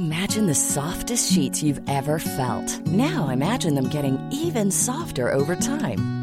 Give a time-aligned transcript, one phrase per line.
[0.00, 6.15] Imagine softest sheet felt now imagine them keep softer over time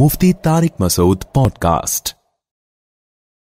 [0.00, 1.24] Mufti Tariq Masood
[1.60, 2.08] podcast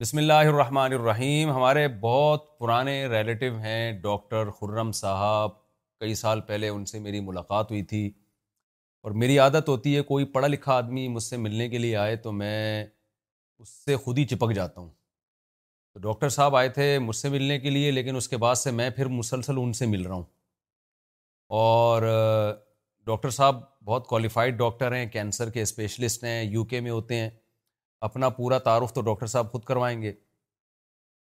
[0.02, 5.52] بسم اللہ الرحمٰن الرحیم ہمارے بہت پرانے ریلیٹو ہیں ڈاکٹر خرم صاحب
[6.00, 8.06] کئی سال پہلے ان سے میری ملاقات ہوئی تھی
[9.02, 12.16] اور میری عادت ہوتی ہے کوئی پڑھا لکھا آدمی مجھ سے ملنے کے لیے آئے
[12.24, 12.84] تو میں
[13.59, 14.90] اس سے خود ہی چپک جاتا ہوں
[15.94, 18.72] تو ڈاکٹر صاحب آئے تھے مجھ سے ملنے کے لیے لیکن اس کے بعد سے
[18.81, 20.24] میں پھر مسلسل ان سے مل رہا ہوں
[21.57, 22.01] اور
[23.05, 27.29] ڈاکٹر صاحب بہت کوالیفائڈ ڈاکٹر ہیں کینسر کے اسپیشلسٹ ہیں یو کے میں ہوتے ہیں
[28.07, 30.11] اپنا پورا تعارف تو ڈاکٹر صاحب خود کروائیں گے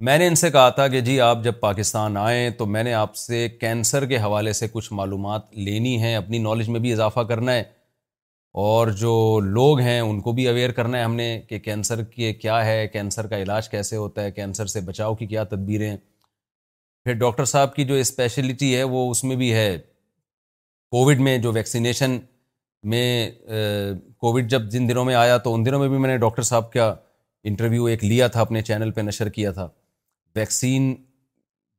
[0.08, 2.94] میں نے ان سے کہا تھا کہ جی آپ جب پاکستان آئیں تو میں نے
[3.00, 7.20] آپ سے کینسر کے حوالے سے کچھ معلومات لینی ہیں اپنی نالج میں بھی اضافہ
[7.32, 7.64] کرنا ہے
[8.68, 9.12] اور جو
[9.48, 12.88] لوگ ہیں ان کو بھی اویئر کرنا ہے ہم نے کہ کینسر کے کیا ہے
[12.94, 17.76] کینسر کا علاج کیسے ہوتا ہے کینسر سے بچاؤ کی کیا تدبیریں پھر ڈاکٹر صاحب
[17.76, 19.78] کی جو اسپیشلٹی ہے وہ اس میں بھی ہے
[20.96, 22.16] کووڈ میں جو ویکسینیشن
[22.92, 23.00] میں
[24.20, 26.72] کووڈ جب جن دنوں میں آیا تو ان دنوں میں بھی میں نے ڈاکٹر صاحب
[26.74, 26.84] کا
[27.50, 29.68] انٹرویو ایک لیا تھا اپنے چینل پہ نشر کیا تھا
[30.36, 30.94] ویکسین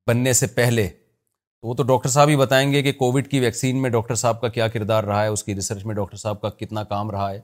[0.09, 3.81] بننے سے پہلے تو وہ تو ڈاکٹر صاحب ہی بتائیں گے کہ کووڈ کی ویکسین
[3.83, 6.51] میں ڈاکٹر صاحب کا کیا کردار رہا ہے اس کی ریسرچ میں ڈاکٹر صاحب کا
[6.59, 7.39] کتنا کام رہا ہے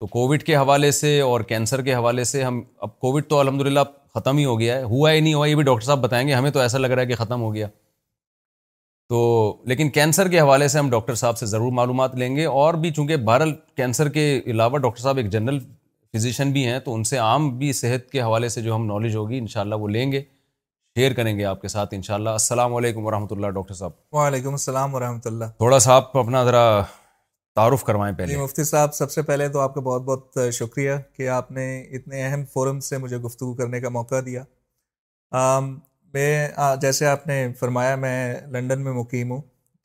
[0.00, 3.66] تو کووڈ کے حوالے سے اور کینسر کے حوالے سے ہم اب کووڈ تو الحمد
[3.66, 6.26] للہ ختم ہی ہو گیا ہے ہوا ہی نہیں ہوا یہ بھی ڈاکٹر صاحب بتائیں
[6.28, 7.68] گے ہمیں تو ایسا لگ رہا ہے کہ ختم ہو گیا
[9.08, 9.18] تو
[9.68, 12.90] لیکن کینسر کے حوالے سے ہم ڈاکٹر صاحب سے ضرور معلومات لیں گے اور بھی
[12.92, 15.58] چونکہ بہرحال کینسر کے علاوہ ڈاکٹر صاحب ایک جنرل
[16.16, 19.16] فزیشین بھی ہیں تو ان سے عام بھی صحت کے حوالے سے جو ہم نالج
[19.16, 20.22] ہوگی ان شاء اللہ وہ لیں گے
[20.98, 23.92] شیئر کریں گے آپ کے ساتھ انشاءاللہ اللہ السلام علیکم و رحمۃ اللہ ڈاکٹر صاحب
[24.16, 26.60] وعلیکم السلام و رحمۃ اللہ تھوڑا سا آپ اپنا ذرا
[27.56, 30.92] تعارف کروائیں پہلے جی، مفتی صاحب سب سے پہلے تو آپ کا بہت بہت شکریہ
[31.16, 31.66] کہ آپ نے
[31.96, 34.42] اتنے اہم فورم سے مجھے گفتگو کرنے کا موقع دیا
[36.16, 36.48] میں
[36.80, 38.16] جیسے آپ نے فرمایا میں
[38.52, 39.40] لنڈن میں مقیم ہوں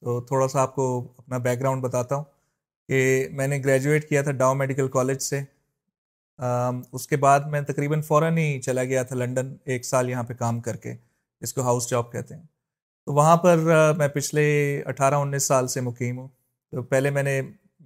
[0.05, 0.85] تو تھوڑا سا آپ کو
[1.17, 2.23] اپنا بیک گراؤنڈ بتاتا ہوں
[2.89, 2.99] کہ
[3.39, 5.41] میں نے گریجویٹ کیا تھا ڈاؤ میڈیکل کالج سے
[6.97, 10.33] اس کے بعد میں تقریباً فوراً ہی چلا گیا تھا لنڈن ایک سال یہاں پہ
[10.45, 10.95] کام کر کے
[11.41, 12.41] جس کو ہاؤس جاب کہتے ہیں
[13.05, 13.57] تو وہاں پر
[13.97, 14.45] میں پچھلے
[14.93, 16.27] اٹھارہ انیس سال سے مقیم ہوں
[16.71, 17.39] تو پہلے میں نے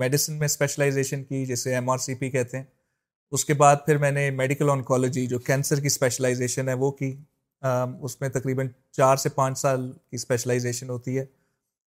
[0.06, 2.64] میڈیسن میں اسپیشلائزیشن کی جسے ایم آر سی پی کہتے ہیں
[3.36, 7.16] اس کے بعد پھر میں نے میڈیکل آنکالوجی جو کینسر کی اسپیشلائزیشن ہے وہ کی
[7.64, 8.68] اس میں تقریباً
[8.98, 11.26] چار سے پانچ سال کی اسپیشلائزیشن ہوتی ہے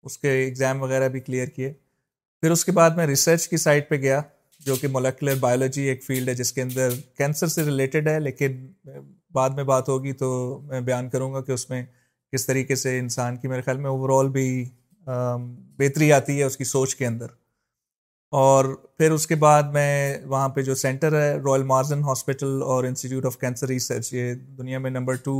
[0.06, 1.72] اس کے ایگزام وغیرہ بھی کلیئر کیے
[2.42, 4.22] پھر اس کے بعد میں ریسرچ کی سائٹ پہ گیا
[4.66, 8.66] جو کہ مولیکولر بایولوجی ایک فیلڈ ہے جس کے اندر کینسر سے ریلیٹڈ ہے لیکن
[9.34, 10.32] بعد میں بات ہوگی تو
[10.70, 11.84] میں بیان کروں گا کہ اس میں
[12.34, 14.46] کس طریقے سے انسان کی میرے خیال میں اوور آل بھی
[15.06, 17.28] بہتری آتی ہے اس کی سوچ کے اندر
[18.38, 18.66] اور
[18.98, 23.26] پھر اس کے بعد میں وہاں پہ جو سینٹر ہے رائل مارزن ہاسپٹل اور انسٹیٹیوٹ
[23.26, 25.34] آف کینسر ریسرچ یہ دنیا میں نمبر ٹو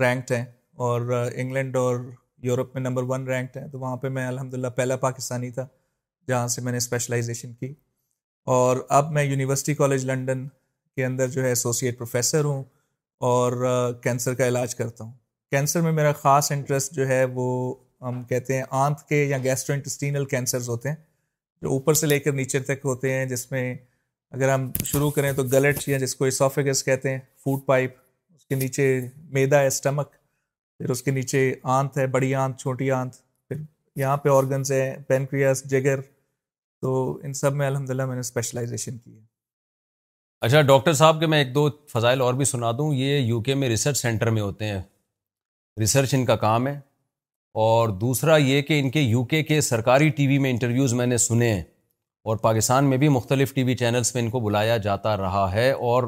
[0.00, 0.44] رینکڈ ہیں
[0.86, 1.96] اور انگلینڈ اور
[2.42, 5.66] یورپ میں نمبر ون رینکڈ ہیں تو وہاں پہ میں الحمد للہ پہلا پاکستانی تھا
[6.28, 7.72] جہاں سے میں نے اسپیشلائزیشن کی
[8.56, 10.46] اور اب میں یونیورسٹی کالج لنڈن
[10.96, 12.62] کے اندر جو ہے ایسوسیٹ پروفیسر ہوں
[13.32, 13.66] اور
[14.02, 15.12] کینسر کا علاج کرتا ہوں
[15.50, 17.52] کینسر میں میرا خاص انٹرسٹ جو ہے وہ
[18.08, 20.96] ہم کہتے ہیں آنت کے یا گیسٹرو انٹسٹینل کینسرز ہوتے ہیں
[21.62, 23.74] جو اوپر سے لے کر نیچے تک ہوتے ہیں جس میں
[24.30, 27.94] اگر ہم شروع کریں تو گلٹ یا جس کو اسافیگس کہتے ہیں فوڈ پائپ
[28.34, 28.88] اس کے نیچے
[29.36, 30.10] میدا ہے اسٹمک
[30.78, 31.40] پھر اس کے نیچے
[31.78, 33.14] آنت ہے بڑی آنت چھوٹی آنت
[33.48, 33.62] پھر
[34.00, 36.00] یہاں پہ آرگنز ہیں پینکریاس جگر
[36.82, 39.24] تو ان سب میں الحمد للہ میں نے اسپیشلائزیشن کی ہے
[40.46, 43.54] اچھا ڈاکٹر صاحب کے میں ایک دو فضائل اور بھی سنا دوں یہ یو کے
[43.60, 44.80] میں ریسرچ سینٹر میں ہوتے ہیں
[45.80, 46.78] ریسرچ ان کا کام ہے
[47.64, 51.04] اور دوسرا یہ کہ ان کے یو کے کے سرکاری ٹی وی میں انٹرویوز میں
[51.06, 51.60] نے سنے ہیں
[52.28, 55.70] اور پاکستان میں بھی مختلف ٹی وی چینلز میں ان کو بلایا جاتا رہا ہے
[55.92, 56.02] اور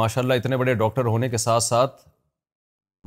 [0.00, 2.00] ماشاء اللہ اتنے بڑے ڈاکٹر ہونے کے ساتھ ساتھ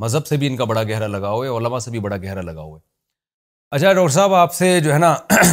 [0.03, 2.41] مذہب سے بھی ان کا بڑا گہرا لگا ہوا ہے علماء سے بھی بڑا گہرا
[2.51, 2.83] لگا ہوا ہے
[3.75, 5.13] اچھا ڈاکٹر صاحب آپ سے جو ہے نا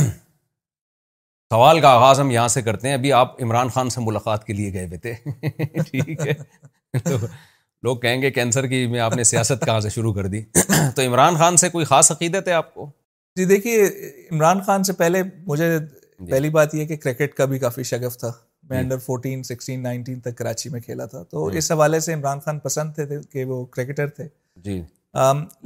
[1.52, 4.52] سوال کا آغاز ہم یہاں سے کرتے ہیں ابھی آپ عمران خان سے ملاقات کے
[4.60, 6.34] لیے گئے ہوئے تھے ٹھیک ہے
[7.86, 10.42] لوگ کہیں گے کینسر کی میں آپ نے سیاست کہاں سے شروع کر دی
[10.96, 12.90] تو عمران خان سے کوئی خاص عقیدت ہے آپ کو
[13.38, 13.84] جی دیکھیے
[14.30, 18.16] عمران خان سے پہلے مجھے جی۔ پہلی بات یہ کہ کرکٹ کا بھی کافی شگف
[18.18, 18.32] تھا
[18.70, 22.14] میں انڈر فورٹین سکسٹین نائنٹین تک کراچی میں کھیلا تھا تو جی۔ اس حوالے سے
[22.14, 24.26] عمران خان پسند تھے کہ وہ کرکٹر تھے
[24.64, 24.80] جی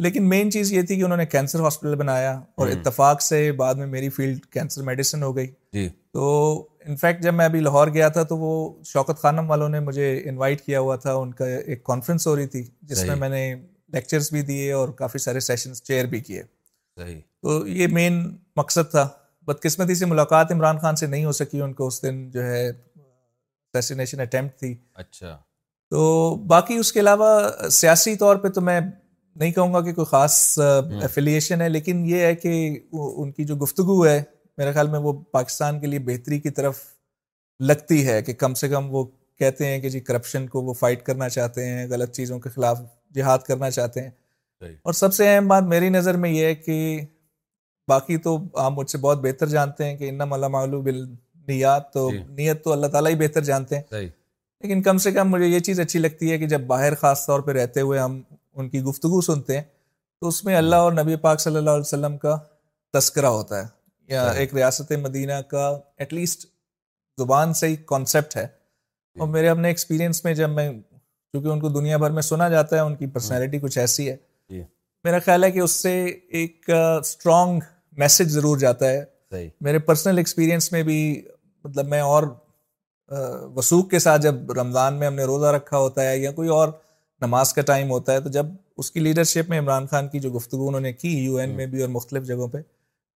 [0.06, 3.74] لیکن مین چیز یہ تھی کہ انہوں نے کینسر ہاسپٹل بنایا اور اتفاق سے بعد
[3.82, 5.46] میں میری فیلڈ کینسر میڈیسن ہو گئی
[5.78, 6.26] جی۔ تو
[6.88, 8.52] انفیکٹ جب میں ابھی لاہور گیا تھا تو وہ
[8.86, 12.46] شوکت خانم والوں نے مجھے انوائٹ کیا ہوا تھا ان کا ایک کانفرنس ہو رہی
[12.54, 13.42] تھی جس میں میں نے
[13.92, 16.42] لیکچرس بھی دیے اور کافی سارے سیشن چیئر بھی کیے
[17.42, 18.22] تو یہ مین
[18.56, 19.06] مقصد تھا
[19.46, 22.66] بدقسمتی سے ملاقات عمران خان سے نہیں ہو سکی ان کو اس دن جو ہے
[23.74, 25.36] اٹیمپٹ تھی اچھا
[25.90, 30.04] تو باقی اس کے علاوہ سیاسی طور پہ تو میں نہیں کہوں گا کہ کوئی
[30.10, 30.36] خاص
[31.02, 32.52] ایفیلیشن ہے لیکن یہ ہے کہ
[32.92, 34.22] ان کی جو گفتگو ہے
[34.60, 36.78] میرے خیال میں وہ پاکستان کے لیے بہتری کی طرف
[37.68, 39.04] لگتی ہے کہ کم سے کم وہ
[39.38, 42.80] کہتے ہیں کہ جی کرپشن کو وہ فائٹ کرنا چاہتے ہیں غلط چیزوں کے خلاف
[43.16, 46.76] جہاد کرنا چاہتے ہیں اور سب سے اہم بات میری نظر میں یہ ہے کہ
[47.88, 50.52] باقی تو آپ مجھ سے بہت بہتر جانتے ہیں کہ انم علام
[50.88, 55.30] بالنیات تو جی۔ نیت تو اللہ تعالیٰ ہی بہتر جانتے ہیں لیکن کم سے کم
[55.30, 58.20] مجھے یہ چیز اچھی لگتی ہے کہ جب باہر خاص طور پہ رہتے ہوئے ہم
[58.54, 59.62] ان کی گفتگو سنتے ہیں
[60.20, 62.36] تو اس میں اللہ اور نبی پاک صلی اللہ علیہ وسلم کا
[62.98, 63.78] تذکرہ ہوتا ہے
[64.10, 65.66] یا ایک ریاست مدینہ کا
[65.98, 66.46] ایٹ لیسٹ
[67.18, 70.68] زبان سے ہی کانسیپٹ ہے جی۔ اور میرے اپنے ایکسپیرینس میں جب میں
[71.32, 74.08] چونکہ ان کو دنیا بھر میں سنا جاتا ہے ان کی پرسنالٹی ہاں۔ کچھ ایسی
[74.10, 74.16] ہے
[74.50, 74.62] جی۔
[75.04, 75.92] میرا خیال ہے کہ اس سے
[76.38, 77.60] ایک اسٹرانگ
[78.02, 80.96] میسج ضرور جاتا ہے میرے پرسنل ایکسپیرینس میں بھی
[81.64, 82.22] مطلب میں اور
[83.56, 86.68] وسوخ کے ساتھ جب رمضان میں ہم نے روزہ رکھا ہوتا ہے یا کوئی اور
[87.22, 88.46] نماز کا ٹائم ہوتا ہے تو جب
[88.78, 91.56] اس کی لیڈرشپ میں عمران خان کی جو گفتگو انہوں نے کی یو این ہاں۔
[91.56, 92.58] میں بھی اور مختلف جگہوں پہ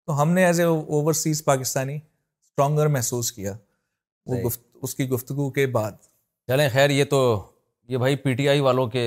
[0.06, 3.54] تو ہم نے as a overseas Pakistani stronger محسوس کیا
[4.26, 4.50] وہ
[4.82, 5.92] اس کی گفتگو کے بعد
[6.48, 7.20] چلیں خیر یہ تو
[7.88, 9.06] یہ بھائی پی ٹی آئی والوں کے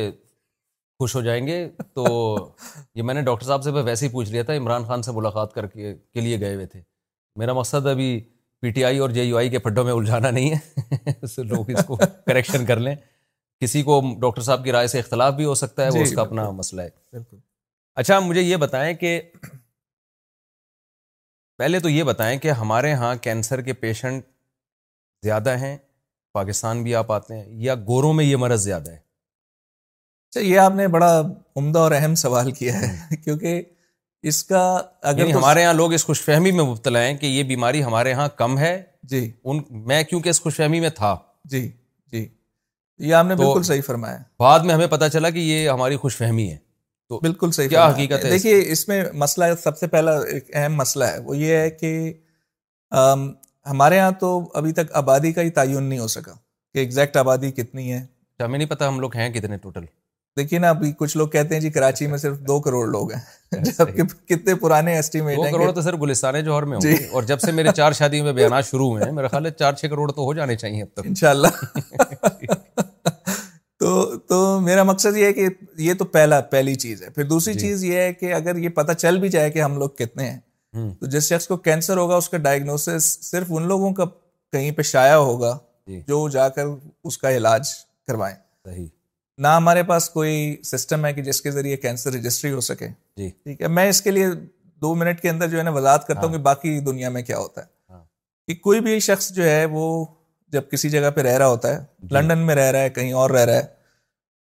[0.99, 1.57] خوش ہو جائیں گے
[1.95, 2.05] تو
[2.95, 5.53] یہ میں نے ڈاکٹر صاحب سے ویسے ہی پوچھ لیا تھا عمران خان سے ملاقات
[5.53, 6.81] کر کے کے لیے گئے ہوئے تھے
[7.39, 8.09] میرا مقصد ابھی
[8.61, 11.71] پی ٹی آئی اور جے یو آئی کے پھڈوں میں الجھانا نہیں ہے اس لوگ
[11.87, 12.95] کو کریکشن کر لیں
[13.61, 16.11] کسی کو ڈاکٹر صاحب کی رائے سے اختلاف بھی ہو سکتا ہے وہ جی، اس
[16.15, 17.37] کا اپنا مسئلہ ہے بالکل
[18.01, 19.19] اچھا مجھے یہ بتائیں کہ
[21.57, 24.23] پہلے تو یہ بتائیں کہ ہمارے ہاں کینسر کے پیشنٹ
[25.23, 25.77] زیادہ ہیں
[26.33, 30.73] پاکستان بھی آپ آتے ہیں یا گوروں میں یہ مرض زیادہ ہے اچھا یہ آپ
[30.75, 31.07] نے بڑا
[31.55, 33.61] عمدہ اور اہم سوال کیا ہے کیونکہ
[34.31, 34.61] اس کا
[35.09, 38.09] اگر یعنی ہمارے یہاں لوگ اس خوش فہمی میں مبتلا ہیں کہ یہ بیماری ہمارے
[38.09, 38.81] یہاں کم ہے
[39.11, 41.15] جی ان میں کیونکہ اس خوش فہمی میں تھا
[41.51, 41.67] جی
[42.11, 42.27] جی
[43.07, 46.17] یہ آپ نے بالکل صحیح فرمایا بعد میں ہمیں پتا چلا کہ یہ ہماری خوش
[46.17, 46.57] فہمی ہے
[47.09, 50.73] تو بالکل صحیح کیا حقیقت ہے دیکھیے اس میں مسئلہ سب سے پہلا ایک اہم
[50.75, 51.91] مسئلہ ہے وہ یہ ہے کہ
[53.69, 56.33] ہمارے ہاں تو ابھی تک آبادی کا ہی تعین نہیں ہو سکا
[56.73, 58.03] کہ ایگزیکٹ آبادی کتنی ہے
[58.43, 59.85] ہمیں نہیں پتا ہم لوگ ہیں کتنے ٹوٹل
[60.37, 63.11] دیکھیے نا ابھی کچھ لوگ کہتے ہیں جی کراچی اچھا۔ میں صرف دو کروڑ لوگ
[63.11, 63.19] ہیں
[63.59, 67.39] اچھا، جبکہ کتنے پرانے ایسٹیمیٹ ہیں کروڑ تو صرف گلستان جوہر میں جی اور جب
[67.45, 70.11] سے میرے چار شادی میں بیانات شروع ہوئے ہیں میرا خیال ہے چار چھ کروڑ
[70.11, 72.85] تو ہو جانے چاہیے اب تک انشاءاللہ
[73.87, 75.47] تو تو میرا مقصد یہ ہے کہ
[75.81, 78.69] یہ تو پہلا پہلی چیز ہے پھر دوسری جی۔ چیز یہ ہے کہ اگر یہ
[78.79, 82.15] پتہ چل بھی جائے کہ ہم لوگ کتنے ہیں تو جس شخص کو کینسر ہوگا
[82.21, 84.05] اس کا ڈائگنوس صرف ان لوگوں کا
[84.51, 86.65] کہیں پہ شائع ہوگا جی۔ جو جا کر
[87.07, 87.69] اس کا علاج
[88.07, 88.35] کروائیں
[89.41, 90.35] نہ ہمارے پاس کوئی
[90.71, 94.01] سسٹم ہے کہ جس کے ذریعے کینسر رجسٹری ہو سکے جی ٹھیک ہے میں اس
[94.01, 94.27] کے لیے
[94.83, 97.21] دو منٹ کے اندر جو ہے نا وضاحت کرتا ہوں ہاں۔ کہ باقی دنیا میں
[97.29, 98.03] کیا ہوتا ہے ہاں۔
[98.47, 99.85] کہ کوئی بھی شخص جو ہے وہ
[100.55, 103.11] جب کسی جگہ پہ رہ رہا ہوتا ہے جی۔ لنڈن میں رہ رہا ہے کہیں
[103.23, 103.75] اور رہ رہا ہے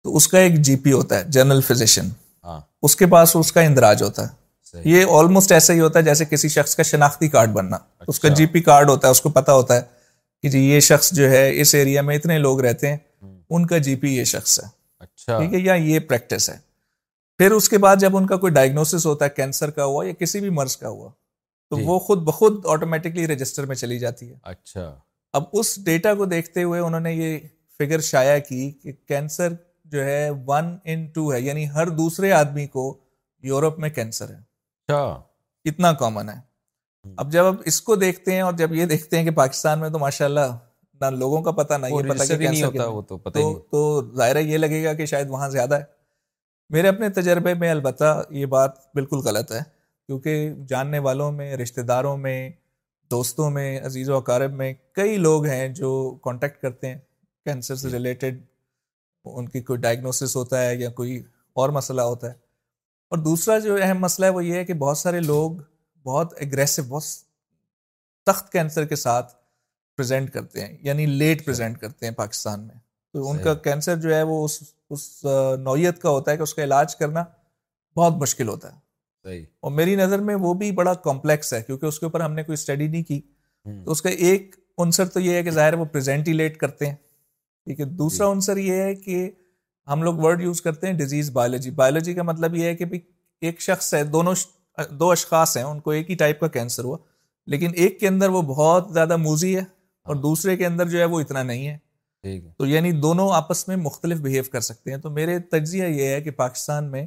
[0.04, 2.08] تو اس کا ایک جی پی ہوتا ہے جنرل فزیشین
[2.44, 6.04] ہاں۔ اس کے پاس اس کا اندراج ہوتا ہے یہ آلموسٹ ایسا ہی ہوتا ہے
[6.04, 9.12] جیسے کسی شخص کا شناختی کارڈ بننا اس کا اچھا۔ جی پی کارڈ ہوتا ہے
[9.12, 9.80] اس کو پتا ہوتا ہے
[10.42, 12.96] کہ جی یہ شخص جو ہے اس ایریا میں اتنے لوگ رہتے ہیں
[13.54, 14.66] ان کا جی پی یہ شخص ہے
[15.00, 16.56] اچھا۔ ٹھیک ہے یا یہ پریکٹس ہے
[17.38, 20.12] پھر اس کے بعد جب ان کا کوئی ڈائگنوسس ہوتا ہے کینسر کا ہوا یا
[20.20, 21.10] کسی بھی مرض کا ہوا
[21.70, 24.90] تو جی۔ وہ خود بخود آٹومیٹکلی رجسٹر میں چلی جاتی ہے اچھا
[25.36, 27.38] اب اس ڈیٹا کو دیکھتے ہوئے انہوں نے یہ
[27.78, 29.52] فگر شائع کی کہ کینسر
[29.94, 32.84] جو ہے ون ان ٹو ہے یعنی ہر دوسرے آدمی کو
[33.50, 34.36] یورپ میں کینسر ہے
[34.86, 35.00] اچھا۔
[35.68, 36.34] کتنا کامن ہے
[37.22, 39.98] اب جب اس کو دیکھتے ہیں اور جب یہ دیکھتے ہیں کہ پاکستان میں تو
[40.04, 40.54] ماشاء اللہ
[41.00, 42.72] نہ لوگوں کا پتا نہیں
[43.30, 43.82] تو
[44.16, 45.92] ظاہر یہ لگے گا کہ شاید وہاں زیادہ ہے
[46.76, 48.10] میرے اپنے تجربے میں البتہ
[48.40, 49.60] یہ بات بالکل غلط ہے
[50.08, 50.40] کیونکہ
[50.72, 52.36] جاننے والوں میں رشتے داروں میں
[53.10, 55.92] دوستوں میں عزیز و اقارب میں کئی لوگ ہیں جو
[56.28, 56.98] کانٹیکٹ کرتے ہیں
[57.48, 58.52] کینسر سے ریلیٹڈ جی۔
[59.32, 61.16] ان کی کوئی ڈائگنوسس ہوتا ہے یا کوئی
[61.62, 62.32] اور مسئلہ ہوتا ہے
[63.10, 65.52] اور دوسرا جو اہم مسئلہ ہے وہ یہ ہے کہ بہت سارے لوگ
[66.06, 67.02] بہت اگریسو بہت
[68.26, 69.32] تخت کینسر کے ساتھ
[69.96, 72.74] پریزنٹ کرتے ہیں یعنی لیٹ پریزنٹ اچھا۔ کرتے ہیں پاکستان میں
[73.12, 74.58] تو ان کا کینسر جو ہے وہ اس
[74.94, 75.00] اس
[75.58, 77.24] نوعیت کا ہوتا ہے کہ اس کا علاج کرنا
[77.96, 81.98] بہت مشکل ہوتا ہے اور میری نظر میں وہ بھی بڑا کمپلیکس ہے کیونکہ اس
[82.00, 83.20] کے اوپر ہم نے کوئی اسٹڈی نہیں کی
[83.84, 86.86] تو اس کا ایک عنصر تو یہ ہے کہ ظاہر وہ پریزنٹ ہی لیٹ کرتے
[86.86, 86.94] ہیں
[87.66, 89.28] ٹھیک ہے دوسرا جی۔ عنصر یہ ہے کہ
[89.90, 92.84] ہم لوگ ورڈ یوز کرتے ہیں ڈیزیز بایولوجی بایولوجی کا مطلب یہ ہے کہ
[93.46, 94.34] ایک شخص ہے دونوں
[94.98, 96.96] دو اشخاص ہیں ان کو ایک ہی ٹائپ کا کینسر ہوا
[97.52, 99.62] لیکن ایک کے اندر وہ بہت زیادہ موزی ہے
[100.06, 103.76] اور دوسرے کے اندر جو ہے وہ اتنا نہیں ہے تو یعنی دونوں آپس میں
[103.76, 107.06] مختلف بہیو کر سکتے ہیں تو میرے تجزیہ یہ ہے کہ پاکستان میں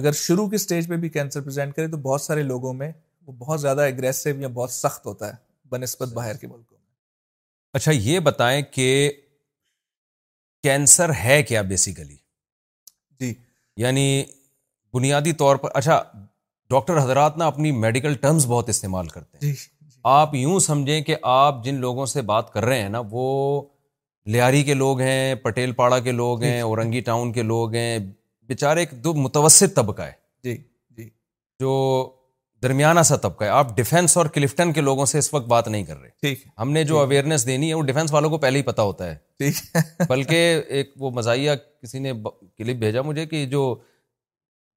[0.00, 2.90] اگر شروع کی سٹیج پہ بھی کینسر پریزنٹ کرے تو بہت سارے لوگوں میں
[3.26, 6.88] وہ بہت زیادہ اگریسو یا بہت سخت ہوتا ہے بنسبت اچھا۔ باہر کے ملکوں میں
[7.80, 8.86] اچھا یہ بتائیں کہ
[10.62, 12.16] کینسر ہے کیا بیسیکلی
[13.20, 13.32] جی
[13.82, 14.04] یعنی
[14.94, 16.02] بنیادی طور پر اچھا
[16.70, 21.00] ڈاکٹر حضرات نا اپنی میڈیکل ٹرمز بہت استعمال کرتے ہیں جی،, جی آپ یوں سمجھیں
[21.02, 23.24] کہ آپ جن لوگوں سے بات کر رہے ہیں نا وہ
[24.32, 27.98] لہاری کے لوگ ہیں پٹیل پاڑا کے لوگ ہیں جی۔ اورنگی ٹاؤن کے لوگ ہیں
[28.48, 30.12] بےچارے دو متوسط طبقہ ہے
[30.44, 30.56] جی
[30.96, 31.08] جی
[31.60, 31.70] جو
[32.62, 35.84] درمیانہ سا طبقہ ہے آپ ڈیفینس اور کلفٹن کے لوگوں سے اس وقت بات نہیں
[35.84, 38.62] کر رہے ٹھیک ہم نے جو اویئرنیس دینی ہے وہ ڈیفینس والوں کو پہلے ہی
[38.62, 39.76] پتا ہوتا ہے ٹھیک
[40.08, 41.50] بلکہ ایک وہ مزاحیہ
[41.82, 42.12] کسی نے
[42.58, 43.74] کلپ بھیجا مجھے کہ جو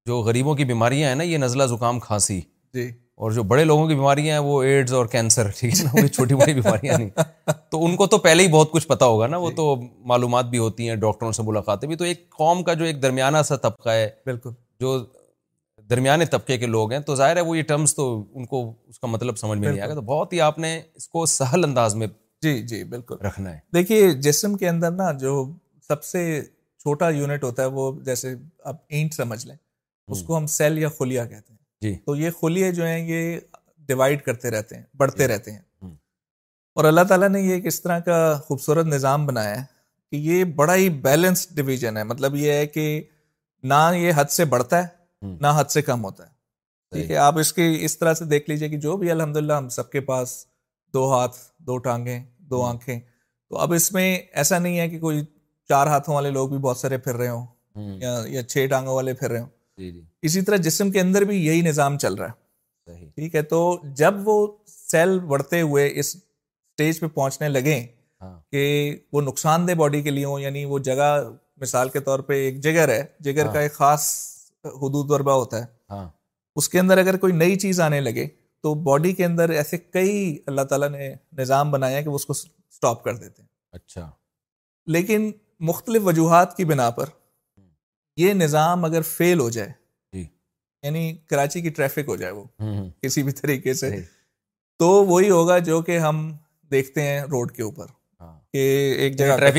[0.08, 2.40] جو غریبوں کی بیماریاں ہیں نا یہ نزلہ زکام کھانسی
[2.74, 2.88] جی
[3.22, 6.08] اور جو بڑے لوگوں کی بیماریاں ہیں وہ ایڈز اور کینسر ٹھیک ہے نا وہ
[6.08, 7.10] چھوٹی موٹی بیماریاں نہیں
[7.72, 9.76] تو ان کو تو پہلے ہی بہت کچھ پتا ہوگا نا وہ جی۔ تو
[10.14, 13.42] معلومات بھی ہوتی ہیں ڈاکٹروں سے ملاقاتیں بھی تو ایک قوم کا جو ایک درمیانہ
[13.48, 14.98] سا طبقہ ہے بالکل جو
[15.94, 19.00] درمیانے طبقے کے لوگ ہیں تو ظاہر ہے وہ یہ ٹرمز تو ان کو اس
[19.00, 21.64] کا مطلب سمجھ میں نہیں آئے گا تو بہت ہی آپ نے اس کو سہل
[21.64, 22.08] انداز میں
[22.42, 25.34] جی جی بالکل رکھنا ہے دیکھیے جسم کے اندر نا جو
[25.88, 26.24] سب سے
[26.84, 28.34] چھوٹا یونٹ ہوتا ہے وہ جیسے
[28.72, 29.56] آپ اینٹ سمجھ لیں
[30.16, 33.22] اس کو ہم سیل یا خلیہ کہتے ہیں جی تو یہ خلیے جو ہیں یہ
[33.92, 35.94] ڈیوائڈ کرتے رہتے ہیں بڑھتے جی۔ رہتے ہیں
[36.78, 39.64] اور اللہ تعالیٰ نے یہ ایک اس طرح کا خوبصورت نظام بنایا ہے
[40.12, 42.86] کہ یہ بڑا ہی بیلنس ڈویژن ہے مطلب یہ ہے کہ
[43.72, 44.88] نہ یہ حد سے بڑھتا ہے
[45.42, 46.32] نہ حد سے کم ہوتا ہے
[46.94, 49.54] ٹھیک ہے آپ اس کی اس طرح سے دیکھ لیجیے کہ جو بھی الحمد للہ
[49.54, 50.34] ہم سب کے پاس
[50.94, 51.38] دو ہاتھ
[51.68, 55.24] دو ٹانگیں دو آنکھیں تو اب اس میں ایسا نہیں ہے کہ کوئی
[55.70, 58.00] چار ہاتھوں والے لوگ بھی بہت سارے پھر رہے ہوں
[58.30, 61.46] یا چھ ٹانگوں والے پھر رہے ہوں جی، جی۔ اسی طرح جسم کے اندر بھی
[61.46, 63.62] یہی نظام چل رہا ہے ٹھیک ہے تو
[63.96, 64.36] جب وہ
[64.68, 67.80] سیل بڑھتے ہوئے اس اسٹیج پہ پہنچنے لگے
[68.22, 68.66] ہاں۔ کہ
[69.14, 71.12] وہ نقصان دہ باڈی کے لیے ہوں یعنی وہ جگہ
[71.62, 74.08] مثال کے طور پہ ایک جگر ہے جگر ہاں۔ کا ایک خاص
[74.66, 76.08] حدود وربا ہوتا ہے ہاں
[76.58, 78.28] اس کے اندر اگر کوئی نئی چیز آنے لگے
[78.64, 82.94] تو باڈی کے اندر ایسے کئی اللہ تعالیٰ نے نظام بنایا کہ وہ اس کو
[83.04, 84.10] کر دیتے ہیں اچھا
[84.94, 85.30] لیکن
[85.68, 87.10] مختلف وجوہات کی بنا پر
[88.18, 89.72] یہ نظام اگر فیل ہو جائے
[90.14, 90.22] جی۔
[90.84, 92.44] یعنی کراچی کی ٹریفک ہو جائے وہ
[93.02, 94.02] کسی بھی طریقے سے جی۔
[94.80, 96.28] تو وہی ہوگا جو کہ ہم
[96.72, 97.86] دیکھتے ہیں روڈ کے اوپر
[98.56, 99.52] وہ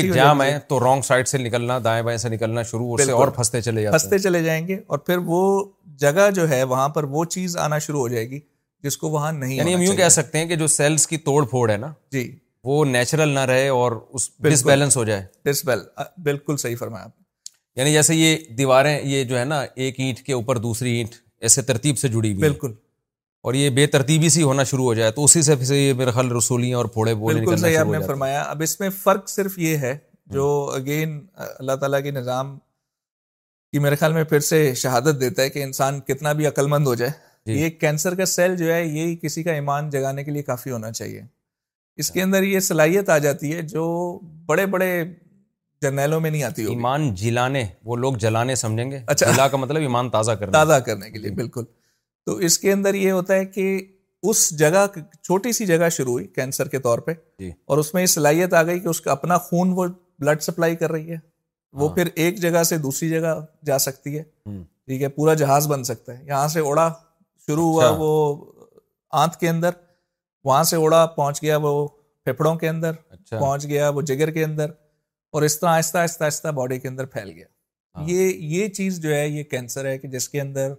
[7.29, 8.39] چیز آنا شروع ہو جائے گی
[8.83, 11.77] جس کو وہاں نہیں یعنی کہہ سکتے ہیں کہ جو سیلس کی توڑ پھوڑ ہے
[11.77, 12.29] نا جی
[12.63, 14.01] وہ نیچرل نہ رہے اور
[14.41, 17.11] بالکل صحیح فرمایا آپ
[17.77, 21.15] یعنی جیسے یہ دیواریں یہ جو ہے نا ایک اینٹ کے اوپر دوسری اینٹ
[21.47, 22.71] ایسے ترتیب سے جڑی بالکل
[23.45, 26.31] اور یہ بے ترتیبی سی ہونا شروع ہو جائے تو اسی سے یہ میرے خیال
[26.35, 29.77] رسولیاں اور پھوڑے بولے بالکل صحیح آپ نے فرمایا اب اس میں فرق صرف یہ
[29.77, 29.97] ہے
[30.35, 31.11] جو اگین
[31.59, 32.57] اللہ تعالیٰ کے نظام
[33.71, 36.87] کی میرے خیال میں پھر سے شہادت دیتا ہے کہ انسان کتنا بھی عقل مند
[36.87, 37.11] ہو جائے
[37.45, 40.71] جی۔ یہ کینسر کا سیل جو ہے یہ کسی کا ایمان جگانے کے لیے کافی
[40.71, 41.21] ہونا چاہیے
[42.01, 43.83] اس کے ہاں۔ اندر یہ صلاحیت آ جاتی ہے جو
[44.47, 44.91] بڑے بڑے
[45.81, 49.81] جرنیلوں میں نہیں آتی ایمان جلانے وہ لوگ جلانے سمجھیں گے اچھا اللہ کا مطلب
[49.81, 51.63] ایمان تازہ کرنے تازہ کرنے کے لیے بالکل
[52.25, 53.65] تو اس کے اندر یہ ہوتا ہے کہ
[54.29, 54.85] اس جگہ
[55.21, 58.53] چھوٹی سی جگہ شروع ہوئی کینسر کے طور پہ جی۔ اور اس میں یہ صلاحیت
[58.53, 59.85] آ گئی کہ اس کا اپنا خون وہ
[60.19, 61.17] بلڈ سپلائی کر رہی ہے
[61.77, 65.67] وہ ہاں۔ پھر ایک جگہ سے دوسری جگہ جا سکتی ہے ٹھیک ہے پورا جہاز
[65.67, 66.87] بن سکتا ہے یہاں سے اڑا
[67.47, 68.45] شروع ہوا اچھا۔ وہ
[69.23, 69.71] آنت کے اندر
[70.45, 71.87] وہاں سے اڑا پہنچ گیا وہ
[72.23, 74.71] پھیپھڑوں کے اندر اچھا۔ پہنچ گیا وہ جگر کے اندر
[75.33, 77.45] اور اس طرح آہستہ آہستہ آہستہ باڈی کے اندر پھیل گیا
[77.97, 80.73] ہاں۔ یہ یہ چیز جو ہے یہ کینسر ہے کہ جس کے اندر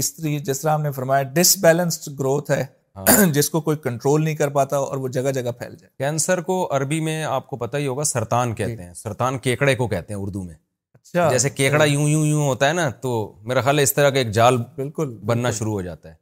[0.00, 2.64] اس طریقے جس طرح ہم نے فرمایا ڈس بیلنسڈ گروتھ ہے
[2.96, 6.40] ہاں۔ جس کو کوئی کنٹرول نہیں کر پاتا اور وہ جگہ جگہ پھیل جائے کینسر
[6.48, 9.88] کو عربی میں آپ کو پتا ہی ہوگا سرطان جی۔ کہتے ہیں سرطان کیکڑے کو
[9.88, 10.54] کہتے ہیں اردو میں
[10.94, 13.12] اچھا۔ جیسے کیکڑا یوں یوں یوں ہوتا ہے نا تو
[13.48, 16.20] میرا خیال ہے اس طرح کا ایک جال بالکل بننا شروع ہو جاتا ہے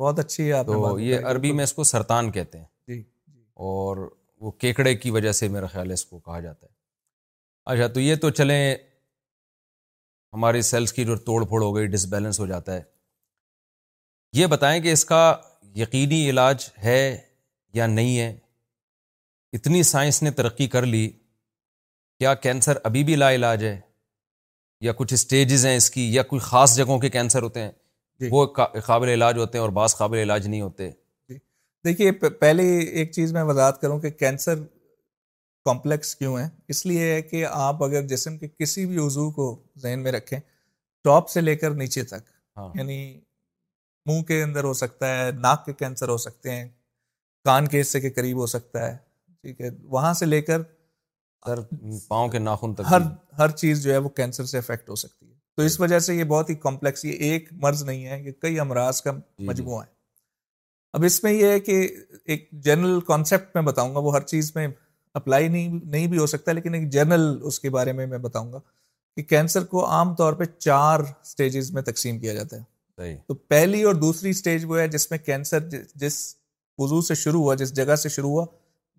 [0.00, 4.08] بہت اچھی تو یہ عربی میں اس کو سرطان کہتے ہیں جی، جی۔ اور
[4.40, 6.76] وہ کیکڑے کی وجہ سے میرا خیال ہے اس کو کہا جاتا ہے
[7.72, 8.74] اچھا تو یہ تو چلیں
[10.32, 12.82] ہماری سیلس کی جو توڑ پھوڑ ہو گئی ڈس بیلنس ہو جاتا ہے
[14.36, 15.18] یہ بتائیں کہ اس کا
[15.76, 17.00] یقینی علاج ہے
[17.74, 18.36] یا نہیں ہے
[19.56, 21.08] اتنی سائنس نے ترقی کر لی
[22.18, 23.78] کیا کینسر ابھی بھی لا علاج ہے
[24.84, 27.70] یا کچھ اسٹیجز ہیں اس کی یا کوئی خاص جگہوں کے کینسر ہوتے ہیں
[28.20, 28.44] جی۔ وہ
[28.86, 30.90] قابل علاج ہوتے ہیں اور بعض قابل علاج نہیں ہوتے
[31.28, 31.38] جی۔
[31.84, 34.62] دیکھیے پہلے ایک چیز میں وضاحت کروں کہ کینسر
[35.64, 39.48] کمپلیکس کیوں ہے اس لیے ہے کہ آپ اگر جسم کے کسی بھی عضو کو
[39.82, 40.38] ذہن میں رکھیں
[41.04, 43.00] ٹاپ سے لے کر نیچے تک ہاں۔ یعنی
[44.08, 46.68] منہ کے اندر ہو سکتا ہے ناک کے کینسر ہو سکتے ہیں
[47.44, 48.96] کان کے حصے کے قریب ہو سکتا ہے
[49.42, 50.62] ٹھیک ہے وہاں سے لے کر
[51.46, 51.60] ہر
[52.08, 53.02] پاؤں کے ناخن تک ہر
[53.38, 55.98] ہر چیز جو ہے وہ کینسر سے افیکٹ ہو سکتی ہے تو اس جی۔ وجہ
[56.06, 59.20] سے یہ بہت ہی کمپلیکس یہ ایک مرض نہیں ہے یہ کئی امراض کا جی،
[59.42, 59.96] جی۔ مجموعہ ہے
[60.96, 61.76] اب اس میں یہ ہے کہ
[62.32, 64.66] ایک جنرل کانسیپٹ میں بتاؤں گا وہ ہر چیز میں
[65.20, 68.58] اپلائی نہیں بھی ہو سکتا لیکن ایک جنرل اس کے بارے میں میں بتاؤں گا
[69.16, 71.00] کہ کینسر کو عام طور پہ چار
[71.34, 72.62] سٹیجز میں تقسیم کیا جاتا ہے
[73.26, 75.68] تو پہلی اور دوسری سٹیج وہ ہے جس میں کینسر
[76.02, 76.16] جس
[76.78, 78.44] وضو سے شروع ہوا جس جگہ سے شروع ہوا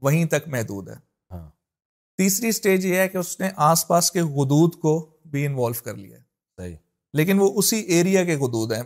[0.01, 0.93] وہیں تک محدود ہے
[1.31, 1.49] ہاں۔
[2.17, 4.91] تیسری سٹیج یہ ہے کہ اس نے آس پاس کے غدود کو
[5.31, 6.17] بھی انوالو کر لیا
[7.17, 8.81] لیکن وہ اسی ایریا کے غدود ہیں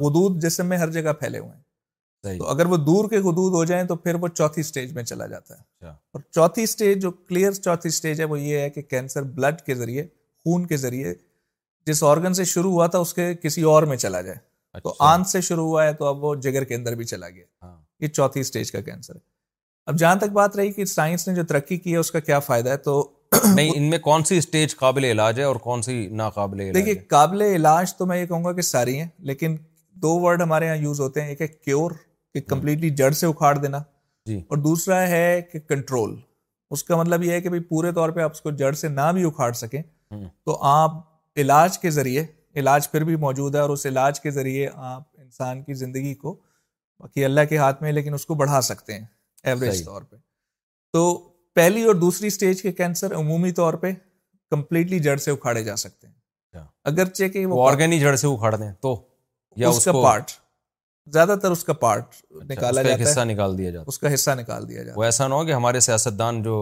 [0.00, 3.52] غدود ہاں۔ جسم میں ہر جگہ پھیلے ہوئے ہیں تو اگر وہ دور کے غدود
[3.54, 7.02] ہو جائیں تو پھر وہ چوتھی سٹیج میں چلا جاتا ہے اچھا۔ اور چوتھی سٹیج
[7.02, 10.76] جو کلیئر چوتھی سٹیج ہے وہ یہ ہے کہ کینسر بلڈ کے ذریعے خون کے
[10.76, 11.14] ذریعے
[11.86, 14.36] جس آرگن سے شروع ہوا تھا اس کے کسی اور میں چلا جائے
[14.82, 17.28] تو اچھا۔ آن سے شروع ہوا ہے تو اب وہ جگر کے اندر بھی چلا
[17.30, 19.20] گیا ہاں۔ یہ چوتھی سٹیج کا کینسر ہے
[19.86, 22.38] اب جہاں تک بات رہی کہ سائنس نے جو ترقی کی ہے اس کا کیا
[22.44, 23.00] فائدہ ہے تو
[23.54, 26.94] نہیں ان میں کون سی سٹیج قابل علاج ہے اور کون سی ناقابل علاج دیکھیے
[27.10, 29.56] قابل علاج تو میں یہ کہوں گا کہ ساری ہیں لیکن
[30.02, 31.90] دو ورڈ ہمارے یہاں یوز ہوتے ہیں ایک ہے کیور
[32.34, 33.82] کہ کمپلیٹلی ہاں۔ جڑ سے اکھاڑ دینا
[34.26, 36.14] جی اور دوسرا ہے کہ کنٹرول
[36.74, 39.10] اس کا مطلب یہ ہے کہ پورے طور پہ آپ اس کو جڑ سے نہ
[39.14, 39.80] بھی اکھاڑ سکیں
[40.12, 40.98] ہاں۔ تو آپ
[41.40, 42.24] علاج کے ذریعے
[42.60, 46.32] علاج پھر بھی موجود ہے اور اس علاج کے ذریعے آپ انسان کی زندگی کو
[47.00, 49.04] باقی اللہ کے ہاتھ میں لیکن اس کو بڑھا سکتے ہیں
[49.52, 50.16] ایوریج طور پہ
[50.92, 51.02] تو
[51.54, 53.92] پہلی اور دوسری سٹیج کے کینسر عمومی طور پہ
[54.50, 58.54] کمپلیٹلی جڑ سے اکھاڑے جا سکتے ہیں اچھا۔ اگرچہ کہ وہ آرگینی جڑ سے اکھاڑ
[58.56, 58.94] دیں تو
[59.62, 60.30] یا اس کا پارٹ
[61.12, 63.80] زیادہ تر اس کا پارٹ اچھا، نکالا جاتا ہے اس کا حصہ نکال دیا جاتا
[63.80, 66.42] ہے اس کا حصہ نکال دیا جاتا ہے وہ ایسا نہ ہو کہ ہمارے سیاستدان
[66.42, 66.54] جو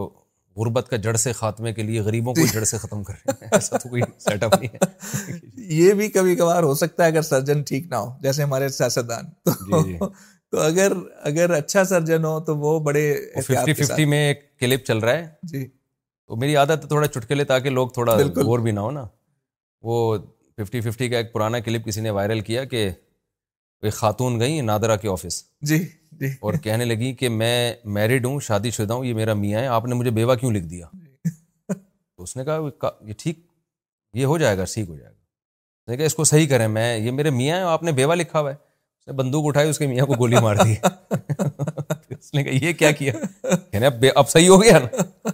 [0.56, 2.46] غربت کا جڑ سے خاتمے کے لیے غریبوں کو جی.
[2.52, 6.08] جڑ سے ختم کر رہے ہیں ایسا تو کوئی سیٹ اپ نہیں ہے یہ بھی
[6.16, 9.50] کبھی کبھار ہو سکتا ہے اگر سرجن ٹھیک نہ ہو جیسے ہمارے سیاستدان تو
[9.84, 9.96] جی، جی۔
[10.64, 10.92] اگر
[11.30, 13.06] اگر اچھا سرجن ہو تو وہ بڑے
[13.46, 17.44] ففٹی ففٹی میں ایک کلپ چل رہا ہے جی تو میری عادت ہے تھوڑا چٹکلے
[17.52, 19.06] تاکہ لوگ تھوڑا غور بھی نہ ہو نا
[19.88, 20.16] وہ
[20.58, 22.88] ففٹی ففٹی کا ایک پرانا کلپ کسی نے وائرل کیا کہ
[23.82, 25.84] ایک خاتون گئی نادرا کے آفس جی
[26.40, 29.84] اور کہنے لگی کہ میں میرڈ ہوں شادی شدہ ہوں یہ میرا میاں ہے آپ
[29.86, 30.86] نے مجھے بیوہ کیوں لکھ دیا
[31.72, 33.38] تو اس نے کہا یہ ٹھیک
[34.14, 36.66] یہ ہو جائے گا ٹھیک ہو جائے گا اس نے کہا اس کو صحیح کریں
[36.68, 39.68] میں یہ میرے میاں ہیں آپ نے بیوہ لکھا ہوا ہے اس نے بندوق اٹھائی
[39.70, 40.74] اس کے میاں کو گولی مار دی
[42.18, 43.12] اس نے کہا یہ کیا کیا
[43.70, 45.28] کہنے اب صحیح ہو گیا نا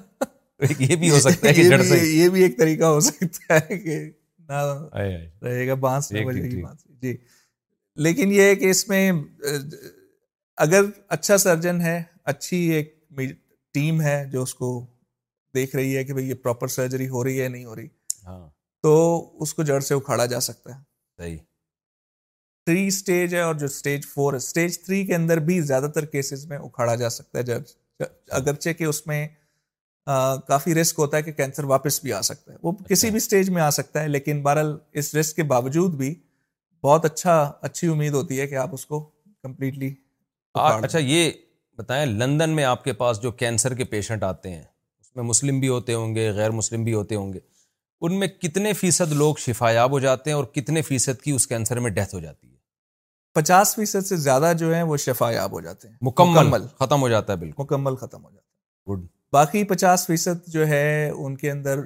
[0.78, 4.02] یہ بھی ہو سکتا ہے کہ سے یہ بھی ایک طریقہ ہو سکتا ہے کہ
[4.50, 6.12] رہے گا جی، جی۔ بانس
[7.02, 7.16] جی
[8.06, 9.10] لیکن یہ ہے کہ اس میں
[10.64, 10.82] اگر
[11.14, 12.96] اچھا سرجن ہے اچھی ایک
[13.74, 14.70] ٹیم ہے جو اس کو
[15.54, 17.86] دیکھ رہی ہے کہ بھائی یہ پراپر سرجری ہو رہی ہے نہیں ہو رہی
[18.26, 18.48] ہاں۔
[18.82, 18.92] تو
[19.42, 20.78] اس کو جڑ سے اکھاڑا جا سکتا ہے
[21.20, 21.36] صحیح
[22.66, 26.04] تھری اسٹیج ہے اور جو اسٹیج فور ہے اسٹیج تھری کے اندر بھی زیادہ تر
[26.16, 28.04] کیسز میں اکھاڑا جا سکتا ہے جب
[28.40, 29.26] اگرچہ کہ اس میں
[30.48, 33.16] کافی رسک ہوتا ہے کہ کینسر واپس بھی آ سکتا ہے وہ اچھا۔ کسی بھی
[33.16, 36.14] اسٹیج میں آ سکتا ہے لیکن بہرحال اس رسک کے باوجود بھی
[36.84, 39.00] بہت اچھا اچھی امید ہوتی ہے کہ آپ اس کو
[39.42, 39.94] کمپلیٹلی
[40.54, 41.30] اچھا یہ
[41.78, 45.60] بتائیں لندن میں آپ کے پاس جو کینسر کے پیشنٹ آتے ہیں اس میں مسلم
[45.60, 47.38] بھی ہوتے ہوں گے غیر مسلم بھی ہوتے ہوں گے
[48.06, 51.78] ان میں کتنے فیصد لوگ شفایاب ہو جاتے ہیں اور کتنے فیصد کی اس کینسر
[51.86, 52.56] میں ڈیتھ ہو جاتی ہے
[53.34, 57.02] پچاس فیصد سے زیادہ جو ہیں وہ شفا یاب ہو جاتے ہیں مکمل مکمل ختم
[57.02, 58.44] ہو جاتا ہے بالکل مکمل ختم ہو جاتا
[58.92, 61.80] ہے گڈ باقی پچاس فیصد جو ہے ان کے اندر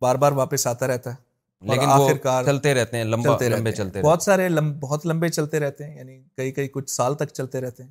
[0.00, 1.26] بار بار واپس آتا رہتا ہے
[1.66, 2.06] لیکن وہ
[2.46, 4.48] چلتے رہتے ہیں لمبا چلتے لمبے چلتے رہتے بہت سارے
[4.80, 7.90] بہت لمبے چلتے رہتے ہیں یعنی کئی کئی کچھ سال تک چلتے رہتے ہیں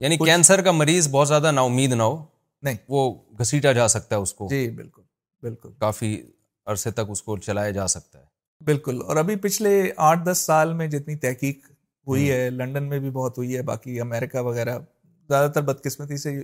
[0.00, 2.18] یعنی کینسر کا مریض بہت زیادہ نا امید نہ ہو
[2.62, 5.02] نہیں وہ گھسیٹا جا سکتا ہے اس کو جی بالکل
[5.42, 6.20] بالکل کافی
[6.72, 8.26] عرصے تک اس کو چلایا جا سکتا ہے
[8.64, 9.72] بالکل اور ابھی پچھلے
[10.10, 11.68] آٹھ دس سال میں جتنی تحقیق
[12.08, 14.78] ہوئی ہے لنڈن میں بھی بہت ہوئی ہے باقی امریکہ وغیرہ
[15.28, 16.34] زیادہ تر بدقسمتی سے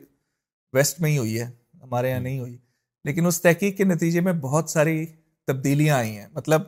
[0.75, 1.49] ویسٹ میں ہی ہوئی ہے
[1.83, 2.57] ہمارے یہاں نہیں ہوئی
[3.05, 5.05] لیکن اس تحقیق کے نتیجے میں بہت ساری
[5.47, 6.63] تبدیلیاں آئی ہیں مطلب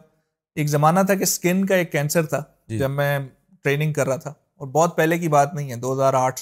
[0.60, 3.18] ایک زمانہ تھا کہ اسکن کا ایک کینسر تھا جی۔ جب میں
[3.64, 6.40] ٹریننگ کر رہا تھا اور بہت پہلے کی بات نہیں ہے دو ہزار آٹھ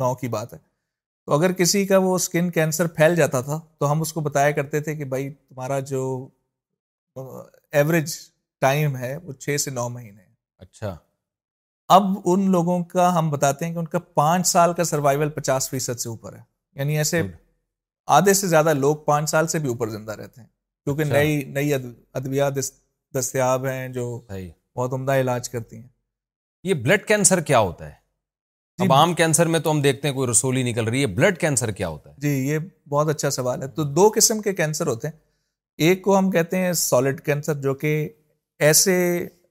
[0.00, 0.58] نو کی بات ہے
[1.26, 4.50] تو اگر کسی کا وہ اسکن کینسر پھیل جاتا تھا تو ہم اس کو بتایا
[4.58, 6.02] کرتے تھے کہ بھائی تمہارا جو
[7.80, 8.14] ایوریج
[8.60, 10.26] ٹائم ہے وہ چھ سے نو مہینے ہے
[10.58, 10.96] اچھا
[11.96, 12.02] اب
[12.32, 16.00] ان لوگوں کا ہم بتاتے ہیں کہ ان کا پانچ سال کا سروائول پچاس فیصد
[16.00, 16.40] سے اوپر ہے
[16.80, 17.22] یعنی ایسے
[18.16, 20.46] آدھے سے زیادہ لوگ پانچ سال سے بھی اوپر زندہ رہتے ہیں
[20.96, 21.72] کیونکہ اچھا۔ نئی نئی
[22.18, 22.58] ادویات
[23.18, 24.04] دستیاب ہیں جو
[24.76, 25.86] بہت عمدہ علاج کرتی ہیں
[26.64, 27.92] یہ بلڈ کینسر کیا ہوتا ہے
[28.78, 31.38] جی، اب عام کینسر میں تو ہم دیکھتے ہیں کوئی رسولی نکل رہی ہے بلڈ
[31.38, 32.58] کینسر کیا ہوتا ہے جی یہ
[32.90, 35.14] بہت اچھا سوال ہے تو دو قسم کے کینسر ہوتے ہیں
[35.88, 37.92] ایک کو ہم کہتے ہیں سالڈ کینسر جو کہ
[38.68, 38.96] ایسے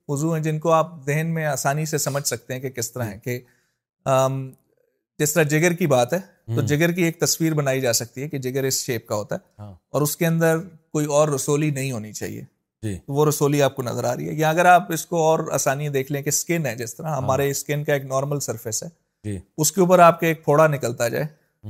[0.09, 3.03] وضو ہیں جن کو آپ ذہن میں آسانی سے سمجھ سکتے ہیں کہ کس طرح
[3.05, 3.39] جی۔ ہیں کہ
[5.19, 6.17] جس طرح جگر کی بات ہے
[6.55, 9.35] تو جگر کی ایک تصویر بنائی جا سکتی ہے کہ جگر اس شیپ کا ہوتا
[9.35, 10.57] ہے ہاں۔ اور اس کے اندر
[10.97, 12.41] کوئی اور رسولی نہیں ہونی چاہیے
[12.83, 15.39] جی وہ رسولی آپ کو نظر آ رہی ہے یا اگر آپ اس کو اور
[15.57, 18.83] آسانی دیکھ لیں کہ اسکن ہے جس طرح ہمارے اسکن ہاں۔ کا ایک نارمل سرفیس
[18.83, 18.89] ہے
[19.29, 21.25] جی اس کے اوپر آپ کے ایک پھوڑا نکلتا جائے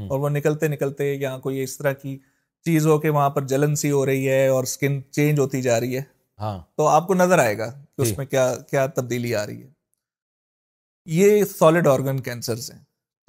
[0.07, 2.17] اور وہ نکلتے نکلتے یا کوئی اس طرح کی
[2.65, 5.79] چیز ہو کے وہاں پر جلن سی ہو رہی ہے اور اسکن چینج ہوتی جا
[5.79, 6.01] رہی ہے
[6.41, 9.45] ہاں۔ تو آپ کو نظر آئے گا کہ اس جی۔ میں کیا کیا تبدیلی آ
[9.45, 9.69] رہی ہے
[11.19, 12.79] یہ سالڈ آرگن کینسرز ہیں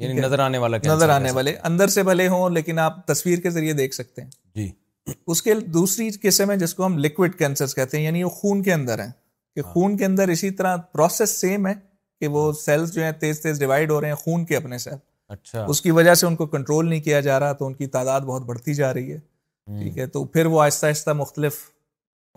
[0.02, 3.50] یعنی نظر آنے والا نظر آنے والے اندر سے بھلے ہوں لیکن آپ تصویر کے
[3.56, 4.30] ذریعے دیکھ سکتے ہیں
[4.60, 4.70] جی
[5.32, 8.62] اس کے دوسری قسم ہے جس کو ہم لکوڈ کینسر کہتے ہیں یعنی وہ خون
[8.62, 9.10] کے اندر ہیں
[9.56, 11.74] کہ ہاں۔ خون کے اندر اسی طرح پروسیس سیم ہے
[12.20, 14.78] کہ وہ سیلس ہاں۔ جو ہیں تیز تیز ڈیوائڈ ہو رہے ہیں خون کے اپنے
[14.84, 14.96] سیل
[15.34, 17.86] اچھا اس کی وجہ سے ان کو کنٹرول نہیں کیا جا رہا تو ان کی
[17.96, 19.18] تعداد بہت بڑھتی جا رہی ہے
[19.78, 21.54] ٹھیک ہے تو پھر وہ آہستہ آہستہ مختلف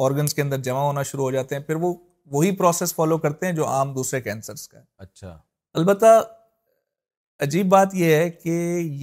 [0.06, 1.94] آرگنس کے اندر جمع ہونا شروع ہو جاتے ہیں پھر وہ
[2.32, 5.38] وہی پروسیس فالو کرتے ہیں جو عام دوسرے کینسر کا ہے اچھا
[5.74, 6.22] البتہ
[7.46, 8.52] عجیب بات یہ ہے کہ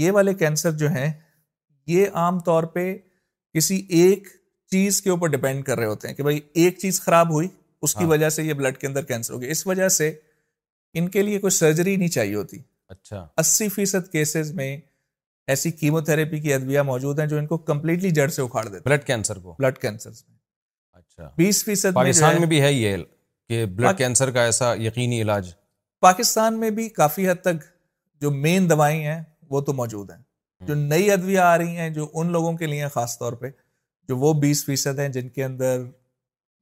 [0.02, 1.08] یہ والے کینسر جو ہیں
[1.94, 2.92] یہ عام طور پہ
[3.54, 4.26] کسی ایک
[4.70, 7.48] چیز کے اوپر ڈپینڈ کر رہے ہوتے ہیں کہ بھائی ایک چیز خراب ہوئی
[7.82, 10.12] اس کی ہاں۔ وجہ سے یہ بلڈ کے اندر کینسر ہو گیا اس وجہ سے
[10.98, 12.58] ان کے لیے کوئی سرجری نہیں چاہیے ہوتی
[12.88, 14.76] اچھا اسی فیصد کیسز میں
[15.52, 18.82] ایسی کیمو تھراپی کی ادویہ موجود ہیں جو ان کو کمپلیٹلی جڑ سے اکھاڑ دیتے
[18.88, 20.36] بلڈ کینسر کو بلڈ کینسر میں
[20.98, 22.96] اچھا بیس فیصد پاکستان میں بھی ہے یہ
[23.48, 25.50] کہ بلڈ کینسر کا ایسا یقینی علاج
[26.00, 27.64] پاکستان میں بھی کافی حد تک
[28.20, 30.22] جو مین دوائیں ہیں وہ تو موجود ہیں
[30.66, 33.50] جو نئی ادویاں آ رہی ہیں جو ان لوگوں کے لیے خاص طور پہ
[34.08, 35.82] جو وہ بیس فیصد ہیں جن کے اندر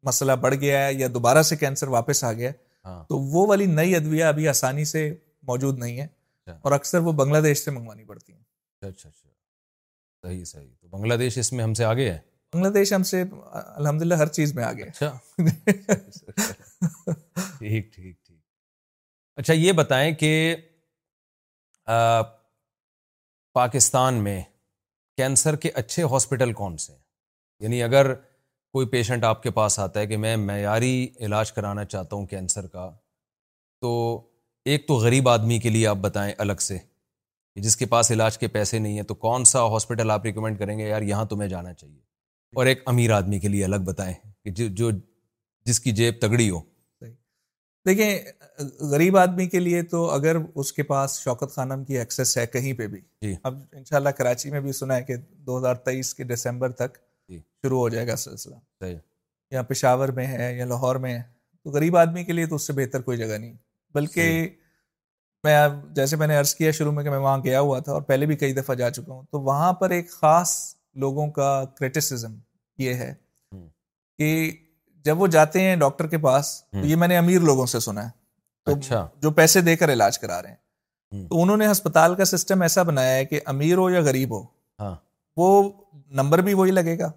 [0.08, 3.46] مسئلہ بڑھ گیا ہے یا دوبارہ سے کینسر واپس آ گیا ہے ہاں۔ تو وہ
[3.48, 5.02] والی نئی ادویہ ابھی آسانی سے
[5.48, 9.08] موجود نہیں ہے اچھا۔ اور اکثر وہ بنگلہ دیش سے منگوانی پڑتی ہیں اچھا،, اچھا
[9.08, 9.34] اچھا
[10.28, 12.18] صحیح صحیح تو بنگلہ دیش اس میں ہم سے آگے ہے
[12.54, 15.12] بنگلہ دیش ہم سے الحمد للہ ہر چیز میں آگے اچھا۔
[17.58, 18.38] ٹھیک ٹھیک ٹھیک
[19.36, 20.34] اچھا یہ بتائیں کہ
[23.56, 24.40] پاکستان میں
[25.16, 26.98] کینسر کے اچھے ہاسپٹل کون سے ہیں
[27.62, 30.90] یعنی اگر کوئی پیشنٹ آپ کے پاس آتا ہے کہ میں معیاری
[31.26, 32.88] علاج کرانا چاہتا ہوں کینسر کا
[33.82, 33.92] تو
[34.72, 38.38] ایک تو غریب آدمی کے لیے آپ بتائیں الگ سے کہ جس کے پاس علاج
[38.38, 41.48] کے پیسے نہیں ہیں تو کون سا ہاسپٹل آپ ریکمینڈ کریں گے یار یہاں تمہیں
[41.48, 42.00] جانا چاہیے
[42.58, 44.14] اور ایک امیر آدمی کے لیے الگ بتائیں
[44.44, 44.90] کہ جو
[45.70, 46.60] جس کی جیب تگڑی ہو
[47.86, 52.46] دیکھیں غریب آدمی کے لیے تو اگر اس کے پاس شوکت خانم کی ایکسیس ہے
[52.46, 56.12] کہیں پہ بھی جی۔ اب انشاءاللہ کراچی میں بھی سنا ہے کہ دو ہزار تیئیس
[56.14, 56.96] کے دسمبر تک
[57.28, 58.86] جی۔ شروع ہو جائے گا سلسلہ
[59.54, 61.22] یا پشاور میں ہے یا لاہور میں ہے
[61.64, 63.54] تو غریب آدمی کے لیے تو اس سے بہتر کوئی جگہ نہیں
[63.94, 64.46] بلکہ
[65.44, 65.54] میں
[65.94, 68.26] جیسے میں نے عرض کیا شروع میں کہ میں وہاں گیا ہوا تھا اور پہلے
[68.26, 70.54] بھی کئی دفعہ جا چکا ہوں تو وہاں پر ایک خاص
[71.04, 72.34] لوگوں کا کرٹیسزم
[72.78, 73.12] یہ ہے
[74.18, 74.30] کہ
[75.06, 78.04] جب وہ جاتے ہیں ڈاکٹر کے پاس تو یہ میں نے امیر لوگوں سے سنا
[78.08, 82.24] ہے اچھا جو پیسے دے کر علاج کرا رہے ہیں تو انہوں نے ہسپتال کا
[82.30, 84.42] سسٹم ایسا بنایا ہے کہ امیر ہو یا غریب ہو
[84.82, 84.94] ہاں۔
[85.40, 85.48] وہ
[86.20, 87.10] نمبر بھی وہی لگے گا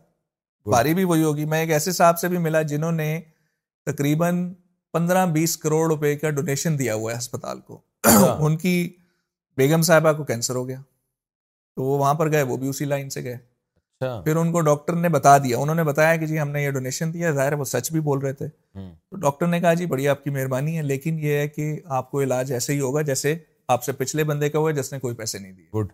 [0.74, 3.10] باری بھی وہی ہوگی میں ایک ایسے صاحب سے بھی ملا جنہوں نے
[3.92, 4.44] تقریباً
[4.94, 7.80] پندرہ بیس کروڑ روپے کا ڈونیشن دیا ہوا ہے ہسپتال کو
[8.12, 8.76] اچھا۔ ان کی
[9.58, 10.82] بیگم صاحبہ کو کینسر ہو گیا
[11.76, 13.38] تو وہ وہاں پر گئے وہ بھی اسی لائن سے گئے
[14.02, 16.64] اچھا۔ پھر ان کو ڈاکٹر نے بتا دیا انہوں نے بتایا کہ جی ہم نے
[16.64, 19.74] یہ ڈونیشن دیا ظاہر ہے وہ سچ بھی بول رہے تھے تو ڈاکٹر نے کہا
[19.80, 21.66] جی بڑی آپ کی مہربانی ہے لیکن یہ ہے کہ
[21.98, 23.36] آپ کو علاج ایسے ہی ہوگا جیسے
[23.76, 25.92] آپ سے پچھلے بندے کا ہوا ہے جس نے کوئی پیسے نہیں دیے گڈ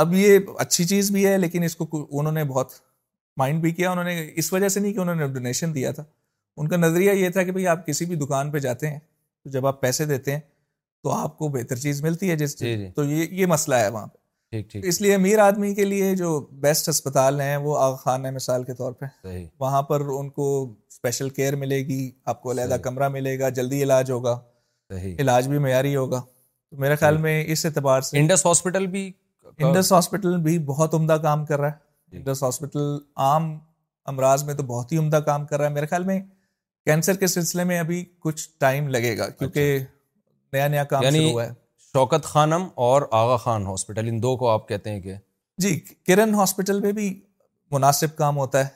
[0.00, 1.86] اب یہ اچھی چیز بھی ہے لیکن اس کو
[2.18, 2.72] انہوں نے بہت
[3.36, 6.04] مائنڈ بھی کیا انہوں نے اس وجہ سے نہیں کہ انہوں نے ڈونیشن دیا تھا
[6.56, 9.50] ان کا نظریہ یہ تھا کہ بھائی آپ کسی بھی دکان پہ جاتے ہیں تو
[9.50, 10.40] جب آپ پیسے دیتے ہیں
[11.04, 13.88] تو آپ کو بہتر چیز ملتی ہے جس جی، جی۔ تو یہ یہ مسئلہ ہے
[13.88, 14.16] وہاں پہ
[14.88, 16.28] اس لیے امیر آدمی کے لیے جو
[16.60, 19.06] بیسٹ ہسپتال ہیں وہ آغا خان ہے مثال کے طور پہ
[19.60, 20.46] وہاں پر ان کو
[20.90, 24.36] اسپیشل کیئر ملے گی آپ کو علیحدہ کمرہ ملے گا جلدی علاج ہوگا
[25.18, 26.22] علاج بھی معیاری ہوگا
[26.84, 29.10] میرے خیال میں اس اعتبار سے انڈس ہاسپٹل بھی
[29.58, 32.96] انڈس ہاسپٹل بھی بہت عمدہ کام کر رہا ہے انڈس جی۔ ہاسپٹل
[33.28, 33.52] عام
[34.12, 36.20] امراض میں تو بہت ہی عمدہ کام کر رہا ہے میرے خیال میں
[36.86, 39.96] کینسر کے سلسلے میں ابھی کچھ ٹائم لگے گا اچھا، کیونکہ اچھا۔
[40.56, 41.52] نیا نیا کام یعنی شروع ہوا ہے
[41.92, 45.14] شوکت خانم اور آغا خان ہاسپٹل ان دو کو آپ کہتے ہیں کہ
[45.64, 47.06] جی کرن ہاسپٹل میں بھی
[47.70, 48.68] مناسب کام ہوتا ہے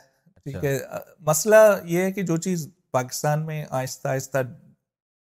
[0.45, 1.57] ٹھیک اچھا۔ ہے مسئلہ
[1.89, 4.43] یہ ہے کہ جو چیز پاکستان میں آہستہ آہستہ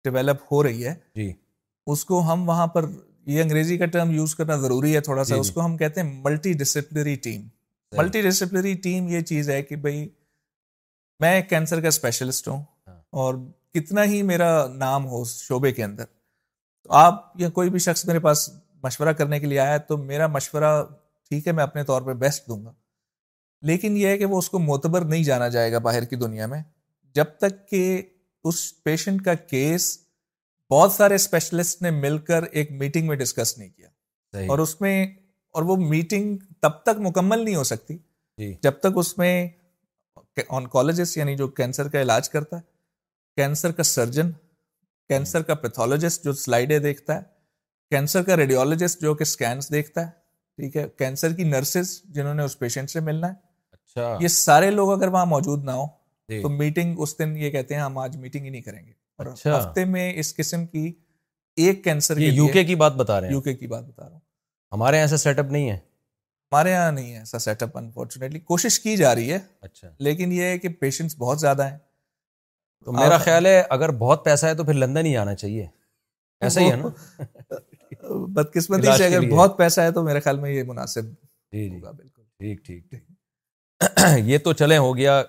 [0.04, 1.30] ڈیولپ ہو رہی ہے جی
[1.92, 2.84] اس کو ہم وہاں پر
[3.34, 5.76] یہ انگریزی کا ٹرم یوز کرنا ضروری ہے تھوڑا سا جی، جی۔ اس کو ہم
[5.76, 7.46] کہتے ہیں multidisciplinary team
[7.98, 10.08] multidisciplinary team یہ چیز ہے کہ بھائی
[11.20, 13.34] میں کینسر کا اسپیشلسٹ ہوں ہاں۔ اور
[13.74, 16.04] کتنا ہی میرا نام ہو شعبے کے اندر
[16.84, 18.48] تو آپ یا کوئی بھی شخص میرے پاس
[18.82, 20.72] مشورہ کرنے کے لیے آیا تو میرا مشورہ
[21.30, 22.72] ٹھیک ہے میں اپنے طور پہ بیسٹ دوں گا
[23.66, 26.46] لیکن یہ ہے کہ وہ اس کو معتبر نہیں جانا جائے گا باہر کی دنیا
[26.54, 26.62] میں
[27.14, 27.82] جب تک کہ
[28.50, 29.96] اس پیشنٹ کا کیس
[30.70, 34.96] بہت سارے اسپیشلسٹ نے مل کر ایک میٹنگ میں ڈسکس نہیں کیا اور اس میں
[35.54, 37.96] اور وہ میٹنگ تب تک مکمل نہیں ہو سکتی
[38.38, 39.32] جی۔ جب تک اس میں
[40.56, 42.62] آنکالوجسٹ یعنی جو کینسر کا علاج کرتا ہے
[43.36, 44.30] کینسر کا سرجن
[45.12, 47.20] کینسر کا پیتھولوجسٹ جو سلائڈیں دیکھتا ہے
[47.90, 50.10] کینسر کا ریڈیولوجسٹ جو کہ اسکینس دیکھتا ہے
[50.60, 53.34] ٹھیک ہے کینسر کی نرسز جنہوں نے اس پیشنٹ سے ملنا ہے
[53.72, 55.84] اچھا یہ سارے لوگ اگر وہاں موجود نہ ہو
[56.28, 58.92] جی۔ تو میٹنگ اس دن یہ کہتے ہیں ہم آج میٹنگ ہی نہیں کریں گے
[59.18, 60.92] اور اچھا۔ ہفتے میں اس قسم کی
[61.64, 64.04] ایک کینسر کی یو کے کی بات بتا رہے ہیں یو کے کی بات بتا
[64.08, 64.20] رہا ہوں
[64.72, 68.40] ہمارے یہاں ایسا سیٹ اپ نہیں ہے ہمارے یہاں نہیں ہے ایسا سیٹ اپ انفارچونیٹلی
[68.50, 71.78] کوشش کی جا رہی ہے اچھا لیکن یہ ہے کہ پیشنٹس بہت زیادہ ہیں
[72.84, 75.66] تو میرا خیال ہے اگر بہت پیسہ ہے تو پھر لندن ہی آنا چاہیے
[76.46, 76.88] ایسا ہی ہے نا
[78.38, 82.22] بدقسمتی سے اگر بہت پیسہ ہے تو میرے خیال میں یہ مناسب جی جی بالکل
[82.22, 82.94] ٹھیک ٹھیک
[84.24, 85.22] یہ تو چلے ہو گیا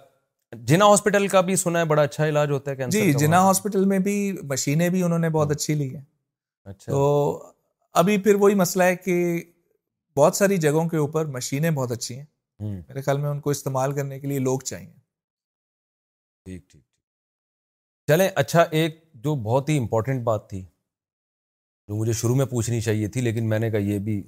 [0.72, 4.00] جنا ہاسپٹل کا بھی سنا ہے بڑا اچھا علاج ہوتا ہے جی جنا ہاسپٹل میں
[4.08, 4.16] بھی
[4.50, 6.04] مشینیں بھی انہوں نے بہت ہاں۔ اچھی لی ہیں
[6.72, 7.00] اچھا تو
[8.02, 9.16] ابھی پھر وہی مسئلہ ہے کہ
[10.18, 12.26] بہت ساری جگہوں کے اوپر مشینیں بہت اچھی ہیں
[12.62, 14.92] میرے خیال میں ان کو استعمال کرنے کے لیے لوگ چاہیے
[16.46, 16.82] ٹھیک ٹھیک
[18.08, 23.08] چلیں اچھا ایک جو بہت ہی امپورٹنٹ بات تھی جو مجھے شروع میں پوچھنی چاہیے
[23.14, 24.20] تھی لیکن میں نے کہا یہ بھی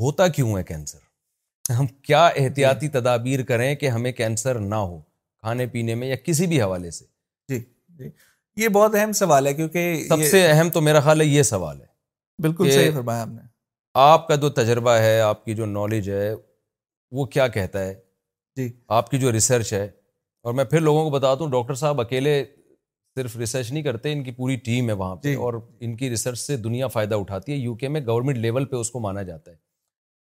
[0.00, 5.00] ہوتا کیوں ہے کینسر ہم کیا احتیاطی جی۔ تدابیر کریں کہ ہمیں کینسر نہ ہو
[5.00, 7.04] کھانے پینے میں یا کسی بھی حوالے سے
[7.48, 7.62] جی
[7.98, 8.08] جی
[8.62, 11.80] یہ بہت اہم سوال ہے کیونکہ سب سے اہم تو میرا خیال ہے یہ سوال
[11.80, 11.86] ہے
[12.42, 13.40] بالکل صحیح فرمایا نے
[14.04, 16.32] آپ کا جو تجربہ ہے آپ کی جو نالج ہے
[17.16, 17.94] وہ کیا کہتا ہے
[18.56, 18.68] جی
[18.98, 19.88] آپ کی جو ریسرچ ہے
[20.46, 22.32] اور میں پھر لوگوں کو بتا دوں ڈاکٹر صاحب اکیلے
[23.18, 25.54] صرف ریسرچ نہیں کرتے ان کی پوری ٹیم ہے وہاں پہ جی۔ اور
[25.84, 28.90] ان کی ریسرچ سے دنیا فائدہ اٹھاتی ہے یو کے میں گورنمنٹ لیول پہ اس
[28.90, 29.56] کو مانا جاتا ہے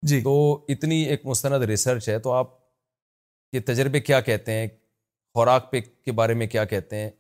[0.09, 0.35] جی تو
[0.75, 2.55] اتنی ایک مستند ریسرچ ہے تو آپ
[3.53, 4.67] کے تجربے کیا کہتے ہیں
[5.35, 7.11] خوراک پہ کے بارے میں کیا کہتے ہیں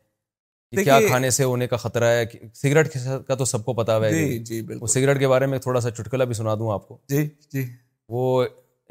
[0.85, 2.25] کیا کھانے سے ہونے کا خطرہ ہے
[2.63, 2.95] سگریٹ
[3.27, 6.25] کا تو سب کو پتا ہے سگریٹ جی، جی، کے بارے میں تھوڑا سا چٹکلا
[6.31, 7.65] بھی سنا دوں آپ کو جی جی
[8.17, 8.45] وہ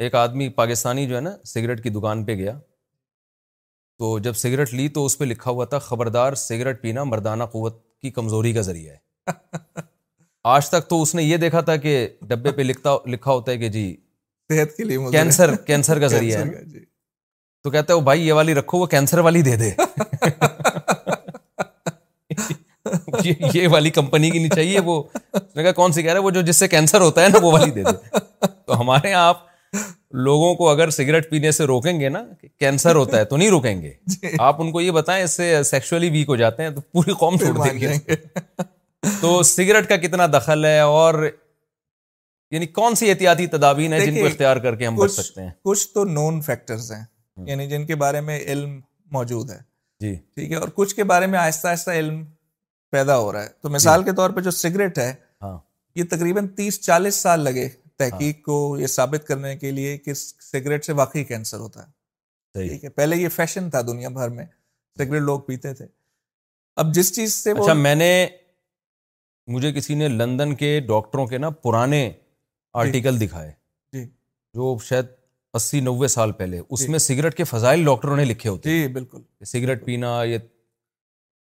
[0.05, 2.57] ایک آدمی پاکستانی جو ہے نا سگریٹ کی دکان پہ گیا
[3.99, 7.81] تو جب سگریٹ لی تو اس پہ لکھا ہوا تھا خبردار سگریٹ پینا مردانہ قوت
[8.01, 8.99] کی کمزوری کا ذریعہ ہے
[10.53, 11.91] آج تک تو اس نے یہ دیکھا تھا کہ
[12.27, 13.85] ڈبے پہ لکھا ہوتا ہے کہ جی
[14.51, 16.79] صحت کے لیے کینسر کینسر کا ذریعہ ہے جی۔
[17.63, 19.69] تو کہتا ہے وہ بھائی یہ والی رکھو وہ کینسر والی دے دے
[23.25, 25.01] یہ والی کمپنی کی نہیں چاہیے وہ
[25.75, 27.71] کون سی کہہ رہا ہے وہ جو جس سے کینسر ہوتا ہے نا وہ والی
[27.71, 28.09] دے دے
[28.65, 29.37] تو ہمارے یہاں آپ
[30.25, 32.23] لوگوں کو اگر سگریٹ پینے سے روکیں گے نا
[32.59, 35.31] کینسر ہوتا ہے تو نہیں روکیں گے جی۔ آپ ان کو یہ بتائیں اس
[35.67, 38.15] سے ویک ہو جاتے ہیں تو پوری قوم چھوڑ دیں گے
[39.21, 41.23] تو سگریٹ کا کتنا دخل ہے اور
[42.51, 45.49] یعنی کون سی احتیاطی تدابیر ہے جن کو اختیار کر کے ہم بچ سکتے ہیں
[45.65, 47.03] کچھ تو نون فیکٹرز ہیں
[47.47, 48.79] یعنی جن کے بارے میں علم
[49.11, 49.57] موجود ہے
[49.99, 52.23] جی ٹھیک ہے اور کچھ کے بارے میں آہستہ آہستہ علم
[52.91, 55.57] پیدا ہو رہا ہے تو جی۔ مثال کے طور پہ جو سگریٹ ہے ہاں۔
[55.95, 57.67] یہ تقریباً تیس چالیس سال لگے
[57.99, 60.13] تحقیق ہاں۔ کو یہ ثابت کرنے کے لیے کہ
[60.51, 64.45] سگریٹ سے واقعی کینسر ہوتا ہے ٹھیک ہے پہلے یہ فیشن تھا دنیا بھر میں
[64.97, 65.85] سگریٹ لوگ پیتے تھے
[66.81, 68.09] اب جس چیز سے اچھا میں نے
[69.53, 72.09] مجھے کسی نے لندن کے ڈاکٹروں کے نا پرانے
[72.83, 73.51] آرٹیکل جی۔ دکھائے
[73.93, 75.05] جی جو شاید
[75.57, 78.87] اسی نوے سال پہلے اس جی۔ میں سگریٹ کے فضائل ڈاکٹروں نے لکھے ہوتے جی
[78.93, 80.37] بالکل سگریٹ پینا یہ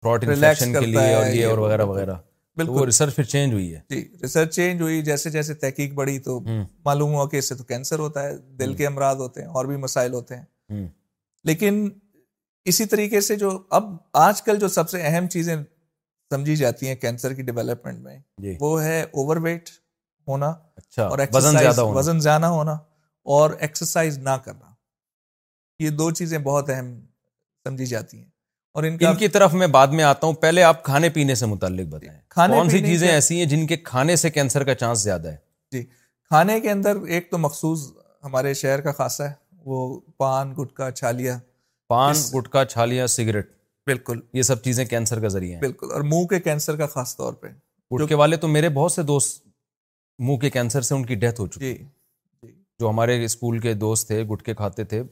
[0.03, 2.15] پروٹ انفیکشن کے لیے اور یہ اور وغیرہ وغیرہ
[2.57, 6.39] بالکل ریسرچ پھر چینج جی، ہوئی جیسے جیسے تحقیق بڑی تو
[6.85, 9.65] معلوم ہوا کہ اس سے تو کینسر ہوتا ہے دل کے امراض ہوتے ہیں اور
[9.67, 10.87] بھی مسائل ہوتے ہیں
[11.51, 11.89] لیکن
[12.71, 13.89] اسی طریقے سے جو اب
[14.25, 15.55] آج کل جو سب سے اہم چیزیں
[16.31, 19.71] سمجھی جاتی ہیں کینسر کی ڈیولپمنٹ میں جی۔ وہ ہے اوور ویٹ
[20.29, 21.19] ہونا اچھا، اور
[21.95, 22.73] وزن زیادہ ہونا
[23.37, 24.73] اور ایکسرسائز نہ کرنا
[25.83, 26.95] یہ دو چیزیں بہت اہم
[27.67, 28.31] سمجھی جاتی ہیں
[28.75, 31.47] اور ان, ان کی طرف میں بعد میں آتا ہوں پہلے آپ کھانے پینے سے
[31.47, 32.21] متعلق بتائیں
[32.55, 35.37] کون سی چیزیں ایسی ہیں جن کے کھانے سے کینسر کا چانس زیادہ ہے
[35.73, 35.83] جی
[36.31, 37.87] کھانے کے اندر ایک تو مخصوص
[38.25, 39.33] ہمارے شہر کا خاصہ ہے
[39.65, 39.83] وہ
[40.19, 41.39] پان گٹکا چھالیا
[41.89, 43.51] پان گٹکا چھالیا سگریٹ
[43.87, 47.17] بالکل یہ سب چیزیں کینسر کا ذریعہ ہیں بالکل اور منہ کے کینسر کا خاص
[47.17, 47.49] طور پہ
[47.97, 49.47] گٹکے والے تو میرے بہت سے دوست
[50.29, 51.79] منہ کے کینسر سے ان کی ڈیتھ ہو چکی جی,
[52.43, 55.03] جی۔ جو ہمارے اسکول کے دوست تھے گٹکے کھاتے تھے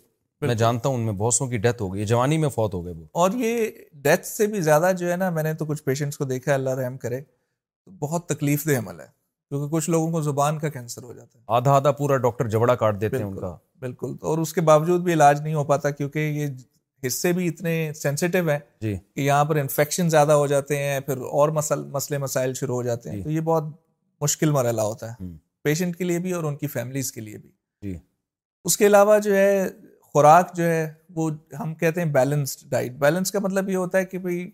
[0.46, 2.84] میں جانتا ہوں ان میں بہت سو کی ڈیتھ ہو گئی جوانی میں فوت ہو
[2.84, 3.66] گئے وہ اور یہ
[4.04, 6.74] ڈیتھ سے بھی زیادہ جو ہے نا میں نے تو کچھ پیشنٹس کو دیکھا اللہ
[6.80, 9.06] رحم کرے تو بہت تکلیف دہ عمل ہے
[9.48, 12.74] کیونکہ کچھ لوگوں کو زبان کا کینسر ہو جاتا ہے آدھا آدھا پورا ڈاکٹر جبڑا
[12.84, 15.90] کاٹ دیتے ہیں ان کا بالکل اور اس کے باوجود بھی علاج نہیں ہو پاتا
[15.90, 16.48] کیونکہ یہ
[17.06, 21.20] حصے بھی اتنے سینسیٹیو ہیں جی کہ یہاں پر انفیکشن زیادہ ہو جاتے ہیں پھر
[21.38, 23.64] اور مسل مسئلے مسائل شروع ہو جاتے ہیں جی۔ تو یہ بہت
[24.22, 25.26] مشکل مرحلہ ہوتا ہے
[25.64, 27.50] پیشنٹ کے لیے بھی اور ان کی فیملیز کے لیے بھی
[27.92, 27.96] جی
[28.64, 29.66] اس کے علاوہ جو ہے
[30.12, 34.04] خوراک جو ہے وہ ہم کہتے ہیں بیلنسڈ ڈائٹ بیلنس کا مطلب یہ ہوتا ہے
[34.04, 34.50] کہ بھائی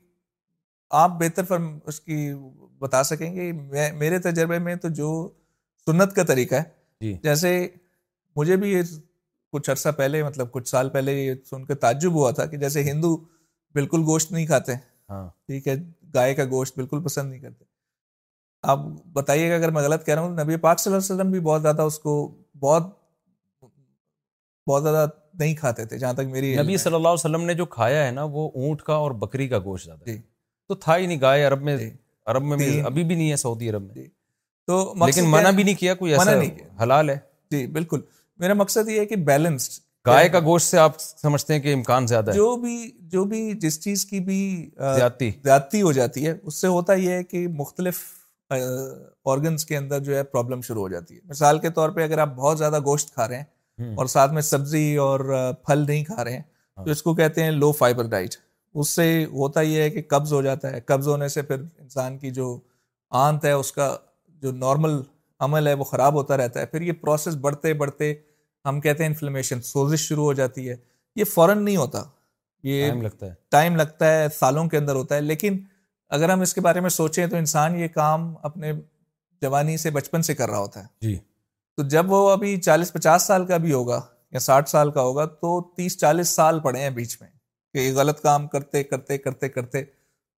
[1.03, 2.17] آپ بہتر فرم اس کی
[2.81, 5.09] بتا سکیں گے میں میرے تجربے میں تو جو
[5.87, 6.63] سنت کا طریقہ ہے
[7.05, 7.53] جی۔ جیسے
[8.37, 8.83] مجھے بھی یہ
[9.53, 12.83] کچھ عرصہ پہلے مطلب کچھ سال پہلے یہ سن کے تعجب ہوا تھا کہ جیسے
[12.91, 13.17] ہندو
[13.75, 14.75] بالکل گوشت نہیں کھاتے
[15.11, 15.75] ہاں۔ ٹھیک ہے
[16.15, 17.65] گائے کا گوشت بالکل پسند نہیں کرتے
[18.71, 18.79] آپ
[19.13, 21.41] بتائیے گا اگر میں غلط کہہ رہا ہوں نبی پاک صلی اللہ علیہ وسلم بھی
[21.51, 22.15] بہت زیادہ اس کو
[22.61, 22.93] بہت
[24.69, 25.07] بہت زیادہ
[25.39, 28.11] نہیں کھاتے تھے جہاں تک میری نبی صلی اللہ علیہ وسلم نے جو کھایا ہے
[28.11, 30.17] نا وہ اونٹ کا اور بکری کا گوشت زیادہ جی۔
[30.69, 31.91] تو تھا ہی نہیں گائے عرب میں جی۔
[32.33, 34.07] عرب میں ابھی بھی نہیں ہے سعودی عرب میں جی۔
[34.67, 37.19] تو لیکن منع بھی نہیں کیا کوئی ایسا نہیں حلال ہے
[37.51, 38.01] جی بالکل
[38.41, 42.07] میرا مقصد یہ ہے کہ بیلنسڈ گائے کا گوشت سے آپ سمجھتے ہیں کہ امکان
[42.07, 42.77] زیادہ جو بھی
[43.13, 44.39] جو بھی جس چیز کی بھی
[45.43, 48.03] زیادتی ہو جاتی ہے اس سے ہوتا یہ ہے کہ مختلف
[48.53, 52.19] آرگنس کے اندر جو ہے پرابلم شروع ہو جاتی ہے مثال کے طور پہ اگر
[52.27, 53.45] آپ بہت زیادہ گوشت کھا رہے ہیں
[53.97, 55.21] اور ساتھ میں سبزی اور
[55.67, 56.43] پھل نہیں کھا رہے ہیں
[56.77, 58.35] ہاں۔ تو اس کو کہتے ہیں لو فائبر ڈائٹ
[58.79, 62.17] اس سے ہوتا یہ ہے کہ قبض ہو جاتا ہے قبض ہونے سے پھر انسان
[62.19, 62.59] کی جو
[63.25, 63.95] آنت ہے اس کا
[64.43, 65.01] جو نارمل
[65.45, 68.13] عمل ہے وہ خراب ہوتا رہتا ہے پھر یہ پروسیس بڑھتے بڑھتے
[68.69, 70.77] ہم کہتے ہیں انفلیمیشن سوزش شروع ہو جاتی ہے
[71.17, 72.03] یہ فوراً نہیں ہوتا
[72.69, 75.59] یہ لگتا لگتا ہے ہے ٹائم سالوں کے اندر ہوتا ہے لیکن
[76.17, 78.73] اگر ہم اس کے بارے میں سوچیں تو انسان یہ کام اپنے
[79.43, 81.17] جوانی سے بچپن سے کر رہا ہوتا ہے جی
[81.77, 84.01] تو جب وہ ابھی چالیس پچاس سال کا بھی ہوگا
[84.33, 87.29] یا ساٹھ سال کا ہوگا تو تیس چالیس سال پڑے ہیں بیچ میں
[87.75, 89.83] کہ یہ غلط کام کرتے کرتے کرتے کرتے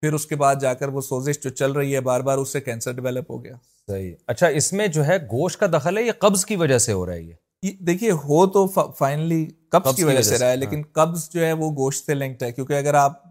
[0.01, 2.53] پھر اس کے بعد جا کر وہ سوزش جو چل رہی ہے بار بار اس
[2.53, 3.55] سے کینسر ڈیولپ ہو گیا
[3.91, 6.93] صحیح اچھا اس میں جو ہے گوشت کا دخل ہے یہ قبض کی وجہ سے
[6.93, 8.65] ہو رہا ہے یہ دیکھیے ہو تو
[8.99, 12.13] فائنلی قبض کی وجہ سے رہا ہے لیکن ہاں۔ قبض جو ہے وہ گوشت سے
[12.13, 13.21] لنکڈ ہے کیونکہ اگر آپ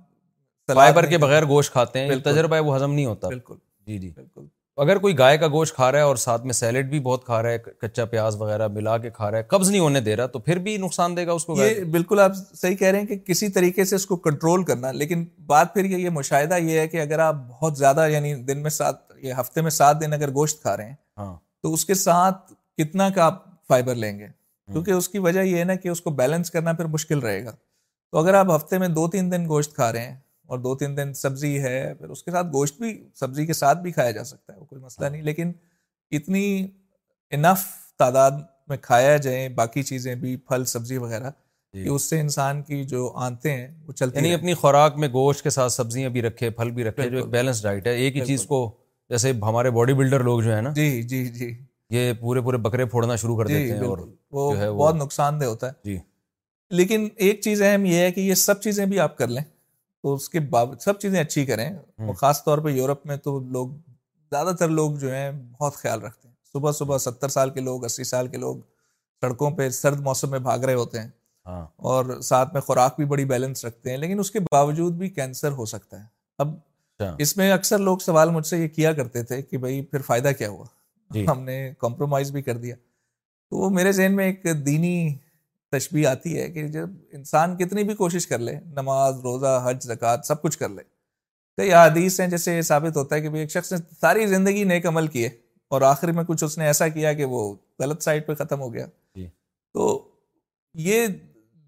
[0.74, 4.10] فائبر کے بغیر گوشت کھاتے ہیں تجربہ ہے وہ ہضم نہیں ہوتا بالکل جی جی
[4.16, 4.46] بالکل
[4.82, 7.42] اگر کوئی گائے کا گوشت کھا رہا ہے اور ساتھ میں سیلڈ بھی بہت کھا
[7.42, 10.26] رہا ہے کچا پیاز وغیرہ ملا کے کھا رہا ہے قبض نہیں ہونے دے رہا
[10.34, 13.06] تو پھر بھی نقصان دے گا اس کو یہ بالکل آپ صحیح کہہ رہے ہیں
[13.06, 16.86] کہ کسی طریقے سے اس کو کنٹرول کرنا لیکن بات پھر یہ مشاہدہ یہ ہے
[16.88, 19.00] کہ اگر آپ بہت زیادہ یعنی دن میں سات
[19.40, 23.08] ہفتے میں سات دن اگر گوشت کھا رہے ہیں ہاں تو اس کے ساتھ کتنا
[23.14, 24.26] کا آپ فائبر لیں گے
[24.72, 27.44] کیونکہ اس کی وجہ یہ ہے نا کہ اس کو بیلنس کرنا پھر مشکل رہے
[27.44, 27.50] گا
[28.12, 30.16] تو اگر آپ ہفتے میں دو تین دن گوشت کھا رہے ہیں
[30.48, 33.78] اور دو تین دن سبزی ہے پھر اس کے ساتھ گوشت بھی سبزی کے ساتھ
[33.78, 35.50] بھی کھایا جا سکتا ہے وہ کوئی مسئلہ نہیں لیکن
[36.18, 36.44] اتنی
[37.38, 37.64] انف
[37.98, 41.30] تعداد میں کھایا جائے باقی چیزیں بھی پھل سبزی وغیرہ
[41.74, 45.08] جی۔ اس سے انسان کی جو آنتے ہیں وہ چلتے یعنی ہیں اپنی خوراک میں
[45.18, 48.24] گوشت کے ساتھ سبزیاں بھی رکھے پھل بھی رکھے جو بیلنس ڈائٹ ہے ایک ہی
[48.26, 48.60] چیز کو
[49.10, 51.52] جیسے ہمارے باڈی بلڈر لوگ جو ہے نا جی جی جی
[51.98, 53.98] یہ پورے پورے بکرے پھوڑنا شروع کر جی، دیتے ہیں اور
[54.38, 55.98] وہ بہت نقصان دہ ہوتا ہے جی
[56.80, 59.42] لیکن ایک چیز اہم یہ ہے کہ یہ سب چیزیں بھی آپ کر لیں
[60.02, 63.38] تو اس کے باوجود سب چیزیں اچھی کریں اور خاص طور پہ یورپ میں تو
[63.52, 63.68] لوگ
[64.30, 65.30] زیادہ تر لوگ جو ہیں
[65.60, 68.56] بہت خیال رکھتے ہیں صبح صبح ستر سال کے لوگ اسی سال کے لوگ
[69.20, 71.08] سڑکوں پہ سرد موسم میں بھاگ رہے ہوتے ہیں
[71.46, 75.08] ہاں۔ اور ساتھ میں خوراک بھی بڑی بیلنس رکھتے ہیں لیکن اس کے باوجود بھی
[75.18, 76.04] کینسر ہو سکتا ہے
[76.38, 76.52] اب
[76.98, 80.02] اچھا۔ اس میں اکثر لوگ سوال مجھ سے یہ کیا کرتے تھے کہ بھائی پھر
[80.06, 80.64] فائدہ کیا ہوا
[81.14, 84.94] جی۔ ہم نے کمپرومائز بھی کر دیا تو وہ میرے ذہن میں ایک دینی
[85.72, 90.22] تشبیح آتی ہے کہ جب انسان کتنی بھی کوشش کر لے نماز روزہ حج زکوٰۃ
[90.24, 90.82] سب کچھ کر لے
[91.56, 94.64] کئی حدیث ہیں جیسے یہ ثابت ہوتا ہے کہ بھائی ایک شخص نے ساری زندگی
[94.72, 95.28] نیک عمل کیے
[95.74, 97.40] اور آخر میں کچھ اس نے ایسا کیا کہ وہ
[97.78, 99.26] غلط سائڈ پہ ختم ہو گیا جی۔
[99.74, 99.88] تو
[100.86, 101.06] یہ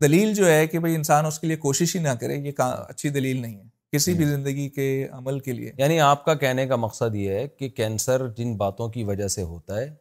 [0.02, 3.08] دلیل جو ہے کہ بھائی انسان اس کے لیے کوشش ہی نہ کرے یہ اچھی
[3.18, 6.66] دلیل نہیں ہے کسی بھی جی۔ زندگی کے عمل کے لیے یعنی آپ کا کہنے
[6.68, 9.94] کا مقصد یہ ہے کہ کینسر جن باتوں کی وجہ سے ہوتا ہے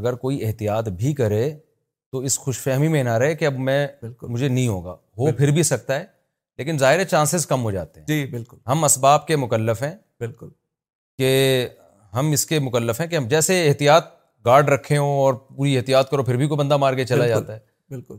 [0.00, 1.42] اگر کوئی احتیاط بھی کرے
[2.12, 5.30] تو اس خوش فہمی میں نہ رہے کہ اب میں بالکل مجھے نہیں ہوگا ہو
[5.36, 6.04] پھر بھی سکتا ہے
[6.58, 10.48] لیکن ظاہر چانسز کم ہو جاتے ہیں جی بالکل ہم اسباب کے مکلف ہیں بالکل
[11.18, 11.30] کہ
[12.16, 14.10] ہم اس کے مکلف ہیں کہ ہم جیسے احتیاط
[14.46, 17.54] گارڈ رکھے ہوں اور پوری احتیاط کرو پھر بھی کوئی بندہ مار کے چلا جاتا
[17.54, 17.58] ہے
[17.94, 18.18] بالکل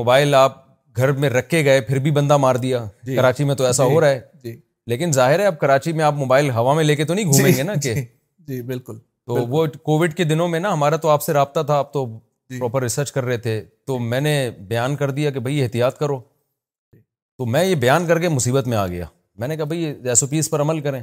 [0.00, 0.62] موبائل آپ
[0.96, 3.94] گھر میں رکھے گئے پھر بھی بندہ مار دیا جی۔ کراچی میں تو ایسا جی،
[3.94, 4.58] ہو رہا ہے جی
[4.92, 7.38] لیکن ظاہر ہے اب کراچی میں آپ موبائل ہوا میں لے کے تو نہیں جی،
[7.42, 7.94] گھومیں گے نا کہ
[8.48, 11.78] جی بالکل تو وہ کووڈ کے دنوں میں نا ہمارا تو آپ سے رابطہ تھا
[11.78, 12.06] آپ تو
[12.54, 14.32] جی۔ پراپر ریسرچ کر رہے تھے تو میں نے
[14.68, 16.20] بیان کر دیا کہ بھائی احتیاط کرو
[17.38, 19.04] تو میں یہ بیان کر کے مصیبت میں آ گیا
[19.38, 21.02] میں نے کہا بھائی ایس او پیز پر عمل کریں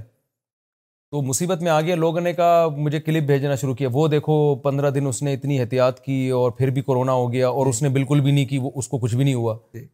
[1.12, 4.34] تو مصیبت میں آ گیا لوگوں نے کہا مجھے کلپ بھیجنا شروع کیا وہ دیکھو
[4.64, 7.70] پندرہ دن اس نے اتنی احتیاط کی اور پھر بھی کورونا ہو گیا اور جی۔
[7.70, 9.86] اس نے بالکل بھی نہیں کی وہ اس کو کچھ بھی نہیں ہوا جی۔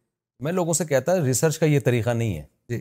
[0.44, 2.80] میں لوگوں سے کہتا ریسرچ کا یہ طریقہ نہیں ہے جی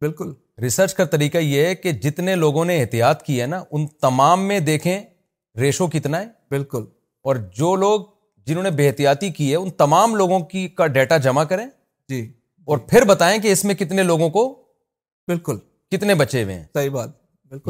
[0.00, 0.30] بالکل
[0.62, 4.46] ریسرچ کا طریقہ یہ ہے کہ جتنے لوگوں نے احتیاط کی ہے نا ان تمام
[4.48, 4.98] میں دیکھیں
[5.60, 6.84] ریشو کتنا ہے بالکل
[7.24, 8.00] اور جو لوگ
[8.46, 11.66] جنہوں نے بے احتیاطی کی ہے ان تمام لوگوں کی کا ڈیٹا جمع کریں
[12.08, 12.20] جی
[12.70, 14.44] اور پھر بتائیں کہ اس میں کتنے کتنے لوگوں کو
[15.28, 15.56] بالکل
[16.18, 17.08] بچے ہوئے ہیں صحیح بات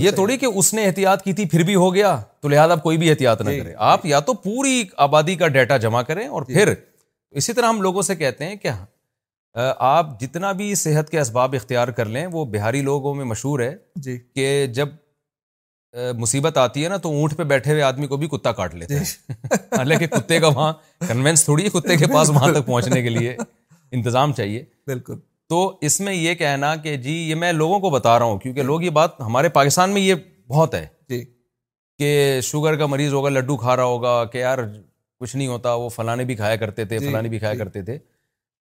[0.02, 2.82] یہ تھوڑی کہ اس نے احتیاط کی تھی پھر بھی ہو گیا تو لہٰذا آپ
[2.82, 6.02] کوئی بھی احتیاط نہ جی، کرے جی۔ آپ یا تو پوری آبادی کا ڈیٹا جمع
[6.10, 6.72] کریں اور جی۔ پھر
[7.40, 8.70] اسی طرح ہم لوگوں سے کہتے ہیں کہ
[9.98, 13.72] آپ جتنا بھی صحت کے اسباب اختیار کر لیں وہ بہاری لوگوں میں مشہور ہے
[14.34, 14.88] کہ جب
[16.18, 18.96] مصیبت آتی ہے نا تو اونٹ پہ بیٹھے ہوئے آدمی کو بھی کتا کاٹ لیتے
[19.54, 20.06] حالانکہ
[22.66, 23.34] پہنچنے کے لیے
[23.92, 25.18] انتظام چاہیے بالکل
[25.48, 28.62] تو اس میں یہ کہنا کہ جی یہ میں لوگوں کو بتا رہا ہوں کیونکہ
[28.62, 30.14] لوگ یہ بات ہمارے پاکستان میں یہ
[30.48, 31.24] بہت ہے جی۔
[31.98, 34.58] کہ شوگر کا مریض ہوگا لڈو کھا رہا ہوگا کہ یار
[35.20, 37.82] کچھ نہیں ہوتا وہ فلانے بھی کھایا کرتے تھے جی، فلانے بھی کھایا جی۔ کرتے
[37.82, 37.98] تھے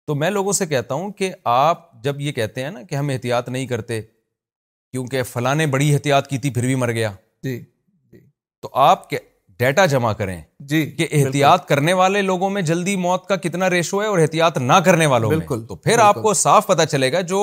[0.07, 3.09] تو میں لوگوں سے کہتا ہوں کہ آپ جب یہ کہتے ہیں نا کہ ہم
[3.09, 4.01] احتیاط نہیں کرتے
[4.91, 7.11] کیونکہ فلاں نے بڑی احتیاط کی تھی پھر بھی مر گیا
[7.43, 7.59] جی,
[8.11, 8.19] جی۔
[8.61, 9.17] تو آپ کے
[9.59, 14.01] ڈیٹا جمع کریں جی کہ احتیاط کرنے والے لوگوں میں جلدی موت کا کتنا ریشو
[14.01, 17.21] ہے اور احتیاط نہ کرنے والوں بالکل تو پھر آپ کو صاف پتا چلے گا
[17.33, 17.41] جو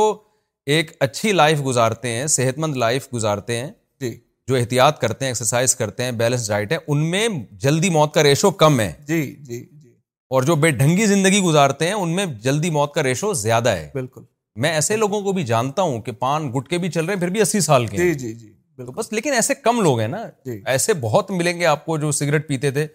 [0.76, 3.70] ایک اچھی لائف گزارتے ہیں صحت مند لائف گزارتے ہیں
[4.00, 4.14] جی
[4.48, 7.26] جو احتیاط کرتے ہیں ایکسرسائز کرتے ہیں بیلنس ڈائٹ ہے ان میں
[7.64, 9.92] جلدی موت کا ریشو کم ہے جی جی جی
[10.34, 13.88] اور جو بے ڈھنگی زندگی گزارتے ہیں ان میں جلدی موت کا ریشو زیادہ ہے
[13.94, 14.22] بالکل
[14.62, 17.20] میں ایسے لوگوں کو بھی جانتا ہوں کہ پان گٹ کے بھی چل رہے ہیں
[17.20, 18.50] پھر بھی اسی سال کے جی، جی، جی،
[18.96, 20.22] بس لیکن ایسے کم لوگ ہیں نا
[20.72, 22.86] ایسے بہت ملیں گے آپ کو جو سگریٹ پیتے تھے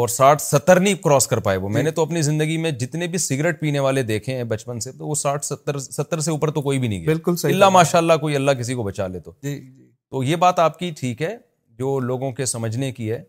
[0.00, 3.06] اور ساٹھ ستر نہیں کراس کر پائے وہ میں نے تو اپنی زندگی میں جتنے
[3.08, 6.50] بھی سگریٹ پینے والے دیکھے ہیں بچپن سے تو وہ ساٹھ ستر ستر سے اوپر
[6.58, 9.20] تو کوئی بھی نہیں گیا بالکل اللہ ماشاء اللہ کوئی اللہ کسی کو بچا لے
[9.28, 11.36] تو یہ بات آپ کی ٹھیک ہے
[11.78, 13.22] جو لوگوں کے سمجھنے کی ہے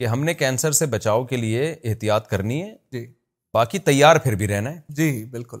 [0.00, 3.04] کہ ہم نے کینسر سے بچاؤ کے لیے احتیاط کرنی ہے
[3.54, 5.58] باقی تیار پھر بھی رہنا ہے جی بالکل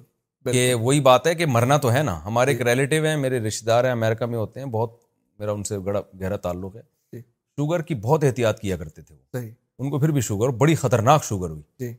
[0.52, 3.40] کہ وہی بات ہے کہ مرنا تو ہے نا ہمارے ایک ریلیٹیو جی۔ ہیں میرے
[3.46, 4.96] رشتے دار ہیں امیرکا میں ہوتے ہیں بہت
[5.40, 5.78] میرا ان سے
[6.20, 6.82] گہرا تعلق ہے
[7.12, 9.40] جی۔ شوگر کی بہت احتیاط کیا کرتے تھے
[9.78, 11.92] ان کو پھر بھی شوگر بڑی خطرناک شوگر ہوئی جی۔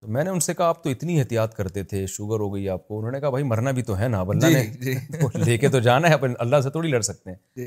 [0.00, 2.68] تو میں نے ان سے کہا آپ تو اتنی احتیاط کرتے تھے شوگر ہو گئی
[2.68, 5.78] آپ کو انہوں نے کہا بھائی مرنا بھی تو ہے نا اللہ لے کے تو
[5.86, 7.66] جانا ہے اپنے اللہ سے تھوڑی لڑ سکتے ہیں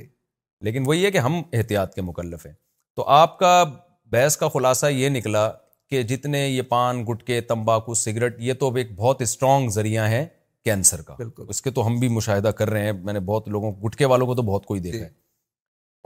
[0.63, 2.53] لیکن وہی ہے کہ ہم احتیاط کے مکلف ہیں
[2.95, 3.63] تو آپ کا
[4.11, 5.49] بحث کا خلاصہ یہ نکلا
[5.91, 10.25] کہ جتنے یہ پان گٹکے تمباکو سگریٹ یہ تو اب ایک بہت اسٹرانگ ذریعہ ہے
[10.65, 13.47] کینسر کا بالکل اس کے تو ہم بھی مشاہدہ کر رہے ہیں میں نے بہت
[13.55, 15.09] لوگوں کو گٹکے والوں کو تو بہت کوئی دیکھا جی۔ ہے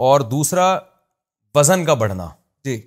[0.08, 0.68] اور دوسرا
[1.56, 2.28] وزن کا بڑھنا
[2.66, 2.80] جی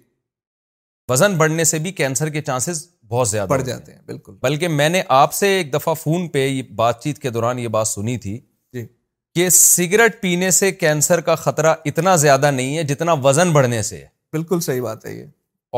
[1.11, 4.89] وزن بڑھنے سے بھی کینسر کے چانسز بہت زیادہ بڑھ جاتے ہیں بالکل بلکہ میں
[4.89, 8.17] نے آپ سے ایک دفعہ فون پہ یہ بات چیت کے دوران یہ بات سنی
[8.25, 8.39] تھی
[8.75, 8.87] جی۔
[9.35, 14.05] کہ سگریٹ پینے سے کینسر کا خطرہ اتنا زیادہ نہیں ہے جتنا وزن بڑھنے سے
[14.33, 15.25] بالکل صحیح بات ہے یہ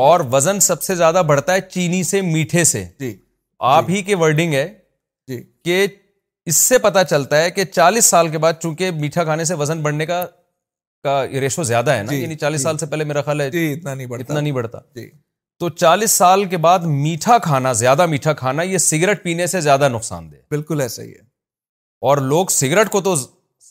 [0.05, 3.15] اور وزن سب سے زیادہ بڑھتا ہے چینی سے میٹھے سے جی۔
[3.75, 4.67] آپ جی۔ ہی کے ورڈنگ ہے
[5.27, 5.85] جی۔ کہ
[6.49, 9.81] اس سے پتا چلتا ہے کہ چالیس سال کے بعد چونکہ میٹھا کھانے سے وزن
[9.83, 10.23] بڑھنے کا
[11.41, 13.93] ریشو زیادہ ہے نا یعنی چالیس سال سے پہلے میرا خیال ہے اتنا
[14.33, 14.79] نہیں بڑھتا
[15.59, 19.89] تو چالیس سال کے بعد میٹھا کھانا زیادہ میٹھا کھانا یہ سگریٹ پینے سے زیادہ
[19.91, 21.21] نقصان دہ بالکل ایسا ہی ہے
[22.09, 23.15] اور لوگ سگریٹ کو تو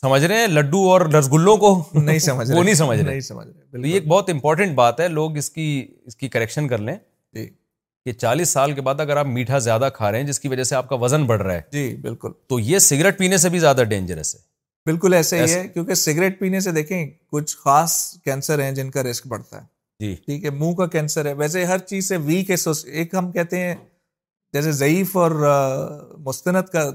[0.01, 3.99] سمجھ رہے ہیں لڈو اور رس گلوں کو نہیں سمجھ وہ نہیں سمجھ رہے نہیں
[4.07, 5.65] بہت امپورٹینٹ بات ہے لوگ اس کی
[6.05, 6.95] اس کی کریکشن کر لیں
[7.33, 7.47] جی۔
[8.05, 10.63] کہ چالیس سال کے بعد اگر آپ میٹھا زیادہ کھا رہے ہیں جس کی وجہ
[10.63, 13.59] سے آپ کا وزن بڑھ رہا ہے جی بالکل تو یہ سگریٹ پینے سے بھی
[13.59, 14.39] زیادہ ڈینجرس ہے
[14.89, 19.03] بالکل ایسے ہی ہے کیونکہ سگریٹ پینے سے دیکھیں کچھ خاص کینسر ہیں جن کا
[19.09, 19.65] رسک بڑھتا ہے
[20.05, 22.55] جی ٹھیک ہے منہ کا کینسر ہے ویسے ہر چیز سے ویک ہے
[22.91, 23.75] ایک ہم کہتے ہیں
[24.53, 25.31] جیسے ضعیف اور
[26.25, 26.89] مستند کا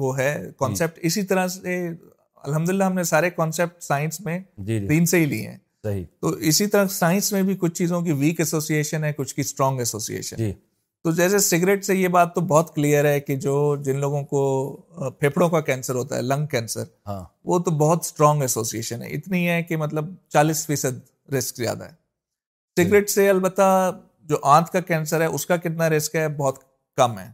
[0.00, 1.76] وہ ہے کانسیپٹ جی۔ اسی طرح سے
[2.44, 5.56] الحمد للہ ہم نے سارے کانسیپٹ سائنس میں دین جی، جی۔ سے ہی لیے ہیں
[6.20, 9.78] تو اسی طرح سائنس میں بھی کچھ چیزوں کی ویک ایسوسیشن ہے کچھ کی اسٹرانگ
[9.78, 10.50] ایسوسیشن
[11.04, 15.10] تو جیسے سگریٹ سے یہ بات تو بہت کلیئر ہے کہ جو جن لوگوں کو
[15.20, 19.48] پھیپڑوں کا کینسر ہوتا ہے لنگ کینسر ہاں۔ وہ تو بہت اسٹرانگ ایسوسیشن ہے اتنی
[19.48, 21.00] ہے کہ مطلب چالیس فیصد
[21.34, 23.66] رسک زیادہ ہے سگریٹ سے البتہ
[24.28, 26.58] جو آنت کا کینسر ہے اس کا کتنا رسک ہے بہت
[26.96, 27.28] کم ہے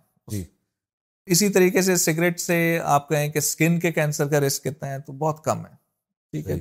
[1.33, 2.55] اسی طریقے سے سگریٹ سے
[2.97, 5.73] آپ کہیں کہ اسکن کے کینسر کا رسک کتنا ہے تو بہت کم ہے
[6.33, 6.57] ٹھیک ہے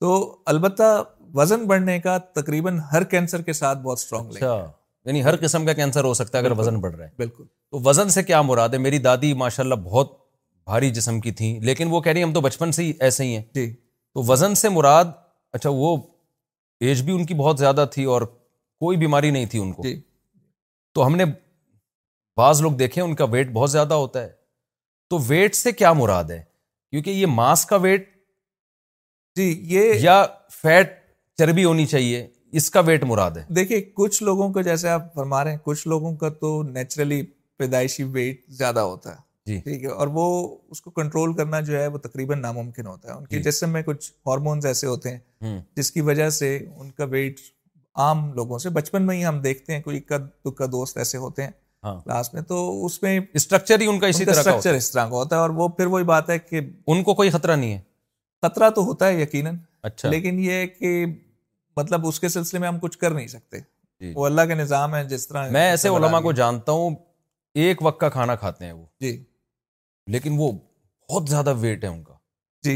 [0.00, 0.10] تو
[0.54, 0.90] البتہ
[1.34, 4.66] وزن بڑھنے کا تقریباً ہر کینسر کے ساتھ بہت اسٹرانگ اچھا، ہے
[5.06, 7.80] یعنی ہر قسم کا کینسر ہو سکتا ہے اگر وزن بڑھ رہا ہے بالکل تو
[7.84, 10.12] وزن سے کیا مراد ہے میری دادی ماشاء اللہ بہت
[10.70, 13.24] بھاری جسم کی تھیں لیکن وہ کہہ رہی ہیں ہم تو بچپن سے ہی ایسے
[13.24, 15.12] ہی ہیں جی تو وزن سے مراد
[15.58, 15.96] اچھا وہ
[16.86, 18.22] ایج بھی ان کی بہت زیادہ تھی اور
[18.82, 20.00] کوئی بیماری نہیں تھی ان کو جی۔
[20.94, 21.24] تو ہم نے
[22.38, 24.28] بعض لوگ دیکھیں ان کا ویٹ بہت زیادہ ہوتا ہے
[25.10, 26.40] تو ویٹ سے کیا مراد ہے
[26.90, 28.06] کیونکہ یہ ماس کا ویٹ
[29.36, 30.22] جی یہ یا
[30.62, 30.92] فیٹ
[31.38, 32.26] چربی ہونی چاہیے
[32.60, 35.86] اس کا ویٹ مراد ہے دیکھیے کچھ لوگوں کو جیسے آپ فرما رہے ہیں کچھ
[35.88, 37.20] لوگوں کا تو نیچرلی
[37.58, 40.24] پیدائشی ویٹ زیادہ ہوتا ہے جی ٹھیک ہے اور وہ
[40.70, 43.70] اس کو کنٹرول کرنا جو ہے وہ تقریباً ناممکن ہوتا ہے ان کے جی۔ جسم
[43.76, 47.40] میں کچھ ہارمونس ایسے ہوتے ہیں جس کی وجہ سے ان کا ویٹ
[48.06, 50.16] عام لوگوں سے بچپن میں ہی ہم دیکھتے ہیں کوئی اکا
[50.46, 51.50] دکا دوست ایسے ہوتے ہیں
[51.82, 55.40] کلاس ہاں۔ میں تو اس میں اسٹرکچر ہی ان کا کا اسی طرح ہوتا ہے
[55.40, 56.60] اور وہ پھر وہی بات ہے کہ
[56.92, 57.80] ان کو کوئی خطرہ نہیں ہے
[58.42, 59.56] خطرہ تو ہوتا ہے یقیناً
[59.88, 61.04] اچھا لیکن یہ ہے کہ
[61.76, 63.58] مطلب اس کے سلسلے میں ہم کچھ کر نہیں سکتے
[64.00, 66.94] جی۔ وہ اللہ نظام جس طرح میں ایسے علماء کو جانتا ہوں
[67.64, 69.16] ایک وقت کا کھانا کھاتے ہیں وہ جی
[70.12, 70.50] لیکن وہ
[71.10, 72.14] بہت زیادہ ویٹ ہے ان کا
[72.64, 72.74] جی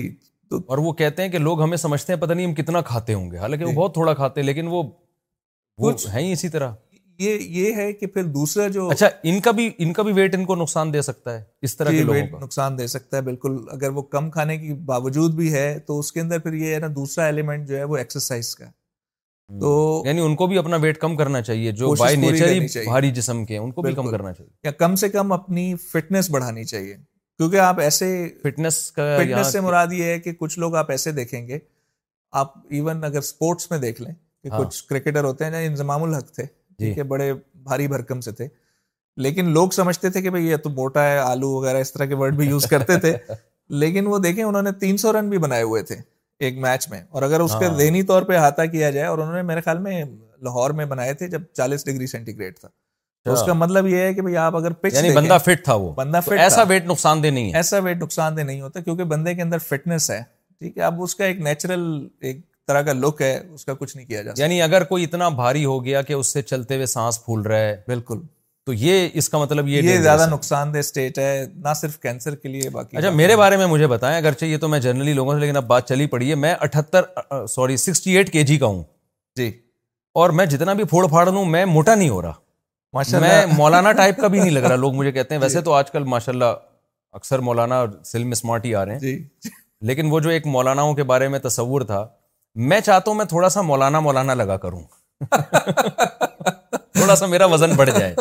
[0.66, 3.30] اور وہ کہتے ہیں کہ لوگ ہمیں سمجھتے ہیں پتہ نہیں ہم کتنا کھاتے ہوں
[3.30, 4.82] گے حالانکہ وہ جی۔ بہت تھوڑا کھاتے ہیں لیکن وہ
[6.16, 6.70] ہی اسی طرح
[7.22, 10.34] یہ یہ ہے کہ پھر دوسرا جو اچھا ان کا بھی ان کا بھی ویٹ
[10.34, 13.22] ان کو نقصان دے سکتا ہے اس طرح کے جی، ویٹ نقصان دے سکتا ہے
[13.28, 16.74] بالکل اگر وہ کم کھانے کے باوجود بھی ہے تو اس کے اندر پھر یہ
[16.74, 18.66] ہے نا دوسرا ایلیمنٹ جو ہے وہ ایکسرسائز کا
[19.60, 19.70] تو
[20.06, 22.52] یعنی ان کو بھی اپنا ویٹ کم کرنا چاہیے جو بائی نیچر
[22.84, 26.30] بھاری جسم کے ان کو بھی کم کرنا چاہیے یا کم سے کم اپنی فٹنس
[26.38, 28.08] بڑھانی چاہیے کیونکہ آپ ایسے
[28.42, 31.58] فٹنس کا فٹنس سے مراد یہ ہے کہ کچھ لوگ آپ ایسے دیکھیں گے
[32.42, 34.12] آپ ایون اگر اسپورٹس میں دیکھ لیں
[34.42, 36.44] کہ ہاں۔ کچھ کرکٹر ہوتے ہیں نا انضمام الحق تھے
[36.82, 37.32] ٹھیک جی۔ ہے بڑے
[37.68, 38.46] بھاری بھرکم سے تھے
[39.24, 42.14] لیکن لوگ سمجھتے تھے کہ بھائی یہ تو موٹا ہے آلو وغیرہ اس طرح کے
[42.20, 43.16] ورڈ بھی یوز کرتے تھے
[43.82, 45.96] لیکن وہ دیکھیں انہوں نے تین سو رن بھی بنائے ہوئے تھے
[46.46, 49.18] ایک میچ میں اور اگر اس کا ہاں۔ ذہنی طور پہ احاطہ کیا جائے اور
[49.18, 50.04] انہوں نے میرے خیال میں
[50.46, 52.68] لاہور میں بنائے تھے جب چالیس ڈگری سینٹی گریڈ تھا
[53.24, 55.64] تو اس اچھا۔ کا مطلب یہ ہے کہ بھائی آپ اگر پچ یعنی بندہ فٹ
[55.64, 58.60] تھا وہ بندہ فٹ ایسا ویٹ نقصان دہ نہیں ہے ایسا ویٹ نقصان دہ نہیں
[58.60, 60.22] ہوتا کیونکہ بندے کے اندر فٹنس ہے
[60.60, 61.84] ٹھیک ہے اب اس کا ایک نیچرل
[62.20, 62.40] ایک
[62.72, 65.64] طرح کا لک ہے اس کا کچھ نہیں کیا جاتا یعنی اگر کوئی اتنا بھاری
[65.64, 68.20] ہو گیا کہ اس سے چلتے ہوئے سانس پھول رہا ہے بالکل
[68.66, 72.34] تو یہ اس کا مطلب یہ یہ زیادہ نقصان دہ اسٹیٹ ہے نہ صرف کینسر
[72.42, 75.34] کے لیے باقی اچھا میرے بارے میں مجھے بتائیں اگرچہ یہ تو میں جنرلی لوگوں
[75.34, 78.66] سے لیکن اب بات چلی پڑی ہے میں اٹھتر سوری سکسٹی ایٹ کے جی کا
[78.74, 78.82] ہوں
[79.40, 79.50] جی
[80.22, 82.32] اور میں جتنا بھی پھوڑ پھاڑ لوں میں موٹا نہیں ہو رہا
[82.98, 85.72] ماشاء میں مولانا ٹائپ کا بھی نہیں لگ رہا لوگ مجھے کہتے ہیں ویسے تو
[85.80, 86.54] آج کل ماشاء اللہ
[87.20, 89.50] اکثر مولانا سلم اسمارٹ ہی آ رہے ہیں جی۔
[89.90, 92.06] لیکن وہ جو ایک مولاناؤں کے بارے میں تصور تھا
[92.54, 94.82] میں چاہتا ہوں میں تھوڑا سا مولانا مولانا لگا کروں
[96.70, 98.14] تھوڑا سا میرا وزن بڑھ جائے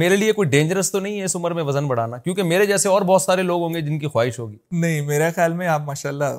[0.00, 2.88] میرے لیے کوئی ڈینجرس تو نہیں ہے اس عمر میں وزن بڑھانا کیونکہ میرے جیسے
[2.88, 5.82] اور بہت سارے لوگ ہوں گے جن کی خواہش ہوگی نہیں میرے خیال میں آپ
[5.86, 6.38] ماشاء اللہ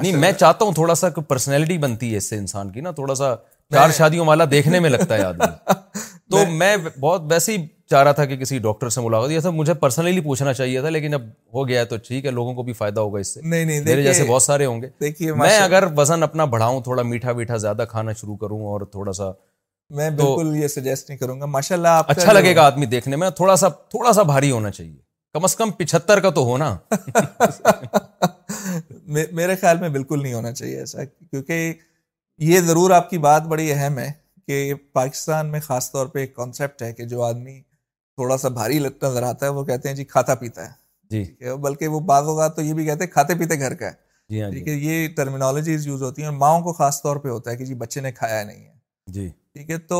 [0.00, 3.14] نہیں میں چاہتا ہوں تھوڑا سا پرسنالٹی بنتی ہے اس سے انسان کی نا تھوڑا
[3.14, 3.34] سا
[3.74, 5.72] چار شادیوں والا دیکھنے میں لگتا ہے آدمی
[6.30, 7.58] تو میں بہت ویسے ہی
[7.90, 10.88] چاہ رہا تھا کہ کسی ڈاکٹر سے ملاقات یہ سب مجھے پرسنلی پوچھنا چاہیے تھا
[10.90, 13.64] لیکن اب ہو گیا تو ٹھیک ہے لوگوں کو بھی فائدہ ہوگا اس سے نہیں
[13.64, 17.56] نہیں میرے جیسے بہت سارے ہوں گے میں اگر وزن اپنا بڑھاؤں تھوڑا میٹھا ویٹھا
[17.66, 19.24] زیادہ کھانا شروع کروں اور تھوڑا تھوڑا تھوڑا سا
[19.84, 22.54] سا سا میں میں بالکل یہ سجیسٹ نہیں کروں گا گا ماشاء اللہ اچھا لگے
[22.60, 23.16] آدمی دیکھنے
[24.26, 24.96] بھاری ہونا چاہیے
[25.34, 26.76] کم از کم پچہتر کا تو ہونا
[29.06, 31.72] میرے خیال میں بالکل نہیں ہونا چاہیے ایسا کیونکہ
[32.52, 34.10] یہ ضرور آپ کی بات بڑی اہم ہے
[34.48, 37.60] کہ پاکستان میں خاص طور پہ ایک کانسیپٹ ہے کہ جو آدمی
[38.18, 40.70] تھوڑا سا بھاری لگتا نظر آتا ہے وہ کہتے ہیں جی کھاتا پیتا ہے
[41.10, 43.92] جی بلکہ وہ بعض اوقات تو یہ بھی کہتے ہیں کھاتے پیتے گھر کا ہے
[44.30, 47.28] جی ہاں، ٹھیک جی۔ ہے یہ ٹرمینالوجیز یوز ہوتی ہیں ماؤں کو خاص طور پہ
[47.28, 48.72] ہوتا ہے کہ جی بچے نے کھایا نہیں ہے
[49.16, 49.98] جی ٹھیک ہے تو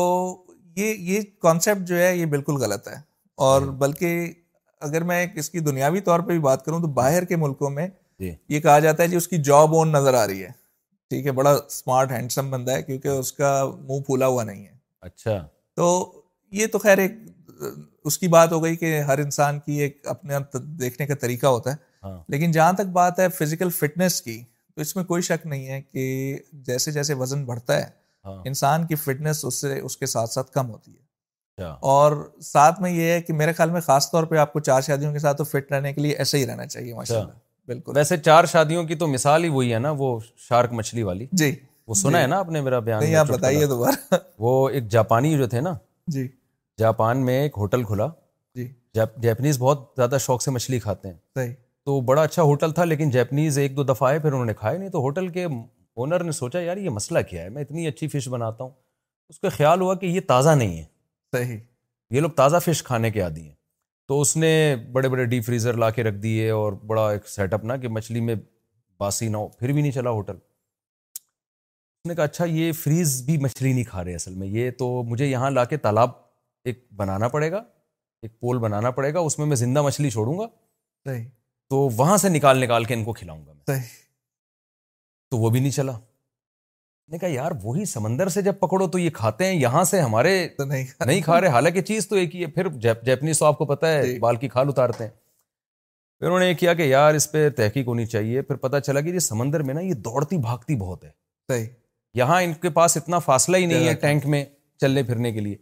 [0.77, 2.95] یہ یہ کانسیپٹ جو ہے یہ بالکل غلط ہے
[3.49, 4.31] اور جی۔ بلکہ
[4.89, 7.87] اگر میں اس کی دنیاوی طور پہ بھی بات کروں تو باہر کے ملکوں میں
[8.49, 10.51] یہ کہا جاتا ہے جی اس کی جاب اون نظر آ رہی ہے
[11.09, 14.75] ٹھیک ہے بڑا اسمارٹ ہینڈسم بندہ ہے کیونکہ اس کا منہ پھولا ہوا نہیں ہے
[15.01, 15.41] اچھا
[15.75, 15.87] تو
[16.59, 17.11] یہ تو خیر ایک
[18.07, 21.45] اس کی بات ہو گئی کہ ہر انسان کی ایک اپنے آپ دیکھنے کا طریقہ
[21.47, 22.19] ہوتا ہے ہاں.
[22.27, 24.41] لیکن جہاں تک بات ہے فزیکل فٹنس کی
[24.75, 26.37] تو اس میں کوئی شک نہیں ہے کہ
[26.67, 27.87] جیسے جیسے وزن بڑھتا ہے
[28.25, 28.41] ہاں.
[28.45, 31.05] انسان کی فٹنس اس اس سے کے ساتھ ساتھ کم ہوتی ہے
[31.57, 31.75] اچھا.
[31.81, 32.15] اور
[32.53, 35.13] ساتھ میں یہ ہے کہ میرے خیال میں خاص طور پہ آپ کو چار شادیوں
[35.13, 36.97] کے ساتھ تو فٹ رہنے کے لیے ایسے ہی رہنا چاہیے اچھا.
[36.97, 37.31] ماشاء اللہ
[37.67, 40.17] بالکل ویسے چار شادیوں کی تو مثال ہی وہی ہے نا وہ
[40.49, 41.55] شارک مچھلی والی جی
[41.87, 42.21] وہ سنا جی.
[42.23, 45.73] ہے نا آپ نے میرا بیان آپ بتائیے دوبارہ وہ ایک جاپانی جو تھے نا
[46.13, 46.27] جی
[46.79, 48.07] جاپان میں ایک ہوٹل کھلا
[48.55, 48.65] جی
[49.21, 51.51] جیپنیز بہت زیادہ شوق سے مچھلی کھاتے ہیں صحیح
[51.85, 54.77] تو بڑا اچھا ہوٹل تھا لیکن جیپنیز ایک دو دفعہ آئے پھر انہوں نے کھائے
[54.77, 55.45] نہیں تو ہوٹل کے
[55.95, 58.71] اونر نے سوچا یار یہ مسئلہ کیا ہے میں اتنی اچھی فش بناتا ہوں
[59.29, 60.83] اس کا خیال ہوا کہ یہ تازہ نہیں ہے
[61.37, 61.57] صحیح
[62.15, 63.55] یہ لوگ تازہ فش کھانے کے عادی ہیں
[64.07, 64.51] تو اس نے
[64.91, 67.87] بڑے بڑے ڈیپ فریزر لا کے رکھ دیے اور بڑا ایک سیٹ اپ نا کہ
[67.95, 68.35] مچھلی میں
[68.99, 70.35] باسی نہ ہو پھر بھی نہیں چلا ہوٹل
[71.23, 74.93] اس نے کہا اچھا یہ فریز بھی مچھلی نہیں کھا رہے اصل میں یہ تو
[75.07, 76.09] مجھے یہاں لا کے تالاب
[76.67, 77.57] ایک بنانا پڑے گا
[78.23, 80.45] ایک پول بنانا پڑے گا اس میں میں زندہ مچھلی چھوڑوں گا
[81.69, 83.75] تو وہاں سے نکال نکال کے ان کو کھلاؤں گا
[85.31, 85.97] تو وہ بھی نہیں چلا
[87.19, 90.31] کہا یار وہی سمندر سے جب پکڑو تو یہ کھاتے ہیں یہاں سے ہمارے
[90.67, 93.91] نہیں کھا رہے حالانکہ چیز تو ایک ہی ہے پھر جیپنیز تو آپ کو پتا
[93.93, 95.11] ہے جی۔ بال کی کھال اتارتے ہیں
[96.19, 99.01] پھر انہوں نے یہ کیا کہ یار اس پہ تحقیق ہونی چاہیے پھر پتا چلا
[99.01, 101.63] کہ یہ سمندر میں نا یہ دوڑتی بھاگتی بہت ہے
[102.21, 104.43] یہاں ان کے پاس اتنا فاصلہ ہی نہیں ہے جی۔ ٹینک میں
[104.81, 105.55] چلنے پھرنے کے لیے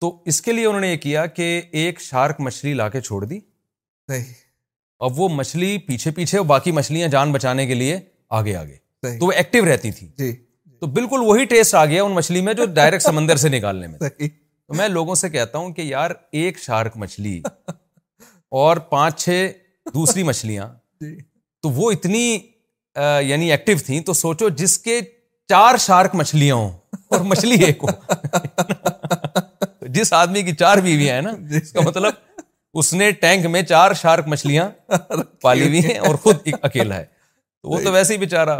[0.00, 1.46] تو اس کے لیے انہوں نے یہ کیا کہ
[1.80, 3.38] ایک شارک مچھلی لا کے چھوڑ دی
[4.08, 4.24] صحیح
[5.04, 7.98] اور وہ مچھلی پیچھے پیچھے باقی مچھلیاں جان بچانے کے لیے
[8.40, 10.32] آگے آگے تو وہ ایکٹیو رہتی جی
[10.80, 13.98] تو بالکل وہی ٹیسٹ آ گیا ان مچھلی میں جو ڈائریکٹ سمندر سے نکالنے میں
[14.08, 17.40] تو میں لوگوں سے کہتا ہوں کہ یار ایک شارک مچھلی
[18.62, 19.50] اور پانچ چھ
[19.94, 20.68] دوسری مچھلیاں
[21.00, 21.16] جی۔
[21.62, 22.22] تو وہ اتنی
[23.26, 25.00] یعنی ایکٹیو تھیں تو سوچو جس کے
[25.48, 26.70] چار شارک مچھلیاں ہوں
[27.10, 28.97] اور مچھلی ایک ہو
[29.96, 32.14] جس آدمی کی چار بیوی ہیں نا جی۔ اس کا مطلب
[32.80, 34.68] اس نے ٹینک میں چار شارک مچھلیاں
[35.42, 37.04] پالی ہوئی ہیں اور خود اکیلا ہے
[37.62, 38.56] تو وہ تو ویسے ہی بےچارا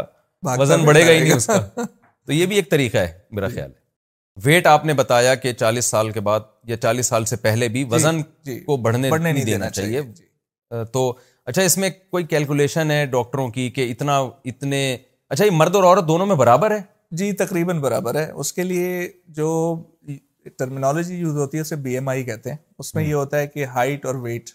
[0.59, 3.55] وزن بڑھے گا ہی نہیں اس کا تو یہ بھی ایک طریقہ ہے میرا جی۔
[3.55, 3.77] خیال ہے
[4.45, 7.83] ویٹ آپ نے بتایا کہ چالیس سال کے بعد یا چالیس سال سے پہلے بھی
[7.83, 8.21] جی۔ وزن
[8.65, 10.01] کو بڑھنے نہیں دینا چاہیے
[10.93, 11.11] تو
[11.45, 14.17] اچھا اس میں کوئی کیلکولیشن ہے ڈاکٹروں کی کہ اتنا
[14.51, 14.81] اتنے
[15.29, 16.81] اچھا یہ مرد اور عورت دونوں میں برابر ہے
[17.19, 19.07] جی تقریباً برابر ہے اس کے لیے
[19.37, 19.47] جو
[20.57, 23.47] ٹرمینالوجی یوز ہوتی ہے اسے بی ایم آئی کہتے ہیں اس میں یہ ہوتا ہے
[23.47, 24.49] کہ ہائٹ اور ویٹ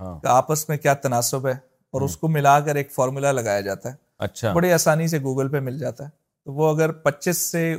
[0.00, 1.52] ہاں۔ کا آپس میں کیا تناسب ہے
[1.92, 3.94] اور اس کو ملا کر ایک فارمولا لگایا جاتا ہے
[4.26, 6.08] اچھا بڑی آسانی سے گوگل پہ مل جاتا ہے
[6.44, 7.74] تو وہ اگر پچیس سے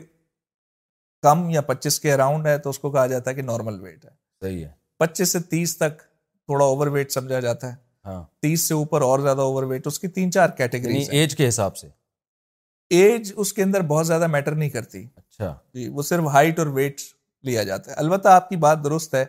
[1.23, 4.05] کم یا پچیس کے اراؤنڈ ہے تو اس کو کہا جاتا ہے کہ نارمل ویٹ
[4.05, 4.09] ہے
[4.41, 8.73] صحیح ہے پچیس سے تیس تک تھوڑا اوور ویٹ سمجھا جاتا ہے ہاں۔ تیس سے
[8.73, 11.87] اوپر اور زیادہ اوور ویٹ اس کی تین چار کیٹیگری یعنی ایج کے حساب سے
[12.93, 16.67] ایج اس کے اندر بہت زیادہ میٹر نہیں کرتی اچھا جی وہ صرف ہائٹ اور
[16.77, 16.99] ویٹ
[17.45, 19.25] لیا جاتا ہے البتہ آپ کی بات درست ہے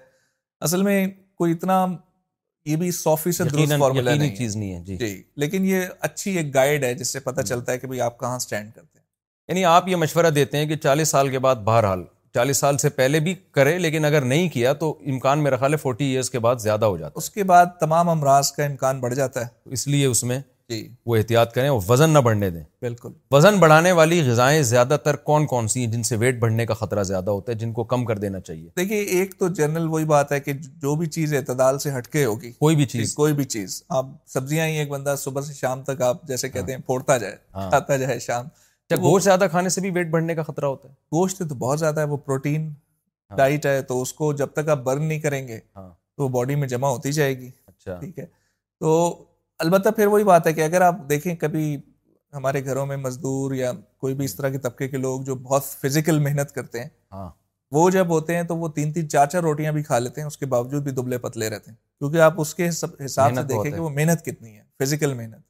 [0.69, 1.07] اصل میں
[1.43, 5.23] کوئی اتنا یہ یہ بھی سو فیصد درست فارمولا نہیں نہیں چیز ہے جی, جی،
[5.43, 5.65] لیکن
[6.09, 8.99] اچھی ایک گائیڈ ہے جس سے پتہ چلتا ہے کہ بھائی آپ کہاں اسٹینڈ کرتے
[8.99, 9.07] ہیں
[9.49, 12.05] یعنی آپ یہ مشورہ دیتے ہیں کہ چالیس سال کے بعد بہرحال
[12.35, 15.77] چالیس سال سے پہلے بھی کرے لیکن اگر نہیں کیا تو امکان میرا خیال ہے
[15.79, 19.01] فورٹی ایئرس کے بعد زیادہ ہو جاتا ہے اس کے بعد تمام امراض کا امکان
[19.01, 20.41] بڑھ جاتا ہے اس لیے اس میں
[20.73, 24.97] جی وہ احتیاط کریں اور وزن نہ بڑھنے دیں بالکل وزن بڑھانے والی غذائیں زیادہ
[25.05, 27.73] تر کون کون سی ہیں جن سے ویٹ بڑھنے کا خطرہ زیادہ ہوتا ہے جن
[27.79, 30.53] کو کم کر دینا چاہیے دیکھیے ایک تو جنرل وہی بات ہے کہ
[30.87, 33.83] جو بھی چیز اعتدال سے ہٹ کے ہوگی کوئی بھی چیز جی، کوئی بھی چیز
[33.99, 37.16] آپ سبزیاں ہی ایک بندہ صبح سے شام تک آپ جیسے کہتے ہیں ہاں۔ پھوڑتا
[37.25, 40.66] جائے ہاں۔ کھاتا جائے شام اچھا، گوشت زیادہ کھانے سے بھی ویٹ بڑھنے کا خطرہ
[40.75, 42.68] ہوتا ہے گوشت تو بہت زیادہ ہے وہ پروٹین
[43.31, 46.55] ہاں۔ ڈائٹ ہے تو اس کو جب تک آپ برن نہیں کریں گے تو باڈی
[46.62, 48.25] میں جمع ہوتی جائے گی اچھا ٹھیک ہے
[48.81, 48.93] تو
[49.63, 51.65] البتہ پھر وہی بات ہے کہ اگر آپ دیکھیں کبھی
[52.37, 53.71] ہمارے گھروں میں مزدور یا
[54.05, 57.29] کوئی بھی اس طرح کے طبقے کے لوگ جو بہت فزیکل محنت کرتے ہیں ہاں۔
[57.77, 60.29] وہ جب ہوتے ہیں تو وہ تین تین چار چار روٹیاں بھی کھا لیتے ہیں
[60.29, 63.71] اس کے باوجود بھی دبلے پتلے رہتے ہیں کیونکہ آپ اس کے حساب سے دیکھیں
[63.71, 65.41] کہ وہ محنت کتنی ہے فزیکل محنت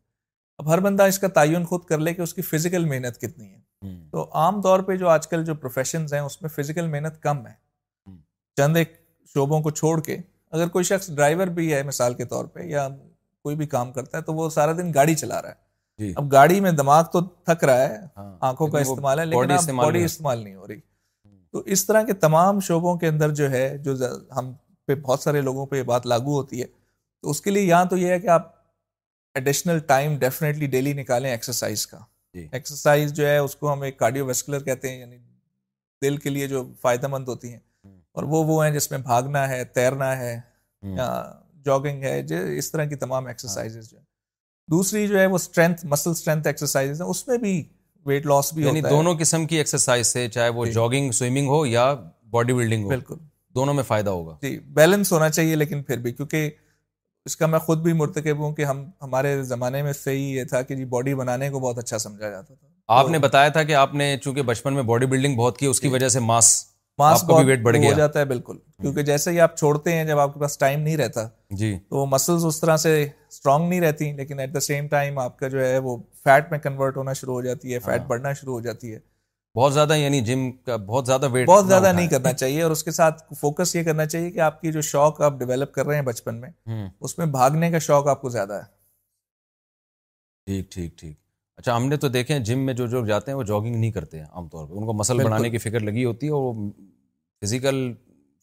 [0.58, 3.48] اب ہر بندہ اس کا تعین خود کر لے کہ اس کی فزیکل محنت کتنی
[3.52, 7.20] ہے تو عام طور پہ جو آج کل جو پروفیشنز ہیں اس میں فزیکل محنت
[7.22, 8.12] کم ہے
[8.60, 8.92] چند ایک
[9.34, 10.16] شعبوں کو چھوڑ کے
[10.56, 12.88] اگر کوئی شخص ڈرائیور بھی ہے مثال کے طور پہ یا
[13.42, 16.30] کوئی بھی کام کرتا ہے تو وہ سارا دن گاڑی چلا رہا ہے جی۔ اب
[16.32, 20.38] گاڑی میں دماغ تو تھک رہا ہے ہاں، آنکھوں کا استعمال ہے لیکن باڈی استعمال
[20.42, 20.80] نہیں ہو رہی
[21.52, 23.94] تو اس طرح کے تمام شعبوں کے اندر جو ہے جو
[24.36, 24.52] ہم
[24.86, 26.66] پہ بہت سارے لوگوں پہ یہ بات لاگو ہوتی ہے
[27.22, 28.50] تو اس کے لیے یہاں تو یہ ہے کہ آپ
[29.40, 31.98] ایڈیشنل ٹائم ڈیفینیٹلی ڈیلی نکالیں ایکسرسائز کا
[32.40, 35.18] ایکسرسائز جی۔ جو ہے اس کو ہم ایک کارڈیو ویسکولر کہتے ہیں یعنی
[36.02, 37.58] دل کے لیے جو فائدہ مند ہوتی ہیں
[38.14, 40.38] اور وہ وہ ہیں جس میں بھاگنا ہے تیرنا ہے
[40.96, 41.06] یا
[41.64, 44.04] جاگنگ ہے جو اس طرح کی تمام ایکسرسائزز ہاں۔ جو ہیں
[44.70, 47.62] دوسری جو ہے وہ اسٹرینتھ مسل اسٹرینتھ ایکسرسائزز ہیں اس میں بھی
[48.06, 51.64] ویٹ لاس بھی یعنی دونوں قسم کی ایکسرسائز سے چاہے وہ جاگنگ جی۔ سوئمنگ ہو
[51.66, 51.92] یا
[52.30, 53.14] باڈی بلڈنگ ہو بالکل
[53.54, 56.50] دونوں میں فائدہ ہوگا جی بیلنس ہونا چاہیے لیکن پھر بھی کیونکہ
[57.26, 60.62] اس کا میں خود بھی مرتکب ہوں کہ ہم ہمارے زمانے میں صحیح یہ تھا
[60.68, 62.66] کہ جی باڈی بنانے کو بہت اچھا سمجھا جاتا تھا
[63.00, 65.80] آپ نے بتایا تھا کہ آپ نے چونکہ بچپن میں باڈی بلڈنگ بہت کی اس
[65.80, 66.46] کی جی۔ وجہ سے ماس
[66.98, 67.24] ماس
[67.62, 70.80] بڑھ جاتا ہے بالکل کیونکہ جیسے ہی آپ چھوڑتے ہیں جب آپ کے پاس ٹائم
[70.80, 71.26] نہیں رہتا
[71.60, 75.18] جی تو وہ مسلس اس طرح سے اسٹرانگ نہیں رہتی لیکن ایٹ دا سیم ٹائم
[75.18, 78.32] آپ کا جو ہے وہ فیٹ میں کنورٹ ہونا شروع ہو جاتی ہے فیٹ بڑھنا
[78.40, 78.98] شروع ہو جاتی ہے
[79.58, 82.82] بہت زیادہ یعنی جم کا بہت زیادہ ویٹ بہت زیادہ نہیں کرنا چاہیے اور اس
[82.84, 85.94] کے ساتھ فوکس یہ کرنا چاہیے کہ آپ کی جو شوق آپ ڈیولپ کر رہے
[85.96, 86.50] ہیں بچپن میں
[87.00, 88.66] اس میں بھاگنے کا شوق آپ کو زیادہ ہے
[90.46, 91.20] ٹھیک ٹھیک ٹھیک
[91.56, 94.18] اچھا ہم نے تو دیکھے جم میں جو جو جاتے ہیں وہ جاگنگ نہیں کرتے
[94.18, 96.54] ہیں عام طور پہ ان کو مسل بنانے کی فکر لگی ہوتی ہے اور
[97.44, 97.92] فزیکل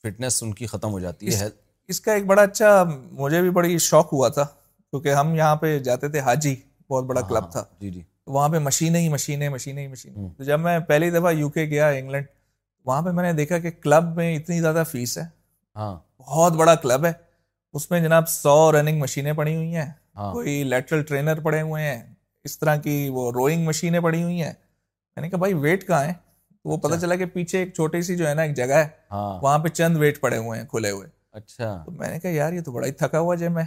[0.04, 1.48] فٹنس ان کی ختم ہو جاتی ہے
[1.94, 4.44] اس کا ایک بڑا اچھا مجھے بھی بڑی شوق ہوا تھا
[4.92, 6.56] کیونکہ ہم یہاں پہ جاتے تھے حاجی
[6.90, 8.02] بہت بڑا ہاں، کلب ہاں، تھا جی جی
[8.36, 11.66] وہاں پہ مشینیں ہی مشینیں مشینیں ہی مشینیں تو جب میں پہلی دفعہ یو کے
[11.72, 12.26] گیا انگلینڈ
[12.86, 15.24] وہاں پہ میں نے دیکھا کہ کلب میں اتنی زیادہ فیس ہے
[15.76, 17.12] ہاں بہت بڑا کلب ہے
[17.78, 21.84] اس میں جناب سو رننگ مشینیں پڑی ہوئی ہیں ہاں۔ کوئی لیٹرل ٹرینر پڑے ہوئے
[21.84, 22.02] ہیں
[22.46, 24.52] اس طرح کی وہ روئنگ مشینیں پڑی ہوئی ہیں
[25.16, 26.14] میں نے کہا بھائی ویٹ کہاں ہے
[26.66, 28.88] وہ پتہ اچھا۔ چلا کہ پیچھے ایک چھوٹی سی جو ہے نا ایک جگہ ہے
[29.12, 31.08] ہاں۔ وہاں پہ چند ویٹ پڑے ہوئے ہیں کھلے ہوئے
[31.40, 33.64] اچھا تو میں نے کہا یار یہ تو بڑا ہی تھکا ہوا جب میں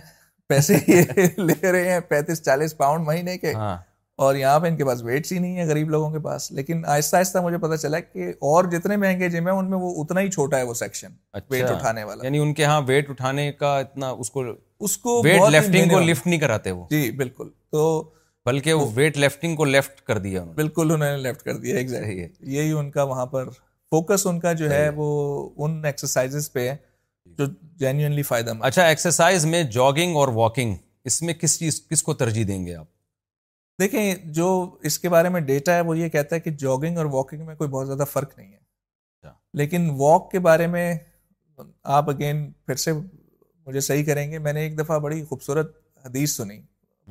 [0.49, 0.75] پیسے
[1.45, 3.77] لے رہے ہیں پینتیس چالیس پاؤنڈ مہینے کے ہاں۔
[4.23, 6.85] اور یہاں پہ ان کے پاس ویٹس ہی نہیں ہے غریب لوگوں کے پاس لیکن
[6.95, 10.21] آہستہ آہستہ مجھے پتا چلا کہ اور جتنے مہنگے جم ہیں ان میں وہ اتنا
[10.21, 11.13] ہی چھوٹا ہے وہ سیکشن
[11.51, 14.43] ویٹ اچھا۔ اٹھانے والا یعنی ان کے ہاں ویٹ اٹھانے کا اتنا اس کو
[14.85, 17.87] اس کو ویٹ لفٹنگ کو لفٹ نہیں کراتے وہ جی بالکل تو
[18.47, 22.55] بلکہ وہ ویٹ لیفٹنگ کو لیفٹ کر دیا بالکل انہوں نے لیفٹ کر دیا ایگزیکٹلی
[22.57, 23.49] یہی ان کا وہاں پر
[23.91, 25.07] فوکس ان کا جو ہے وہ
[25.65, 26.77] ان ایکسرسائز پہ ہے
[27.39, 27.45] جو
[27.79, 30.75] جینلی فائدہ اچھا ایکسرسائز میں جاگنگ اور واکنگ
[31.11, 32.87] اس میں کس چیز کس کو ترجیح دیں گے آپ
[33.81, 34.49] دیکھیں جو
[34.91, 37.55] اس کے بارے میں ڈیٹا ہے وہ یہ کہتا ہے کہ جاگنگ اور واکنگ میں
[37.55, 40.93] کوئی بہت زیادہ فرق نہیں ہے اچھا۔ لیکن واک کے بارے میں
[41.99, 42.93] آپ اگین پھر سے
[43.67, 46.61] مجھے صحیح کریں گے میں نے ایک دفعہ بڑی خوبصورت حدیث سنی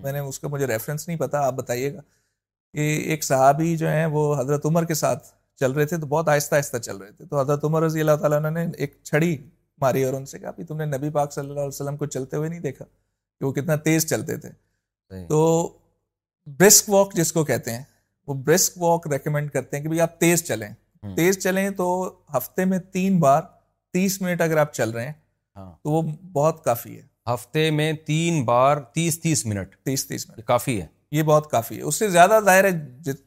[0.04, 2.00] میں نے اس کا مجھے ریفرنس نہیں پتا آپ بتائیے گا
[2.74, 2.82] کہ
[3.12, 5.28] ایک صحابی جو ہیں وہ حضرت عمر کے ساتھ
[5.60, 8.16] چل رہے تھے تو بہت آہستہ آہستہ چل رہے تھے تو حضرت عمر رضی اللہ
[8.22, 9.36] تعالیٰ نے ایک چھڑی
[9.82, 12.38] ماری اور ان سے کہا تم نے نبی پاک صلی اللہ علیہ وسلم کو چلتے
[12.38, 14.50] ہوئے نہیں دیکھا کہ وہ کتنا تیز چلتے تھے
[15.30, 15.39] تو
[16.60, 17.84] برسک واک جس کو کہتے ہیں
[18.28, 20.70] وہ برسک واک ریکمینڈ کرتے ہیں کہ بھائی آپ تیز چلیں
[21.16, 21.88] تیز چلیں تو
[22.38, 23.42] ہفتے میں تین بار
[23.94, 25.14] تیس منٹ اگر آپ چل رہے ہیں
[25.56, 26.02] ہاں۔ تو وہ
[26.34, 30.86] بہت کافی ہے ہفتے میں تین بار تیس تیس منٹ تیس تیس منٹ کافی ہے
[31.11, 32.69] یہ بہت کافی ہے اس سے زیادہ ظاہر ہے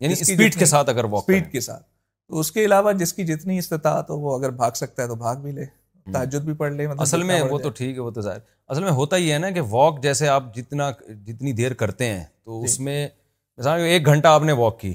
[0.00, 1.82] یعنی اسپیڈ کے ساتھ اگر واک اسپیڈ کے ساتھ
[2.28, 5.14] تو اس کے علاوہ جس کی جتنی استطاعت ہو وہ اگر بھاگ سکتا ہے تو
[5.24, 5.64] بھاگ بھی لے
[6.12, 8.38] تاجد بھی پڑھ لے مطلب اصل میں وہ تو ٹھیک ہے وہ تو ظاہر
[8.72, 10.90] اصل میں ہوتا ہی ہے نا کہ واک جیسے آپ جتنا
[11.26, 13.06] جتنی دیر کرتے ہیں تو جی۔ اس میں
[13.78, 14.94] ایک گھنٹہ آپ نے واک کی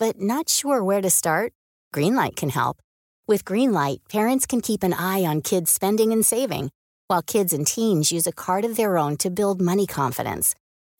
[0.00, 1.50] but not sure where start
[2.16, 2.44] Greenlight
[3.28, 6.68] with Greenlight parents can keep an eye on kids spending and saving
[7.32, 10.54] kids use a card their wrong to build money confidence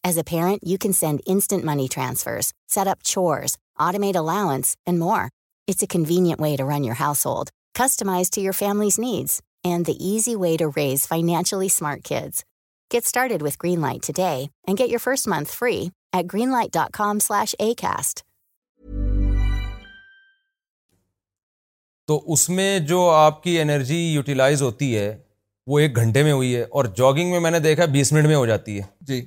[0.07, 4.99] As a parent, you can send instant money transfers, set up chores, automate allowance, and
[5.01, 5.31] more.
[5.67, 9.97] It's a convenient way to run your household, customized to your family's needs, and the
[9.97, 12.45] easy way to raise financially smart kids.
[12.91, 18.25] Get started with Greenlight today and get your first month free at greenlight.com slash ACAST.
[22.09, 25.15] تو اس میں جو آپ کی energy utilise ہوتی ہے
[25.71, 28.35] وہ ایک گھنٹے میں ہوئی ہے اور جاگنگ میں میں نے دیکھا بیس منٹ میں
[28.37, 29.21] ہو جاتی ہے جی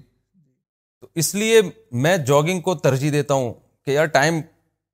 [1.02, 1.60] تو اس لیے
[2.04, 3.54] میں جاگنگ کو ترجیح دیتا ہوں
[3.86, 4.40] کہ یار ٹائم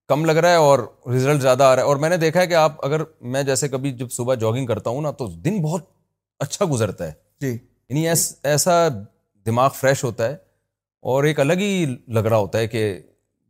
[0.10, 0.80] کم لگ رہا ہے اور
[1.16, 3.02] رزلٹ زیادہ آ رہا ہے اور میں نے دیکھا ہے کہ آپ اگر
[3.36, 5.86] میں جیسے کبھی جب صبح جاگنگ کرتا ہوں نا تو دن بہت
[6.46, 8.88] اچھا گزرتا ہے جی یعنی ایس, ایسا
[9.46, 10.36] دماغ فریش ہوتا ہے
[11.12, 12.84] اور ایک الگ ہی لگ رہا ہوتا ہے کہ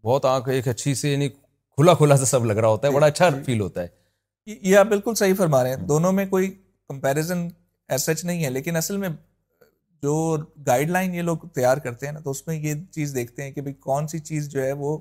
[0.05, 3.05] بہت آنکھ ایک اچھی سی یعنی کھلا کھلا سا سب لگ رہا ہوتا ہے بڑا
[3.07, 6.49] اچھا فیل ہوتا ہے یہ آپ بالکل صحیح فرما رہے ہیں دونوں میں کوئی
[6.89, 7.47] کمپیریزن
[7.91, 9.09] ایسا سچ نہیں ہے لیکن اصل میں
[10.03, 10.13] جو
[10.67, 13.51] گائیڈ لائن یہ لوگ تیار کرتے ہیں نا تو اس میں یہ چیز دیکھتے ہیں
[13.51, 14.97] کہ کون سی چیز جو ہے وہ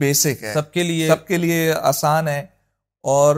[0.00, 2.28] بیسک ہے ہے سب سب کے کے لیے لیے آسان
[3.14, 3.36] اور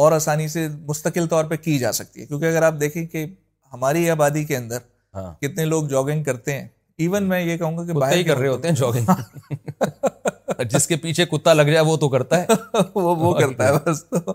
[0.00, 3.24] اور آسانی سے مستقل طور پہ کی جا سکتی ہے کیونکہ اگر آپ دیکھیں کہ
[3.72, 4.78] ہماری آبادی کے اندر
[5.14, 6.66] ہاں۔ کتنے لوگ جاگنگ کرتے ہیں
[7.06, 11.26] ایون میں یہ کہوں گا کہ باہر کر رہے ہوتے ہیں جاگنگ جس کے پیچھے
[11.36, 14.32] کتا لگ جائے وہ تو کرتا ہے وہ کرتا ہے بس تو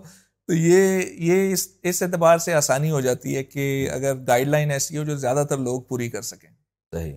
[0.52, 4.72] تو یہ یہ اس اس اعتبار سے آسانی ہو جاتی ہے کہ اگر گائیڈ لائن
[4.72, 6.49] ایسی ہو جو زیادہ تر لوگ پوری کر سکیں
[6.93, 7.14] صحیح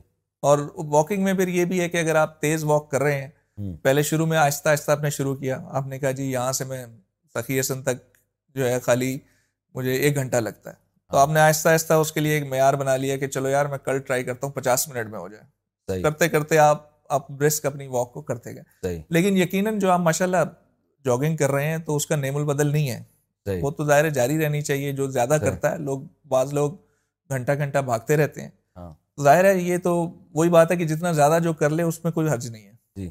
[0.50, 0.58] اور
[0.90, 4.02] واکنگ میں پھر یہ بھی ہے کہ اگر آپ تیز واک کر رہے ہیں پہلے
[4.10, 6.84] شروع میں آہستہ آہستہ آپ نے شروع کیا آپ نے کہا جی یہاں سے میں
[7.34, 8.04] سخی حسن تک
[8.54, 9.16] جو ہے خالی
[9.74, 10.76] مجھے ایک گھنٹہ لگتا ہے
[11.12, 13.66] تو آپ نے آہستہ آہستہ اس کے لیے ایک معیار بنا لیا کہ چلو یار
[13.74, 16.86] میں کل ٹرائی کرتا ہوں پچاس منٹ میں ہو جائے کرتے کرتے آپ
[17.18, 20.44] آپ رسک اپنی واک کو کرتے گئے لیکن یقیناً جو آپ ماشاء اللہ
[21.04, 23.02] جاگنگ کر رہے ہیں تو اس کا نیم البدل نہیں ہے
[23.62, 26.72] وہ تو ظاہر جاری رہنی چاہیے جو زیادہ کرتا ہے لوگ بعض لوگ
[27.32, 28.92] گھنٹہ گھنٹہ بھاگتے رہتے ہیں ہاں۔
[29.22, 29.94] ظاہر ہے یہ تو
[30.34, 32.72] وہی بات ہے کہ جتنا زیادہ جو کر لے اس میں کوئی حرج نہیں ہے
[32.96, 33.08] جی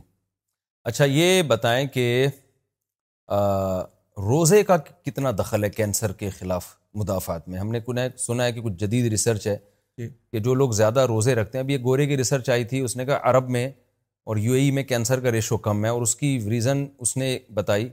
[0.92, 2.08] اچھا یہ بتائیں کہ
[4.30, 6.66] روزے کا کتنا دخل ہے کینسر کے خلاف
[7.02, 9.58] مدافعت میں ہم نے سنا ہے کہ کچھ جدید ریسرچ ہے
[9.98, 12.80] جی۔ کہ جو لوگ زیادہ روزے رکھتے ہیں اب یہ گورے کی ریسرچ آئی تھی
[12.80, 13.70] اس نے کہا عرب میں
[14.28, 17.16] اور یو اے ای میں کینسر کا ریشو کم ہے اور اس کی ریزن اس
[17.18, 17.90] نے بتائی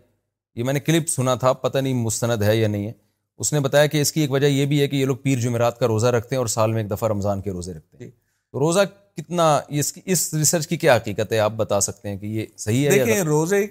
[0.56, 2.92] یہ میں نے کلپ سنا تھا پتہ نہیں مستند ہے یا نہیں ہے
[3.40, 5.38] اس نے بتایا کہ اس کی ایک وجہ یہ بھی ہے کہ یہ لوگ پیر
[5.40, 8.10] جمعرات کا روزہ رکھتے ہیں اور سال میں ایک دفعہ رمضان کے روزے رکھتے ہیں
[8.52, 8.80] تو روزہ
[9.16, 9.44] کتنا
[9.80, 12.84] اس کی اس ریسرچ کی کیا حقیقت ہے آپ بتا سکتے ہیں کہ یہ صحیح
[12.86, 13.64] ہے دیکھیں روزے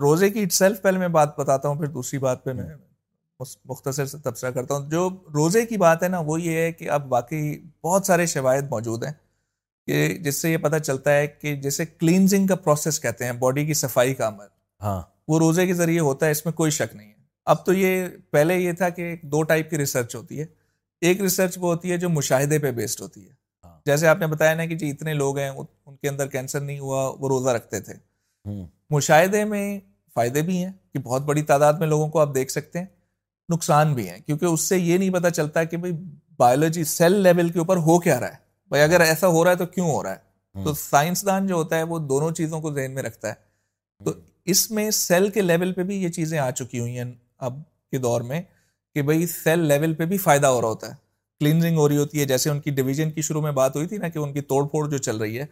[0.00, 2.64] روزے کی اٹ سیلف پہلے میں بات بتاتا ہوں پھر دوسری بات پہ میں
[3.68, 6.90] مختصر سے تبصرہ کرتا ہوں جو روزے کی بات ہے نا وہ یہ ہے کہ
[6.90, 7.42] اب باقی
[7.84, 9.12] بہت سارے شوائد موجود ہیں
[9.86, 13.64] کہ جس سے یہ پتہ چلتا ہے کہ جیسے کلینزنگ کا پروسیس کہتے ہیں باڈی
[13.66, 14.46] کی صفائی کا عمل
[14.82, 17.16] ہاں وہ روزے کے ذریعے ہوتا ہے اس میں کوئی شک نہیں ہے
[17.52, 20.46] اب تو یہ پہلے یہ تھا کہ دو ٹائپ کی ریسرچ ہوتی ہے
[21.06, 23.30] ایک ریسرچ وہ ہوتی ہے جو مشاہدے پہ بیسڈ ہوتی ہے
[23.64, 26.60] ہاں۔ جیسے آپ نے بتایا نا کہ جی اتنے لوگ ہیں ان کے اندر کینسر
[26.60, 27.94] نہیں ہوا وہ روزہ رکھتے تھے
[28.94, 29.64] مشاہدے میں
[30.14, 32.86] فائدے بھی ہیں کہ بہت بڑی تعداد میں لوگوں کو آپ دیکھ سکتے ہیں
[33.52, 35.92] نقصان بھی ہیں کیونکہ اس سے یہ نہیں پتا چلتا کہ بھائی
[36.38, 39.56] بایولوجی سیل لیول کے اوپر ہو کیا رہا ہے بھائی اگر ایسا ہو رہا ہے
[39.56, 42.94] تو کیوں ہو رہا ہے تو سائنسدان جو ہوتا ہے وہ دونوں چیزوں کو ذہن
[42.94, 43.46] میں رکھتا ہے
[44.04, 44.12] تو
[44.52, 47.04] اس میں سیل کے لیول پہ بھی یہ چیزیں آ چکی ہوئی ہیں
[47.48, 47.54] اب
[47.92, 48.40] کے دور میں
[48.94, 50.94] کہ بھائی سیل لیول پہ بھی فائدہ ہو رہا ہوتا ہے
[51.40, 53.98] کلینزنگ ہو رہی ہوتی ہے جیسے ان کی ڈویژن کی شروع میں بات ہوئی تھی
[54.04, 55.46] نا کہ ان کی توڑ پھوڑ جو چل رہی ہے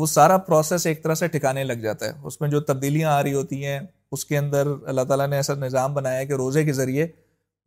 [0.00, 3.22] وہ سارا پروسیس ایک طرح سے ٹھکانے لگ جاتا ہے اس میں جو تبدیلیاں آ
[3.22, 3.78] رہی ہوتی ہیں
[4.16, 7.06] اس کے اندر اللہ تعالیٰ نے ایسا نظام بنایا ہے کہ روزے کے ذریعے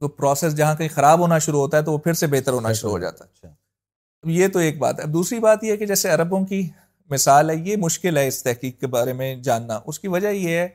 [0.01, 2.73] تو پروسیس جہاں کہیں خراب ہونا شروع ہوتا ہے تو وہ پھر سے بہتر ہونا
[2.81, 3.51] شروع ہو جاتا ہے
[4.31, 6.67] یہ تو ایک بات ہے دوسری بات یہ کہ جیسے عربوں کی
[7.09, 10.57] مثال ہے یہ مشکل ہے اس تحقیق کے بارے میں جاننا اس کی وجہ یہ
[10.57, 10.67] ہے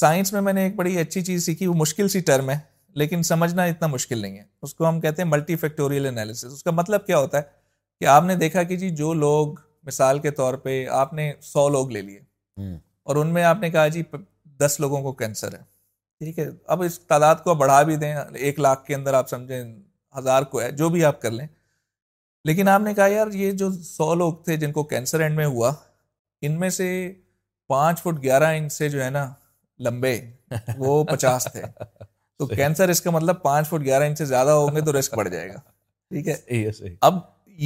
[0.00, 2.58] سائنس میں میں نے ایک بڑی اچھی چیز سیکھی وہ مشکل سی ٹرم ہے
[3.02, 6.62] لیکن سمجھنا اتنا مشکل نہیں ہے اس کو ہم کہتے ہیں ملٹی فیکٹوریل انالیسس اس
[6.64, 7.42] کا مطلب کیا ہوتا ہے
[8.00, 9.56] کہ آپ نے دیکھا کہ جی جو لوگ
[9.86, 12.20] مثال کے طور پہ آپ نے سو لوگ لے لیے
[13.06, 14.02] اور ان میں آپ نے کہا جی
[14.60, 15.62] دس لوگوں کو کینسر ہے
[16.24, 19.62] ٹھیک ہے اب اس تعداد کو بڑھا بھی دیں ایک لاکھ کے اندر آپ سمجھیں
[20.18, 21.46] ہزار کو ہے جو بھی آپ کر لیں
[22.46, 25.46] لیکن آپ نے کہا یار یہ جو سو لوگ تھے جن کو کینسر اینڈ میں
[25.46, 25.72] ہوا
[26.46, 26.88] ان میں سے
[27.68, 29.26] پانچ فٹ گیارہ انچ سے جو ہے نا
[29.84, 30.18] لمبے
[30.78, 31.62] وہ پچاس تھے
[32.38, 35.14] تو کینسر اس کا مطلب پانچ فٹ گیارہ انچ سے زیادہ ہوں گے تو رسک
[35.16, 35.58] بڑھ جائے گا
[36.10, 36.34] ٹھیک ہے
[37.08, 37.18] اب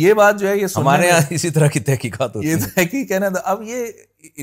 [0.03, 0.67] یہ بات جو ہے یہ
[1.05, 3.87] یہاں اسی طرح کی تحقیقات یہ تحقیق ہے نا اب یہ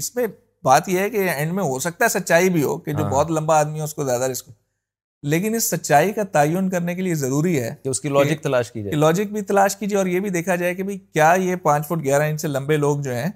[0.02, 0.28] اس میں
[0.64, 3.10] بات یہ ہے کہ اینڈ میں ہو سکتا ہے سچائی بھی ہو کہ جو ہاں۔
[3.12, 4.50] بہت لمبا آدمی ہے اس کو زیادہ رسک
[5.32, 8.10] لیکن اس سچائی کا تعین کرنے کے لیے ضروری ہے کہ اس کی
[8.42, 11.88] تلاش کی جائے بھی تلاش کیجیے اور یہ بھی دیکھا جائے کہ کیا یہ پانچ
[11.88, 13.30] فٹ گیارہ انچ سے لمبے لوگ جو ہیں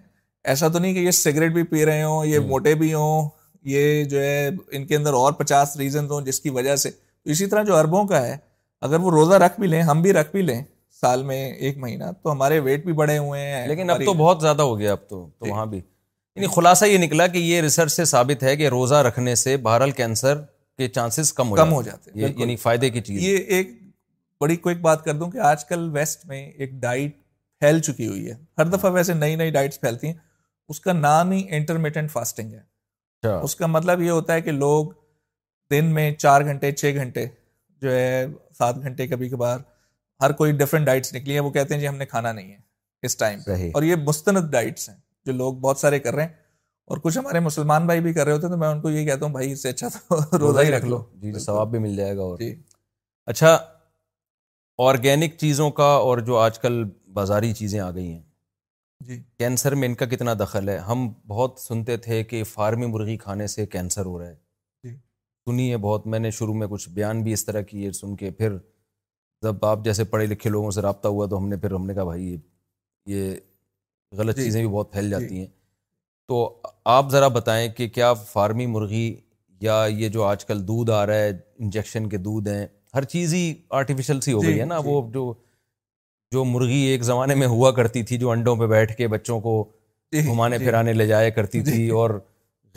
[0.52, 3.28] ایسا تو نہیں کہ یہ سگریٹ بھی پی رہے ہوں یہ موٹے بھی ہوں
[3.72, 6.06] یہ جو ہے ان کے اندر اور پچاس ریزن
[6.56, 6.92] وجہ سے
[7.32, 8.38] اسی طرح جو اربوں کا ہے
[8.88, 10.62] اگر وہ روزہ رکھ بھی لیں ہم بھی رکھ بھی لیں
[11.02, 14.42] سال میں ایک مہینہ تو ہمارے ویٹ بھی بڑے ہوئے ہیں لیکن اب تو بہت
[14.42, 17.92] زیادہ ہو گیا اب تو جی۔ وہاں بھی یعنی خلاصہ یہ نکلا کہ یہ ریسرچ
[17.92, 20.38] سے ثابت ہے کہ روزہ رکھنے سے بہرحال کینسر
[20.80, 23.72] کے چانسز کم کم ہو جاتے ہیں یعنی فائدے کی چیز یہ ایک
[24.42, 27.18] بڑی کوئک بات کر دوں کہ آج کل ویسٹ میں ایک ڈائٹ
[27.64, 30.14] پھیل چکی ہوئی ہے ہر ہاں۔ دفعہ ویسے نئی نئی ڈائٹس پھیلتی ہیں
[30.74, 34.52] اس کا نام ہی انٹرمیٹنٹ فاسٹنگ ہے اچھا۔ اس کا مطلب یہ ہوتا ہے کہ
[34.64, 34.86] لوگ
[35.72, 37.26] دن میں چار گھنٹے چھ گھنٹے
[37.82, 38.26] جو ہے
[38.58, 39.60] سات گھنٹے کبھی کبھار
[40.24, 42.58] ہر کوئی ڈفرینٹ ڈائٹس نکلی ہیں وہ کہتے ہیں جی ہم نے کھانا نہیں ہے
[43.08, 46.40] اس ٹائم پہ اور یہ مستند ڈائٹس ہیں جو لوگ بہت سارے کر رہے ہیں
[46.90, 49.04] اور کچھ ہمارے مسلمان بھائی بھی کر رہے ہوتے ہیں تو میں ان کو یہ
[49.06, 51.80] کہتا ہوں بھائی اس سے اچھا تو روزہ ہی رکھ لو جی،, جی ثواب بھی
[51.80, 52.54] مل جائے گا اور جی۔
[53.28, 53.56] اچھا
[54.88, 56.84] آرگینک چیزوں کا اور جو آج کل
[57.18, 58.22] بازاری چیزیں آ گئی ہیں
[59.08, 63.18] جی کینسر میں ان کا کتنا دخل ہے ہم بہت سنتے تھے کہ فارمی مرغی
[63.18, 64.36] کھانے سے کینسر ہو رہا ہے
[64.84, 64.96] جی۔
[65.50, 68.58] سنیے بہت میں نے شروع میں کچھ بیان بھی اس طرح کیے سن کے پھر
[69.44, 71.94] جب آپ جیسے پڑھے لکھے لوگوں سے رابطہ ہوا تو ہم نے پھر ہم نے
[71.94, 72.36] کہا بھائی
[73.14, 73.34] یہ
[74.18, 75.46] غلط چیزیں بھی بہت پھیل جاتی ہیں
[76.30, 76.40] تو
[76.94, 79.06] آپ ذرا بتائیں کہ کیا فارمی مرغی
[79.68, 82.66] یا یہ جو آج کل دودھ آ رہا ہے انجیکشن کے دودھ ہیں
[82.96, 84.20] ہر چیز ہی جی، آرٹیفیشل
[86.68, 89.54] جی۔ ایک زمانے میں ہوا کرتی تھی جو انڈوں پہ بیٹھ کے بچوں کو
[90.12, 92.10] جی، گھمانے پھرانے لے جایا کرتی تھی اور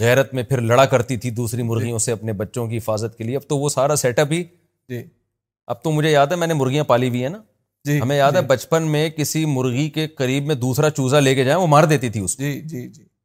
[0.01, 3.37] غیرت میں پھر لڑا کرتی تھی دوسری مرغیوں سے اپنے بچوں کی حفاظت کے لیے
[3.37, 4.43] اب تو وہ سارا سیٹ اپ ہی
[4.89, 5.03] جی
[5.73, 7.43] اب تو مجھے یاد ہے میں نے مرغیاں پالی ہوئی ہیں نا
[8.03, 11.61] ہمیں یاد ہے بچپن میں کسی مرغی کے قریب میں دوسرا چوزا لے کے جائیں
[11.61, 12.39] وہ مار دیتی تھی اس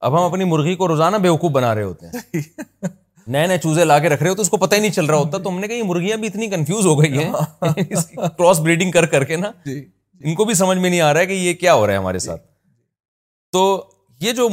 [0.04, 2.86] اب ہم اپنی مرغی کو روزانہ بیوقوف بنا رہے ہوتے ہیں
[3.36, 5.39] نئے نئے چوزے لا کے رکھ رہے ہوتے
[7.18, 7.30] ہیں
[8.38, 9.84] کراس بریڈنگ کر کر کے نا جی، جی۔
[10.28, 11.98] ان کو بھی سمجھ میں نہیں آ رہا ہے کہ یہ کیا ہو رہا ہے
[11.98, 12.41] ہمارے جی، ساتھ
[13.54, 13.64] تو
[14.22, 14.48] یہ جو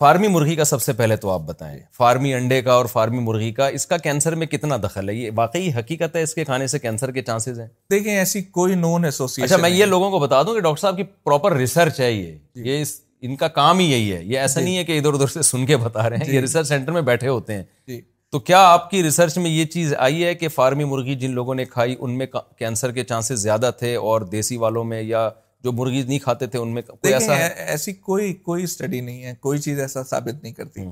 [0.00, 3.52] فارمی مرغی کا سب سے پہلے تو آپ بتائیں فارمی انڈے کا اور فارمی مرغی
[3.54, 6.66] کا اس کا کینسر میں کتنا دخل ہے یہ واقعی حقیقت ہے اس کے کھانے
[6.74, 10.42] سے کینسر کے چانسز ہیں دیکھیں ایسی کوئی نون اچھا میں یہ لوگوں کو بتا
[10.42, 12.84] دوں کہ ڈاکٹر صاحب کی پراپر ریسرچ ہے یہ
[13.26, 15.42] ان کا کام ہی یہی ہے یہ ایسا جی۔ نہیں ہے کہ ادھر ادھر سے
[15.42, 18.00] سن کے بتا رہے ہیں جی۔ یہ ریسرچ سینٹر میں بیٹھے ہوتے ہیں جی۔
[18.32, 21.54] تو کیا آپ کی ریسرچ میں یہ چیز آئی ہے کہ فارمی مرغی جن لوگوں
[21.54, 22.26] نے کھائی ان میں
[22.58, 25.28] کینسر کے چانسز زیادہ تھے اور دیسی والوں میں یا
[25.64, 29.34] جو مرغی نہیں کھاتے تھے ان میں کوئی ایسا ایسی کوئی کوئی اسٹڈی نہیں ہے
[29.40, 30.84] کوئی چیز ایسا ثابت نہیں کرتی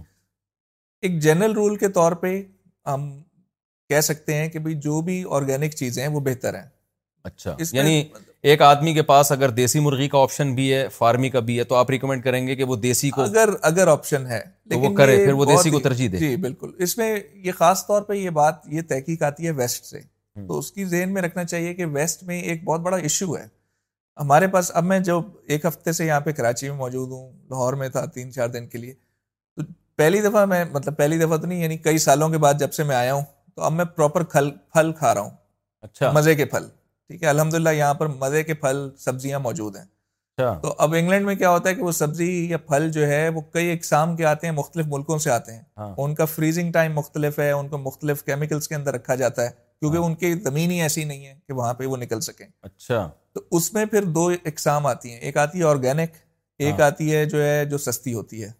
[1.03, 2.41] ایک جنرل رول کے طور پہ
[2.87, 3.11] ہم
[3.89, 6.67] کہہ سکتے ہیں کہ بھائی جو بھی آرگینک چیزیں ہیں وہ بہتر ہیں
[7.25, 8.03] اچھا یعنی
[8.51, 11.65] ایک آدمی کے پاس اگر دیسی مرغی کا آپشن بھی ہے فارمی کا بھی ہے
[11.71, 14.41] تو آپ ریکمینڈ کریں گے کہ وہ دیسی کو اگر اگر آپشن ہے
[14.75, 17.15] وہ وہ کرے پھر دیسی کو ترجیح دے جی بالکل اس میں
[17.45, 20.01] یہ خاص طور پہ یہ بات یہ تحقیق آتی ہے ویسٹ سے
[20.49, 23.47] تو اس کی ذہن میں رکھنا چاہیے کہ ویسٹ میں ایک بہت بڑا ایشو ہے
[24.21, 27.73] ہمارے پاس اب میں جب ایک ہفتے سے یہاں پہ کراچی میں موجود ہوں لاہور
[27.83, 28.95] میں تھا تین چار دن کے لیے
[29.57, 29.63] تو
[29.97, 32.85] پہلی دفعہ میں مطلب پہلی دفعہ تو نہیں یعنی کئی سالوں کے بعد جب سے
[32.85, 33.23] میں آیا ہوں
[33.55, 35.31] تو اب میں پراپر پھل کھا رہا ہوں
[35.83, 36.67] اچھا مزے کے پھل
[37.11, 40.95] ٹھیک ہے الحمد للہ یہاں پر مزے کے پھل سبزیاں موجود ہیں اچھا۔ تو اب
[40.99, 44.15] انگلینڈ میں کیا ہوتا ہے کہ وہ سبزی یا پھل جو ہے وہ کئی اقسام
[44.17, 47.51] کے آتے ہیں مختلف ملکوں سے آتے ہیں ہاں۔ ان کا فریزنگ ٹائم مختلف ہے
[47.51, 50.81] ان کو مختلف کیمیکلس کے اندر رکھا جاتا ہے کیونکہ ہاں۔ ان کی زمین ہی
[50.83, 54.29] ایسی نہیں ہے کہ وہاں پہ وہ نکل سکیں اچھا تو اس میں پھر دو
[54.51, 56.11] اقسام آتی ہیں ایک آتی ہے آرگینک
[56.59, 58.51] ایک ہاں۔ آتی ہے جو ہے جو سستی ہوتی ہے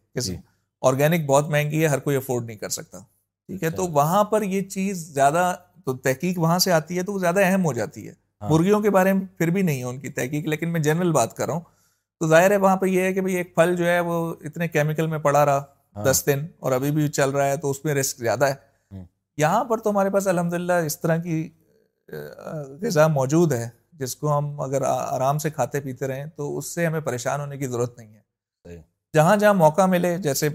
[0.89, 3.87] آرگینک جی۔ بہت مہنگی ہے ہر کوئی افورڈ نہیں کر سکتا ٹھیک ہے اچھا۔ تو
[3.99, 5.53] وہاں پر یہ چیز زیادہ
[5.85, 8.13] تو تحقیق وہاں سے آتی ہے تو وہ زیادہ اہم ہو جاتی ہے
[8.43, 11.13] ہاں۔ مرغیوں کے بارے میں پھر بھی نہیں ہے ان کی تحقیق لیکن میں جنرل
[11.13, 11.61] بات کر رہا ہوں
[12.21, 14.15] تو ظاہر ہے وہاں پہ یہ ہے کہ ایک پھل جو ہے وہ
[14.49, 15.63] اتنے کیمیکل میں پڑا رہا
[15.97, 18.67] ہاں۔ دس دن اور ابھی بھی چل رہا ہے تو اس میں رسک زیادہ ہے
[19.41, 21.49] یہاں پر تو ہمارے پاس الحمد اس طرح کی
[22.83, 23.69] غذا موجود ہے
[23.99, 27.57] جس کو ہم اگر آرام سے کھاتے پیتے رہیں تو اس سے ہمیں پریشان ہونے
[27.59, 28.81] کی ضرورت نہیں ہے
[29.15, 30.49] جہاں جہاں موقع ملے جیسے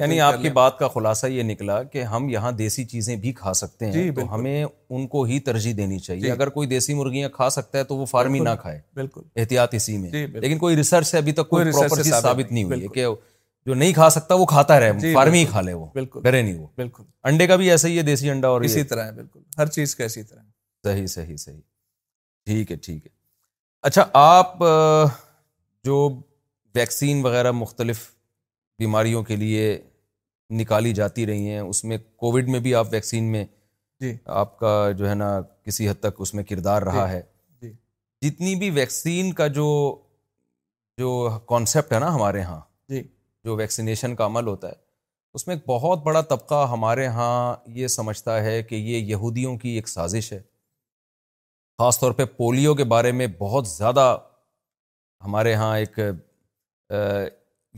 [0.00, 3.52] یعنی آپ کی بات کا خلاصہ یہ نکلا کہ ہم یہاں دیسی چیزیں بھی کھا
[3.54, 6.94] سکتے ہیں جی، تو ہمیں ان کو ہی ترجیح دینی چاہیے جی۔ اگر کوئی دیسی
[6.94, 10.40] مرغیاں کھا سکتا ہے تو وہ فارمی نہ کھائے بالکل احتیاط اسی میں جی، لیکن
[10.40, 11.52] کوئی کوئی ریسرچ سے ابھی تک
[12.22, 13.06] ثابت نہیں ہوئی کہ
[13.66, 16.58] جو نہیں کھا سکتا وہ کھاتا رہے فارمی ہی کھا لے وہ بالکل کرے نہیں
[16.58, 19.40] وہ بالکل انڈے کا بھی ایسا ہی ہے دیسی انڈا اور اسی طرح ہے بالکل
[19.58, 20.40] ہر چیز کا اسی طرح
[20.84, 21.60] صحیح صحیح صحیح
[22.46, 23.10] ٹھیک ہے ٹھیک ہے
[23.88, 24.58] اچھا آپ
[25.84, 26.08] جو
[26.74, 28.08] ویکسین وغیرہ مختلف
[28.80, 29.62] بیماریوں کے لیے
[30.58, 33.44] نکالی جاتی رہی ہیں اس میں کووڈ میں بھی آپ ویکسین میں
[34.04, 34.12] جی۔
[34.42, 35.28] آپ کا جو ہے نا
[35.64, 37.20] کسی حد تک اس میں کردار رہا جی۔ ہے
[37.62, 37.72] جی۔
[38.26, 39.68] جتنی بھی ویکسین کا جو
[41.00, 41.10] جو
[41.50, 42.60] کانسیپٹ ہے نا ہمارے ہاں،
[42.94, 43.02] جی
[43.48, 44.78] جو ویکسینیشن کا عمل ہوتا ہے
[45.34, 47.36] اس میں ایک بہت بڑا طبقہ ہمارے ہاں
[47.76, 50.40] یہ سمجھتا ہے کہ یہ یہودیوں کی ایک سازش ہے
[51.82, 54.06] خاص طور پہ پولیو کے بارے میں بہت زیادہ
[55.28, 55.98] ہمارے ہاں ایک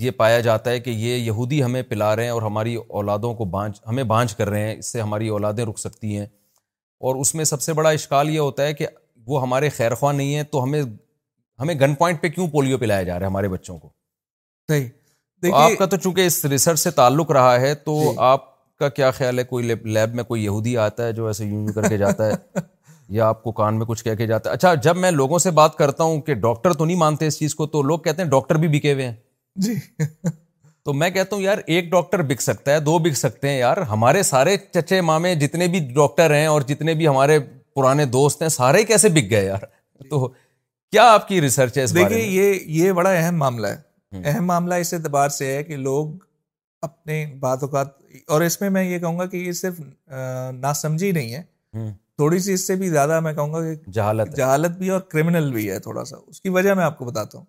[0.01, 3.45] یہ پایا جاتا ہے کہ یہ یہودی ہمیں پلا رہے ہیں اور ہماری اولادوں کو
[3.55, 6.27] بانچ ہمیں بانج کر رہے ہیں اس سے ہماری اولادیں رک سکتی ہیں
[7.07, 8.87] اور اس میں سب سے بڑا اشکال یہ ہوتا ہے کہ
[9.27, 10.83] وہ ہمارے خیر خواہ نہیں ہیں تو ہمیں
[11.61, 13.91] ہمیں گن پوائنٹ پہ کیوں پولیو پلایا جا رہا ہے ہمارے بچوں کو
[14.71, 18.45] صحیح آپ کا تو چونکہ اس ریسرچ سے تعلق رہا ہے تو جی۔ آپ
[18.79, 21.89] کا کیا خیال ہے کوئی لیب میں کوئی یہودی آتا ہے جو ایسے یوں کر
[21.89, 22.61] کے جاتا ہے
[23.17, 25.51] یا آپ کو کان میں کچھ کہہ کے جاتا ہے اچھا جب میں لوگوں سے
[25.61, 28.29] بات کرتا ہوں کہ ڈاکٹر تو نہیں مانتے اس چیز کو تو لوگ کہتے ہیں
[28.31, 29.15] ڈاکٹر بھی بکے ہوئے ہیں
[29.65, 29.75] جی
[30.85, 33.77] تو میں کہتا ہوں یار ایک ڈاکٹر بک سکتا ہے دو بک سکتے ہیں یار
[33.91, 37.39] ہمارے سارے چچے مامے جتنے بھی ڈاکٹر ہیں اور جتنے بھی ہمارے
[37.75, 39.65] پرانے دوست ہیں سارے کیسے بک گئے یار
[40.11, 40.29] تو
[40.93, 44.93] کیا آپ کی ریسرچ ہے دیکھیے یہ یہ بڑا اہم معاملہ ہے اہم معاملہ اس
[44.95, 46.13] اعتبار سے ہے کہ لوگ
[46.83, 47.87] اپنے بات اوقات
[48.29, 49.81] اور اس میں میں یہ کہوں گا کہ یہ صرف
[50.61, 51.43] نا نہیں ہے
[52.17, 55.51] تھوڑی سی اس سے بھی زیادہ میں کہوں گا کہ جہالت جہالت بھی اور کرمنل
[55.53, 57.45] بھی ہے تھوڑا سا اس کی وجہ میں آپ کو بتاتا ہوں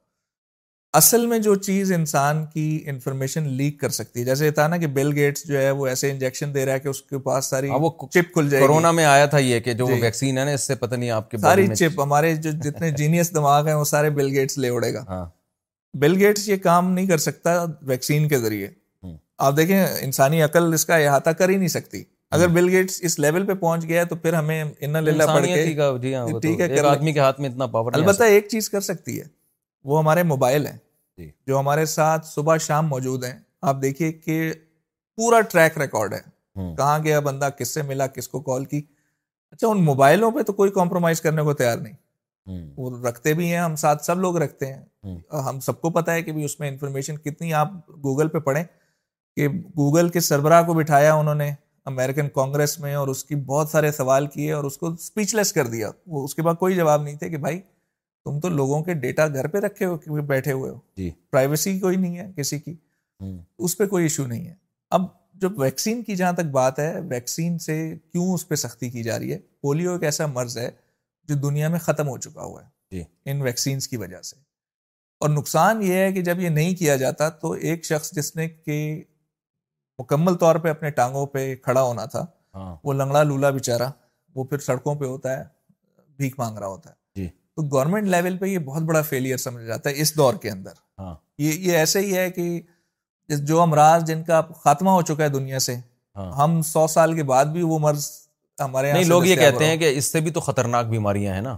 [0.97, 4.87] اصل میں جو چیز انسان کی انفارمیشن لیک کر سکتی ہے جیسے تھا نا کہ
[4.97, 7.67] بل گیٹس جو ہے وہ ایسے انجیکشن دے رہا ہے کہ اس کے پاس ساری
[7.69, 10.51] چپ ہاں، کھل جائے کورونا میں آیا تھا یہ کہ جو ویکسین جی۔ ہے نا
[10.51, 13.83] اس سے پتہ نہیں آپ کے ساری چپ ہمارے جو جتنے جینیس دماغ ہیں وہ
[13.93, 15.03] سارے بل گیٹس لے اڑے گا
[15.99, 18.67] بل ہاں۔ گیٹس یہ کام نہیں کر سکتا ویکسین کے ذریعے
[19.45, 22.03] آپ دیکھیں انسانی عقل اس کا احاطہ کر ہی نہیں سکتی
[22.37, 26.13] اگر بل گیٹس اس لیول پہ پہنچ گیا تو پھر ہمیں ان کے کے جی
[26.15, 29.25] ہاں، ٹھیک ہے آدمی ہاتھ میں اتنا پاور البتہ ایک چیز کر سکتی ہے
[29.85, 30.65] وہ ہمارے موبائل
[31.17, 33.33] جی جو ہمارے ساتھ صبح شام موجود ہیں
[33.71, 34.41] آپ دیکھیے کہ
[35.17, 36.19] پورا ٹریک ریکارڈ ہے
[36.77, 38.81] کہاں گیا بندہ کس سے ملا کس کو کال کی
[39.51, 43.57] اچھا ان موبائلوں پہ تو کوئی کمپرومائز کرنے کو تیار نہیں وہ رکھتے بھی ہیں
[43.59, 45.07] ہم ساتھ سب لوگ رکھتے ہیں
[45.47, 47.71] ہم سب کو پتا ہے کہ اس میں انفارمیشن کتنی آپ
[48.03, 48.63] گوگل پہ پڑھیں
[49.35, 51.51] کہ گوگل کے سربراہ کو بٹھایا انہوں نے
[51.91, 55.53] امیرکن کانگریس میں اور اس کی بہت سارے سوال کیے اور اس کو اسپیچ لیس
[55.53, 57.59] کر دیا وہ اس کے بعد کوئی جواب نہیں تھے کہ بھائی
[58.25, 61.95] تم تو لوگوں کے ڈیٹا گھر پہ رکھے ہو بیٹھے ہوئے ہو جی پرائیویسی کوئی
[61.97, 62.75] نہیں ہے کسی کی
[63.65, 64.53] اس پہ کوئی ایشو نہیں ہے
[64.97, 65.05] اب
[65.41, 67.75] جب ویکسین کی جہاں تک بات ہے ویکسین سے
[68.11, 70.69] کیوں اس پہ سختی کی جا رہی ہے پولیو ایک ایسا مرض ہے
[71.27, 74.35] جو دنیا میں ختم ہو چکا ہوا ہے جی ان ویکسینس کی وجہ سے
[75.21, 78.47] اور نقصان یہ ہے کہ جب یہ نہیں کیا جاتا تو ایک شخص جس نے
[78.49, 78.79] کہ
[79.99, 83.89] مکمل طور پہ اپنے ٹانگوں پہ کھڑا ہونا تھا ہاں۔ وہ لنگڑا لولا بیچارہ
[84.35, 85.43] وہ پھر سڑکوں پہ ہوتا ہے
[86.17, 86.95] بھیک مانگ رہا ہوتا ہے
[87.55, 91.13] تو گورنمنٹ لیول پہ یہ بہت بڑا فیلئر جاتا ہے اس دور کے اندر ہاں۔
[91.39, 95.59] یہ یہ ایسے ہی ہے کہ جو امراض جن کا خاتمہ ہو چکا ہے دنیا
[95.67, 95.75] سے
[96.15, 98.09] ہاں۔ ہم سو سال کے بعد بھی وہ مرض
[98.59, 101.55] ہمارے لوگ یہ کہتے ہیں کہ اس سے بھی تو خطرناک بیماریاں ہیں نا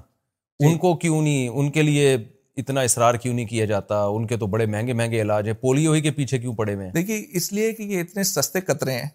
[0.59, 2.13] جی۔ ان کو کیوں نہیں ان کے لیے
[2.57, 5.91] اتنا اصرار کیوں نہیں کیا جاتا ان کے تو بڑے مہنگے مہنگے علاج ہیں پولیو
[5.93, 8.91] ہی کے پیچھے کیوں پڑے ہوئے ہیں دیکھیے اس لیے کہ یہ اتنے سستے قطرے
[8.99, 9.07] ہیں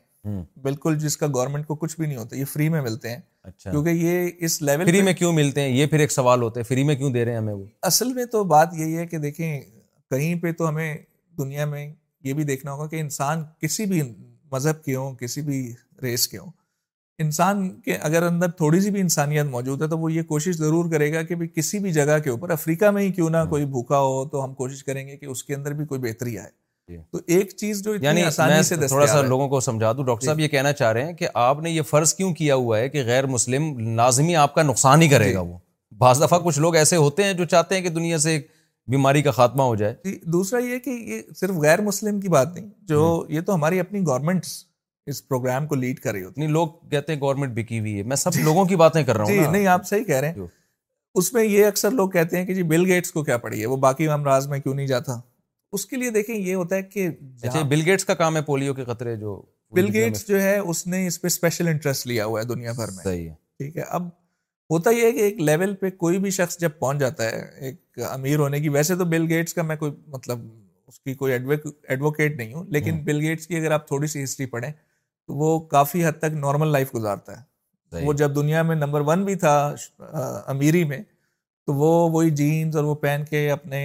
[0.62, 3.70] بالکل جس کا گورنمنٹ کو کچھ بھی نہیں ہوتا یہ فری میں ملتے ہیں اچھا۔
[3.70, 6.64] کیونکہ یہ اس لیول فری میں کیوں ملتے ہیں یہ پھر ایک سوال ہوتا ہے
[6.68, 9.18] فری میں کیوں دے رہے ہیں ہمیں وہ اصل میں تو بات یہی ہے کہ
[9.18, 9.60] دیکھیں
[10.10, 10.96] کہیں پہ تو ہمیں
[11.38, 11.88] دنیا میں
[12.24, 14.02] یہ بھی دیکھنا ہوگا کہ انسان کسی بھی
[14.52, 15.66] مذہب کے ہوں کسی بھی
[16.02, 16.50] ریس کے ہوں
[17.24, 20.90] انسان کے اگر اندر تھوڑی سی بھی انسانیت موجود ہے تو وہ یہ کوشش ضرور
[20.90, 23.98] کرے گا کہ کسی بھی جگہ کے اوپر افریقہ میں ہی کیوں نہ کوئی بھوکا
[24.00, 26.50] ہو تو ہم کوشش کریں گے کہ اس کے اندر بھی کوئی بہتری آئے
[26.90, 30.20] جی۔ تو ایک چیز جو یعنی آسانی سے تھوڑا سا لوگوں کو سمجھا دوں ڈاکٹر
[30.22, 32.78] جی۔ صاحب یہ کہنا چاہ رہے ہیں کہ آپ نے یہ فرض کیوں کیا ہوا
[32.78, 35.58] ہے کہ غیر مسلم لازمی آپ کا نقصان ہی کرے جی۔ گا وہ
[36.04, 38.40] بعض دفعہ کچھ لوگ ایسے ہوتے ہیں جو چاہتے ہیں کہ دنیا سے
[38.94, 42.68] بیماری کا خاتمہ ہو جائے دوسرا یہ یہ کہ صرف غیر مسلم کی بات نہیں
[42.88, 44.46] جو یہ تو ہماری اپنی گورنمنٹ
[45.10, 48.02] اس پروگرام کو لیڈ کر رہی ہوتی نہیں لوگ کہتے ہیں گورنمنٹ بکی ہوئی ہے
[48.12, 50.46] میں سب لوگوں کی باتیں کر رہا ہوں نہیں آپ صحیح کہہ رہے ہیں
[51.20, 53.66] اس میں یہ اکثر لوگ کہتے ہیں کہ جی بل گیٹس کو کیا پڑی ہے
[53.66, 55.18] وہ باقی امراض میں کیوں نہیں جاتا
[55.74, 57.08] اس کے لیے دیکھیں یہ ہوتا ہے کہ
[57.42, 59.40] بل اچھا، گیٹس کا کام ہے پولیو کے خطرے جو
[59.76, 62.72] بل گیٹس جو ہے اس اس نے پہ اسپیشل انٹرسٹ لیا ہوا ہے ہے دنیا
[62.76, 63.04] بھر میں
[63.58, 64.08] ٹھیک اب
[64.70, 67.98] ہوتا یہ ہے کہ ایک لیول پہ کوئی بھی شخص جب پہنچ جاتا ہے ایک
[68.10, 70.46] امیر ہونے کی ویسے تو بل گیٹس کا میں کوئی مطلب
[70.88, 74.46] اس کی کوئی ایڈوکیٹ نہیں ہوں لیکن بل گیٹس کی اگر آپ تھوڑی سی ہسٹری
[74.54, 79.00] پڑھیں تو وہ کافی حد تک نارمل لائف گزارتا ہے وہ جب دنیا میں نمبر
[79.06, 79.56] ون بھی تھا
[80.50, 81.02] امیری میں
[81.66, 83.80] تو وہ وہی جینس اور وہ پہن کے اپنے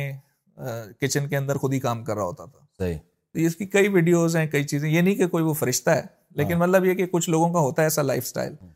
[1.02, 2.96] کچن کے اندر خود ہی کام کر رہا ہوتا تھا صحیح
[3.34, 6.02] تو اس کی کئی ویڈیوز ہیں کئی چیزیں یہ نہیں کہ کوئی وہ فرشتہ ہے
[6.36, 8.70] لیکن ہاں۔ مطلب یہ کہ کچھ لوگوں کا ہوتا ہے ایسا لائف اسٹائل ہاں۔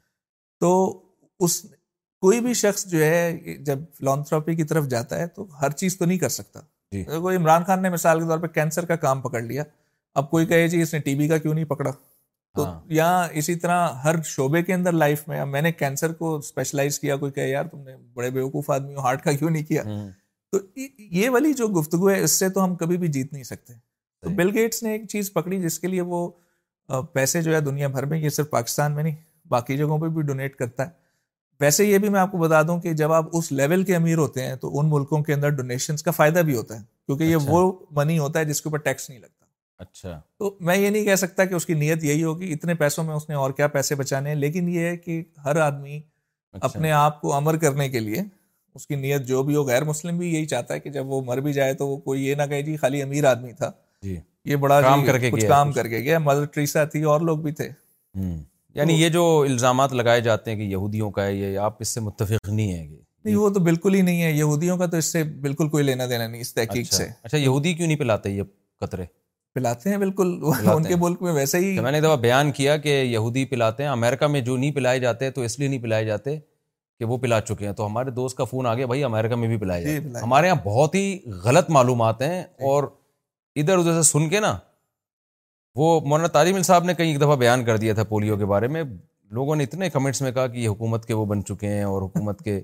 [0.59, 0.71] تو
[1.45, 1.61] اس
[2.21, 5.97] کوئی بھی شخص جو ہے جب فلون تھراپی کی طرف جاتا ہے تو ہر چیز
[5.99, 6.59] تو نہیں کر سکتا
[6.91, 9.63] جی۔ کوئی عمران خان نے مثال کے طور پہ کینسر کا کام پکڑ لیا
[10.19, 11.91] اب کوئی کہے جی اس نے ٹی بی کا کیوں نہیں پکڑا
[12.55, 16.35] تو ہاں۔ یا اسی طرح ہر شعبے کے اندر لائف میں میں نے کینسر کو
[16.37, 19.83] اسپیشلائز کیا کوئی کہے یار تم نے بڑے بیوقوف آدمی ہارٹ کا کیوں نہیں کیا
[20.51, 20.57] تو
[21.15, 23.73] یہ والی جو گفتگو ہے اس سے تو ہم کبھی بھی جیت نہیں سکتے
[24.21, 26.21] تو بل گیٹس نے ایک چیز پکڑی جس کے لیے وہ
[27.13, 29.15] پیسے جو ہے دنیا بھر میں یہ صرف پاکستان میں نہیں
[29.49, 30.97] باقی جگہوں پہ بھی ڈونیٹ کرتا ہے
[31.59, 34.17] ویسے یہ بھی میں آپ کو بتا دوں کہ جب آپ اس لیول کے امیر
[34.17, 37.35] ہوتے ہیں تو ان ملکوں کے اندر ڈونیشنس کا فائدہ بھی ہوتا ہے کیونکہ یہ
[37.35, 39.45] اچھا۔ وہ منی ہوتا ہے جس کے اوپر ٹیکس نہیں لگتا
[39.83, 43.03] اچھا تو میں یہ نہیں کہہ سکتا کہ اس کی نیت یہی ہوگی اتنے پیسوں
[43.03, 45.99] میں اس نے اور کیا پیسے بچانے ہیں لیکن یہ ہے کہ ہر آدمی
[46.53, 48.23] اچھا۔ اپنے آپ کو امر کرنے کے لیے
[48.79, 51.21] اس کی نیت جو بھی ہو غیر مسلم بھی یہی چاہتا ہے کہ جب وہ
[51.29, 53.69] مر بھی جائے تو وہ کوئی یہ نہ کہے جی خالی امیر آدمی تھا
[54.03, 54.15] جی
[54.51, 57.21] یہ بڑا کام جی کر کے کچھ کام کر کے گیا مدر ٹریسا تھی اور
[57.29, 57.67] لوگ بھی تھے
[58.79, 61.99] یعنی یہ جو الزامات لگائے جاتے ہیں کہ یہودیوں کا ہے یہ آپ اس سے
[62.07, 65.67] متفق نہیں ہے وہ تو بالکل ہی نہیں ہے یہودیوں کا تو اس سے بالکل
[65.73, 68.43] کوئی لینا دینا نہیں اس تحقیق اچھا۔ سے اچھا یہودی کیوں نہیں پلاتے یہ
[68.81, 69.05] قطرے
[69.55, 70.31] پلاتے ہیں بالکل
[70.75, 73.89] ان کے ملک میں ویسے ہی میں نے دفعہ بیان کیا کہ یہودی پلاتے ہیں
[73.89, 76.37] امریکہ میں جو نہیں پلائے جاتے تو اس لیے نہیں پلائے جاتے
[76.99, 79.47] کہ وہ پلا چکے ہیں تو ہمارے دوست کا فون آ گیا بھائی امیرکا میں
[79.47, 81.03] بھی پلایا جی، ہمارے یہاں بہت ہی
[81.43, 82.83] غلط معلومات ہیں جی۔ اور
[83.61, 84.55] ادھر ادھر سے سن کے نا
[85.79, 88.67] وہ مولانا تاریم صاحب نے کئی ایک دفعہ بیان کر دیا تھا پولیو کے بارے
[88.73, 88.83] میں
[89.37, 92.01] لوگوں نے اتنے کمنٹس میں کہا کہ یہ حکومت کے وہ بن چکے ہیں اور
[92.01, 92.59] حکومت کے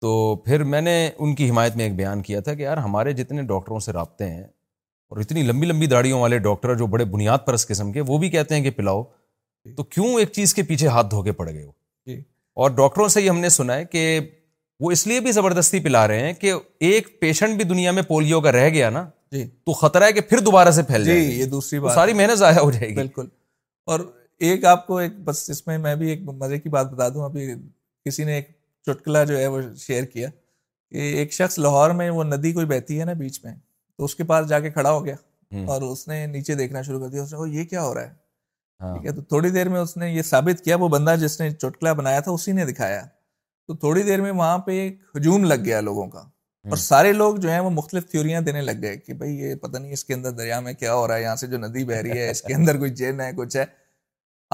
[0.00, 0.12] تو
[0.44, 3.42] پھر میں نے ان کی حمایت میں ایک بیان کیا تھا کہ یار ہمارے جتنے
[3.52, 7.68] ڈاکٹروں سے رابطے ہیں اور اتنی لمبی لمبی داڑیوں والے ڈاکٹر جو بڑے بنیاد پرست
[7.68, 9.02] قسم کے وہ بھی کہتے ہیں کہ پلاؤ
[9.64, 11.72] جی۔ تو کیوں ایک چیز کے پیچھے ہاتھ دھو کے پڑ گئے وہ
[12.60, 14.18] اور ڈاکٹروں سے ہی ہم نے سنا ہے کہ
[14.80, 16.52] وہ اس لیے بھی زبردستی پلا رہے ہیں کہ
[16.88, 20.20] ایک پیشنٹ بھی دنیا میں پولو کا رہ گیا نا جی تو خطرہ ہے کہ
[20.28, 22.94] پھر دوبارہ سے پھیل جائے جی، یہ دوسری بات ساری محنت ضائع ہو جائے گی
[22.94, 23.26] بالکل
[23.92, 24.00] اور
[24.48, 27.24] ایک آپ کو ایک بس اس میں میں بھی ایک مزے کی بات بتا دوں
[27.24, 27.52] ابھی
[28.04, 28.48] کسی نے ایک
[28.86, 30.28] چٹکلا جو ہے وہ شیئر کیا
[30.90, 33.52] کہ ایک شخص لاہور میں وہ ندی کوئی بہتی ہے نا بیچ میں
[33.98, 35.14] تو اس کے پاس جا کے کھڑا ہو گیا
[35.70, 38.22] اور اس نے نیچے دیکھنا شروع کر دیا یہ کیا ہو رہا ہے
[38.80, 41.40] ہاں۔ ٹھیک ہے تو تھوڑی دیر میں اس نے یہ ثابت کیا وہ بندہ جس
[41.40, 43.02] نے چٹکلا بنایا تھا اسی نے دکھایا
[43.66, 46.18] تو تھوڑی دیر میں وہاں پہ ایک ہجوم لگ گیا لوگوں کا
[46.68, 49.78] اور سارے لوگ جو ہیں وہ مختلف تھیوریاں دینے لگ گئے کہ بھائی یہ پتہ
[49.78, 51.92] نہیں اس کے اندر دریا میں کیا ہو رہا ہے یہاں سے جو ندی بہ
[51.94, 53.64] رہی ہے اس کے اندر کوئی جن ہے کچھ ہے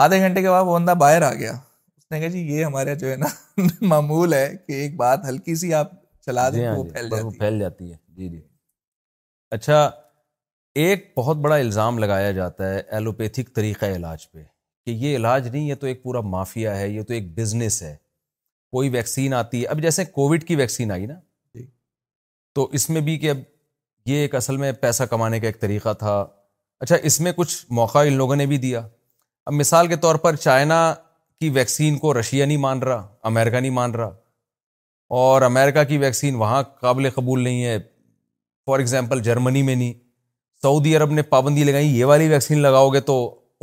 [0.05, 1.53] آدھے گھنٹے کے بعد وہ بندہ باہر آ گیا
[1.97, 3.27] اس نے کہا جی یہ ہمارا جو ہے نا
[3.81, 5.93] معمول ہے کہ ایک بات ہلکی سی آپ
[6.27, 8.41] چلا دیں جی ہاں وہ جی، پھیل جاتی ہے جی جی
[9.57, 9.89] اچھا
[10.83, 14.43] ایک بہت بڑا الزام لگایا جاتا ہے ایلوپیتھک طریقہ علاج پہ
[14.87, 17.95] کہ یہ علاج نہیں یہ تو ایک پورا مافیا ہے یہ تو ایک بزنس ہے
[18.73, 21.15] کوئی ویکسین آتی ہے اب جیسے کووڈ کی ویکسین آئی نا
[21.55, 21.67] جی۔
[22.55, 23.39] تو اس میں بھی کہ اب
[24.09, 26.15] یہ ایک اصل میں پیسہ کمانے کا ایک طریقہ تھا
[26.81, 28.87] اچھا اس میں کچھ موقع ان لوگوں نے بھی دیا
[29.47, 30.83] اب مثال کے طور پر چائنا
[31.41, 34.13] کی ویکسین کو رشیا نہیں مان رہا امیرکا نہیں مان رہا
[35.19, 37.79] اور امیرکا کی ویکسین وہاں قابل قبول نہیں ہے
[38.67, 39.93] فار ایگزامپل جرمنی میں نہیں
[40.63, 43.15] سعودی عرب نے پابندی لگائی یہ والی ویکسین لگاؤ گے تو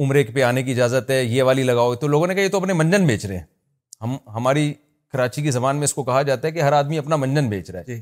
[0.04, 2.50] عمرے پہ آنے کی اجازت ہے یہ والی لگاؤ گے تو لوگوں نے کہا یہ
[2.50, 3.44] تو اپنے منجن بیچ رہے ہیں
[4.02, 4.74] ہم ہماری
[5.12, 7.70] کراچی کی زبان میں اس کو کہا جاتا ہے کہ ہر آدمی اپنا منجن بیچ
[7.70, 8.02] رہا ہے جی۔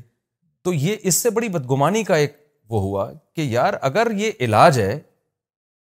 [0.64, 2.36] تو یہ اس سے بڑی بدگمانی کا ایک
[2.70, 4.98] وہ ہوا کہ یار اگر یہ علاج ہے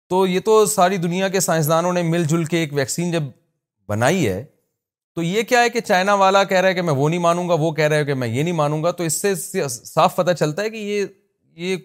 [0.10, 3.24] تو یہ تو ساری دنیا کے سائنسدانوں نے مل جل کے ایک ویکسین جب
[3.90, 4.44] بنائی ہے
[5.16, 7.48] تو یہ کیا ہے کہ چائنا والا کہہ رہا ہے کہ میں وہ نہیں مانوں
[7.50, 10.16] گا وہ کہہ رہا ہے کہ میں یہ نہیں مانوں گا تو اس سے صاف
[10.16, 11.06] پتہ چلتا ہے کہ یہ
[11.66, 11.76] یہ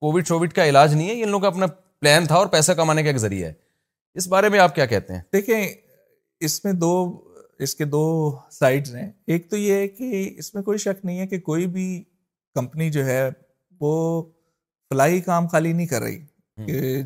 [0.00, 1.66] کووڈ شووڈ کا علاج نہیں ہے ان لوگوں کا اپنا
[2.00, 3.52] پلان تھا اور پیسہ کمانے کا ایک ذریعہ ہے
[4.18, 5.66] اس بارے میں آپ کیا کہتے ہیں دیکھیں
[6.48, 6.92] اس میں دو
[7.66, 8.02] اس کے دو
[8.58, 11.66] سائڈز ہیں ایک تو یہ ہے کہ اس میں کوئی شک نہیں ہے کہ کوئی
[11.76, 11.86] بھی
[12.54, 13.20] کمپنی جو ہے
[13.80, 13.94] وہ
[14.90, 16.24] فلاحی کام خالی نہیں کر رہی
[16.66, 17.00] کہ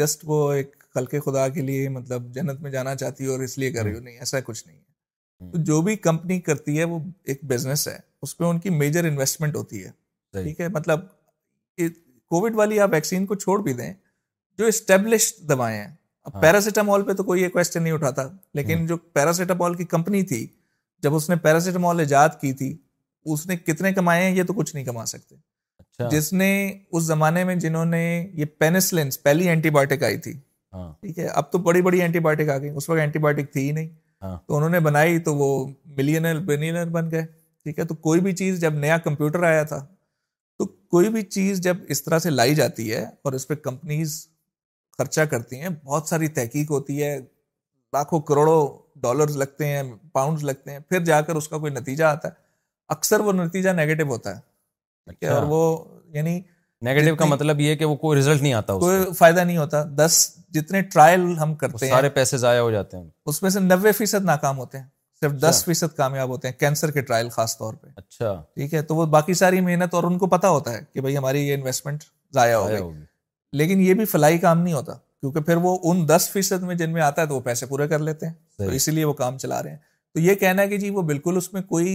[0.00, 3.56] جسٹ وہ ایک خلق خدا کے لیے مطلب جنت میں جانا چاہتی ہے اور اس
[3.58, 6.84] لیے کر رہی ہو نہیں ایسا کچھ نہیں ہے تو جو بھی کمپنی کرتی ہے
[6.90, 6.98] وہ
[7.32, 11.00] ایک بزنس ہے اس پہ ان کی میجر انویسٹمنٹ ہوتی ہے ٹھیک ہے مطلب
[12.32, 13.92] کووڈ والی آپ ویکسین کو چھوڑ بھی دیں
[14.58, 15.88] جو اسٹیبلش دوائیں ہیں
[16.30, 18.22] اب پیراسیٹامال ہاں۔ پہ تو کوئی یہ کوشچن نہیں اٹھاتا
[18.54, 20.46] لیکن ہاں۔ جو پیراسیٹامال کی کمپنی تھی
[21.02, 22.76] جب اس نے پیراسیٹامال ایجاد کی تھی
[23.34, 25.34] اس نے کتنے کمائے ہیں یہ تو کچھ نہیں کما سکتے
[25.78, 26.50] اچھا۔ جس نے
[26.92, 28.02] اس زمانے میں جنہوں نے
[28.34, 30.32] یہ پینسلنس پہلی اینٹی بایوٹک آئی تھی
[30.74, 33.52] ہاں۔ ٹھیک ہے اب تو بڑی بڑی اینٹی بایوٹک آ گئی اس وقت اینٹی بایوٹک
[33.52, 33.94] تھی ہی نہیں
[34.46, 36.38] تو انہوں نے بنائی تو وہ ملینر
[36.96, 37.24] بن گئے
[37.64, 39.84] ٹھیک ہے تو کوئی بھی چیز جب نیا کمپیوٹر آیا تھا
[40.92, 44.16] کوئی بھی چیز جب اس طرح سے لائی جاتی ہے اور اس پہ کمپنیز
[44.98, 47.16] خرچہ کرتی ہیں بہت ساری تحقیق ہوتی ہے
[47.92, 48.58] لاکھوں کروڑوں
[49.02, 49.82] ڈالرز لگتے ہیں
[50.14, 52.32] پاؤنڈز لگتے ہیں پھر جا کر اس کا کوئی نتیجہ آتا ہے
[52.96, 54.40] اکثر وہ نتیجہ نیگیٹو ہوتا ہے
[55.06, 55.62] اور اچھا۔ وہ
[56.16, 56.40] یعنی
[56.88, 60.18] نیگیٹو کا مطلب یہ کہ وہ کوئی ریزلٹ نہیں آتا کوئی فائدہ نہیں ہوتا دس
[60.54, 63.92] جتنے ٹرائل ہم کرتے ہیں سارے پیسے ضائع ہو جاتے ہیں اس میں سے نوے
[64.02, 64.84] فیصد ناکام ہوتے ہیں
[65.22, 68.74] صرف دس اچھا۔ فیصد کامیاب ہوتے ہیں کینسر کے ٹرائل خاص طور پہ اچھا ٹھیک
[68.74, 71.46] ہے تو وہ باقی ساری محنت اور ان کو پتا ہوتا ہے کہ بھائی ہماری
[71.48, 72.04] یہ انویسٹمنٹ
[72.34, 72.80] ضائع ہو گئی
[73.60, 76.92] لیکن یہ بھی فلائی کام نہیں ہوتا کیونکہ پھر وہ ان دس فیصد میں جن
[76.92, 79.38] میں آتا ہے تو وہ پیسے پورے کر لیتے ہیں تو اسی لیے وہ کام
[79.38, 79.78] چلا رہے ہیں
[80.14, 81.94] تو یہ کہنا ہے کہ جی وہ بالکل اس میں کوئی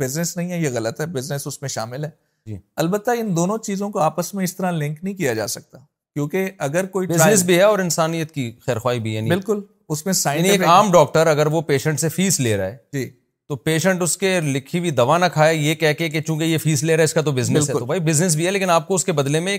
[0.00, 2.10] بزنس نہیں ہے یہ غلط ہے بزنس اس میں شامل ہے
[2.46, 5.78] جی البتہ ان دونوں چیزوں کو آپس میں اس طرح لنک نہیں کیا جا سکتا
[6.14, 9.60] کیونکہ اگر کوئی بزنس بھی ہے اور انسانیت کی خیر خواہ بھی ہے یعنی بالکل
[9.92, 12.76] اس میں سائن یعنی ایک عام ڈاکٹر اگر وہ پیشنٹ سے فیس لے رہا ہے
[12.92, 13.10] جی
[13.48, 16.58] تو پیشنٹ اس کے لکھی ہوئی دوا نہ کھائے یہ کہہ کے کہ چونکہ یہ
[16.58, 18.70] فیس لے رہا ہے اس کا تو بزنس ہے تو بھائی بزنس بھی ہے لیکن
[18.70, 19.58] آپ کو اس کے بدلے میں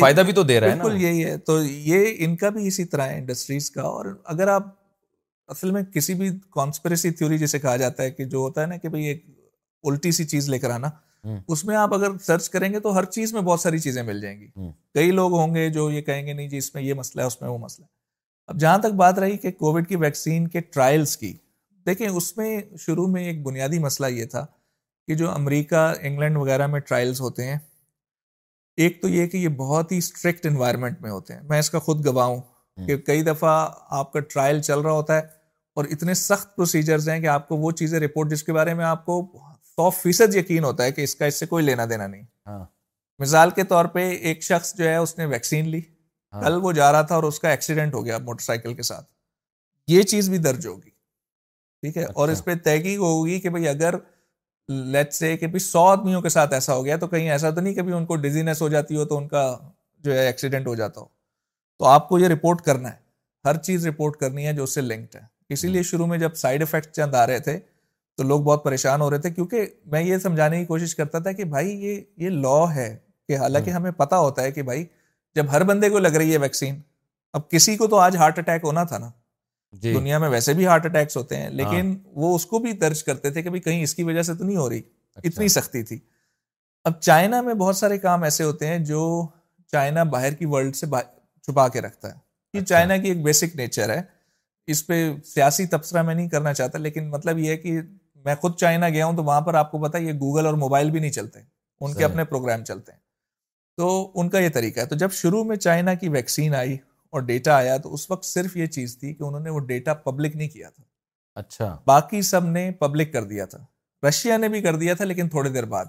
[0.00, 2.84] فائدہ بھی تو دے رہا ہے بالکل یہی ہے تو یہ ان کا بھی اسی
[2.94, 4.66] طرح ہے انڈسٹریز کا اور اگر آپ
[5.50, 8.76] اصل میں کسی بھی کانسپریسی تھیوری جسے کہا جاتا ہے کہ جو ہوتا ہے نا
[8.82, 9.24] کہ بھائی ایک
[9.90, 10.90] الٹی سی چیز لے کر آنا
[11.48, 14.20] اس میں آپ اگر سرچ کریں گے تو ہر چیز میں بہت ساری چیزیں مل
[14.20, 14.46] جائیں گی
[14.94, 17.26] کئی لوگ ہوں گے جو یہ کہیں گے نہیں جی اس میں یہ مسئلہ ہے
[17.26, 17.94] اس میں وہ مسئلہ ہے
[18.48, 21.32] اب جہاں تک بات رہی کہ کووڈ کی ویکسین کے ٹرائلز کی
[21.86, 24.44] دیکھیں اس میں شروع میں ایک بنیادی مسئلہ یہ تھا
[25.08, 27.58] کہ جو امریکہ انگلینڈ وغیرہ میں ٹرائلز ہوتے ہیں
[28.84, 31.78] ایک تو یہ کہ یہ بہت ہی اسٹرکٹ انوائرمنٹ میں ہوتے ہیں میں اس کا
[31.86, 33.54] خود گواہ ہوں کہ کئی دفعہ
[33.98, 35.24] آپ کا ٹرائل چل رہا ہوتا ہے
[35.76, 38.84] اور اتنے سخت پروسیجرز ہیں کہ آپ کو وہ چیزیں رپورٹ جس کے بارے میں
[38.84, 39.20] آپ کو
[39.76, 42.64] سو فیصد یقین ہوتا ہے کہ اس کا اس سے کوئی لینا دینا نہیں ہاں۔
[43.18, 45.80] مثال کے طور پہ ایک شخص جو ہے اس نے ویکسین لی
[46.36, 48.82] ہاں۔ کل وہ جا رہا تھا اور اس کا ایکسیڈنٹ ہو گیا موٹر سائیکل کے
[48.90, 49.06] ساتھ
[49.90, 50.88] یہ چیز بھی درج ہوگی
[51.80, 53.94] ٹھیک ہے اور اچھا۔ اس پہ تحقیق ہوگی کہ بھائی اگر
[54.92, 57.74] لیٹ سے کہ سو آدمیوں کے ساتھ ایسا ہو گیا تو کہیں ایسا تو نہیں
[57.74, 59.44] کہ ان کو ڈیزینس ہو جاتی ہو تو ان کا
[60.04, 61.06] جو ہے ایکسیڈنٹ ہو جاتا ہو
[61.78, 63.04] تو آپ کو یہ رپورٹ کرنا ہے
[63.48, 65.20] ہر چیز رپورٹ کرنی ہے جو اس سے لنکڈ ہے
[65.54, 67.58] اسی لیے ہاں۔ شروع میں جب سائڈ افیکٹ چند آ رہے تھے
[68.16, 71.32] تو لوگ بہت پریشان ہو رہے تھے کیونکہ میں یہ سمجھانے کی کوشش کرتا تھا
[71.40, 71.70] کہ بھائی
[72.16, 72.94] یہ لا ہے
[73.28, 74.84] کہ حالانکہ ہاں۔ ہمیں پتا ہوتا ہے کہ بھائی
[75.36, 76.80] جب ہر بندے کو لگ رہی ہے ویکسین
[77.38, 79.10] اب کسی کو تو آج ہارٹ اٹیک ہونا تھا نا
[79.82, 82.72] جی۔ دنیا میں ویسے بھی ہارٹ اٹیکس ہوتے ہیں لیکن ہاں۔ وہ اس کو بھی
[82.84, 85.20] درج کرتے تھے کہ بھی کہیں اس کی وجہ سے تو نہیں ہو رہی اچھا۔
[85.28, 85.98] اتنی سختی تھی
[86.88, 89.00] اب چائنا میں بہت سارے کام ایسے ہوتے ہیں جو
[89.72, 90.86] چائنا باہر کی ورلڈ سے
[91.46, 92.14] چھپا کے رکھتا ہے
[92.54, 94.00] یہ اچھا۔ چائنا کی ایک بیسک نیچر ہے
[94.72, 95.02] اس پہ
[95.34, 97.78] سیاسی تبصرہ میں نہیں کرنا چاہتا لیکن مطلب یہ ہے کہ
[98.24, 100.90] میں خود چائنا گیا ہوں تو وہاں پر آپ کو پتا یہ گوگل اور موبائل
[100.90, 101.40] بھی نہیں چلتے
[101.80, 102.98] ان کے اپنے پروگرام چلتے ہیں
[103.78, 103.88] تو
[104.20, 106.76] ان کا یہ طریقہ ہے تو جب شروع میں چائنا کی ویکسین آئی
[107.12, 109.94] اور ڈیٹا آیا تو اس وقت صرف یہ چیز تھی کہ انہوں نے وہ ڈیٹا
[110.04, 110.82] پبلک نہیں کیا تھا
[111.40, 113.58] اچھا باقی سب نے پبلک کر دیا تھا
[114.08, 115.86] رشیا نے بھی کر دیا تھا لیکن تھوڑی دیر بعد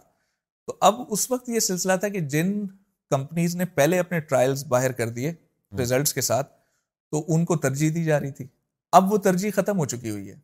[0.67, 2.51] تو اب اس وقت یہ سلسلہ تھا کہ جن
[3.11, 5.33] کمپنیز نے پہلے اپنے ٹرائلز باہر کر دیے
[5.79, 6.51] ریزلٹس کے ساتھ
[7.11, 8.47] تو ان کو ترجیح دی جا رہی تھی
[8.99, 10.35] اب وہ ترجیح ختم ہو چکی ہوئی ہے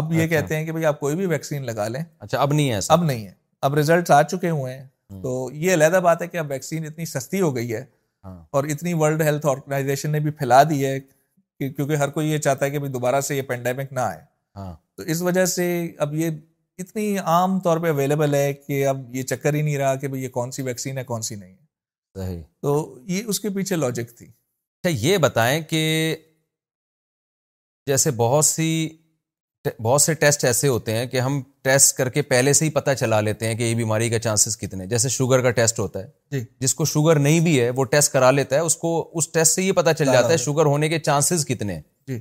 [0.00, 2.52] اب یہ اچھا۔ کہتے ہیں کہ بھائی آپ کوئی بھی ویکسین لگا لیں اچھا اب
[2.52, 3.32] نہیں ہے اب نہیں ہے
[3.68, 4.86] اب ریزلٹس آ چکے ہوئے ہیں
[5.22, 8.64] تو یہ علیحدہ بات ہے ہے کہ اب ویکسین اتنی سستی ہو گئی ہاں۔ اور
[8.74, 12.64] اتنی ورلڈ ہیلتھ آرگنائزیشن نے بھی پھیلا دی ہے کہ کیونکہ ہر کوئی یہ چاہتا
[12.66, 14.20] ہے کہ دوبارہ سے یہ پینڈیمک نہ آئے
[14.56, 15.66] ہاں۔ تو اس وجہ سے
[16.04, 16.30] اب یہ
[16.78, 20.28] اتنی عام طور پہ اویلیبل ہے کہ اب یہ چکر ہی نہیں رہا کہ یہ
[20.38, 21.54] کون سی ویکسین ہے کون سی نہیں
[22.26, 25.82] ہے تو یہ اس کے پیچھے لاجک تھی اچھا یہ بتائیں کہ
[27.86, 28.68] جیسے بہت سی
[29.82, 32.94] بہت سے ٹیسٹ ایسے ہوتے ہیں کہ ہم ٹیسٹ کر کے پہلے سے ہی پتا
[32.94, 36.36] چلا لیتے ہیں کہ یہ بیماری کا چانسز کتنے جیسے شوگر کا ٹیسٹ ہوتا ہے
[36.36, 39.28] جی۔ جس کو شوگر نہیں بھی ہے وہ ٹیسٹ کرا لیتا ہے اس کو اس
[39.32, 42.20] ٹیسٹ سے یہ پتا چل جاتا ہے شوگر ہونے کے چانسز کتنے ہیں جی۔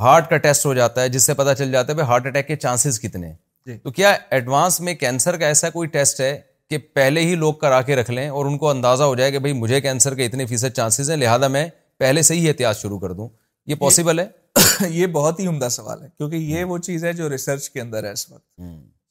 [0.00, 2.56] ہارٹ کا ٹیسٹ ہو جاتا ہے جس سے پتا چل جاتا ہے ہارٹ اٹیک کے
[2.56, 3.34] چانسز کتنے ہیں
[3.66, 6.36] جی۔ تو کیا ایڈوانس میں کینسر کا ایسا کوئی ٹیسٹ ہے
[6.70, 9.38] کہ پہلے ہی لوگ کرا کے رکھ لیں اور ان کو اندازہ ہو جائے کہ
[9.38, 12.98] بھائی مجھے کینسر کے اتنے فیصد چانسز ہیں لہٰذا میں پہلے سے ہی احتیاط شروع
[12.98, 13.28] کر دوں
[13.66, 14.26] یہ پاسبل ہے
[14.90, 18.04] یہ بہت ہی عمدہ سوال ہے کیونکہ یہ وہ چیز ہے جو ریسرچ کے اندر
[18.04, 18.60] ہے اس وقت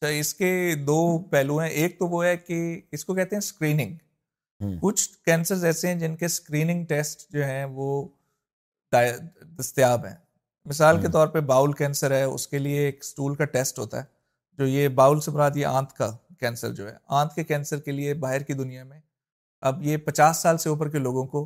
[0.01, 0.49] تو اس کے
[0.87, 0.97] دو
[1.31, 2.59] پہلو ہیں ایک تو وہ ہے کہ
[2.97, 3.95] اس کو کہتے ہیں اسکریننگ
[4.81, 7.87] کچھ کینسر ایسے ہیں جن کے اسکریننگ ٹیسٹ جو ہیں وہ
[9.59, 10.15] دستیاب ہیں
[10.69, 13.99] مثال کے طور پہ باؤل کینسر ہے اس کے لیے ایک اسٹول کا ٹیسٹ ہوتا
[13.99, 14.03] ہے
[14.57, 18.13] جو یہ باؤل سے یہ آنت کا کینسر جو ہے آنت کے کینسر کے لیے
[18.23, 18.99] باہر کی دنیا میں
[19.69, 21.45] اب یہ پچاس سال سے اوپر کے لوگوں کو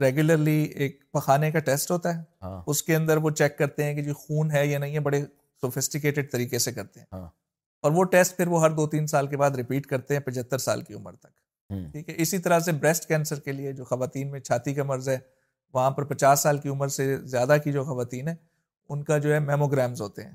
[0.00, 3.94] ریگولرلی ایک پخانے کا ٹیسٹ ہوتا ہے ہاں۔ اس کے اندر وہ چیک کرتے ہیں
[3.94, 5.22] کہ جی خون ہے یا نہیں ہے بڑے
[6.32, 7.26] طریقے سے کرتے ہیں ہاں۔
[7.82, 10.58] اور وہ ٹیسٹ پھر وہ ہر دو تین سال کے بعد ریپیٹ کرتے ہیں پچہتر
[10.58, 11.34] سال کی عمر تک
[11.92, 15.08] ٹھیک ہے اسی طرح سے بریسٹ کینسر کے لیے جو خواتین میں چھاتی کا مرض
[15.08, 15.18] ہے
[15.74, 18.34] وہاں پر پچاس سال کی عمر سے زیادہ کی جو خواتین ہیں
[18.88, 20.32] ان کا جو ہے میموگرامز ہوتے ہیں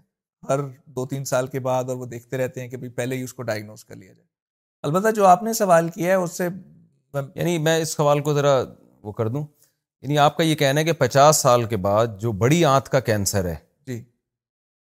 [0.49, 0.59] ہر
[0.95, 3.43] دو تین سال کے بعد اور وہ دیکھتے رہتے ہیں کہ پہلے ہی اس کو
[3.49, 4.27] ڈائگنوز کر لیا جائے
[4.83, 6.47] البتہ جو آپ نے سوال کیا ہے اس سے
[7.35, 8.53] یعنی میں اس سوال کو ذرا
[9.03, 9.43] وہ کر دوں
[10.01, 12.99] یعنی آپ کا یہ کہنا ہے کہ پچاس سال کے بعد جو بڑی آنت کا
[13.09, 13.55] کینسر ہے
[13.87, 14.01] جی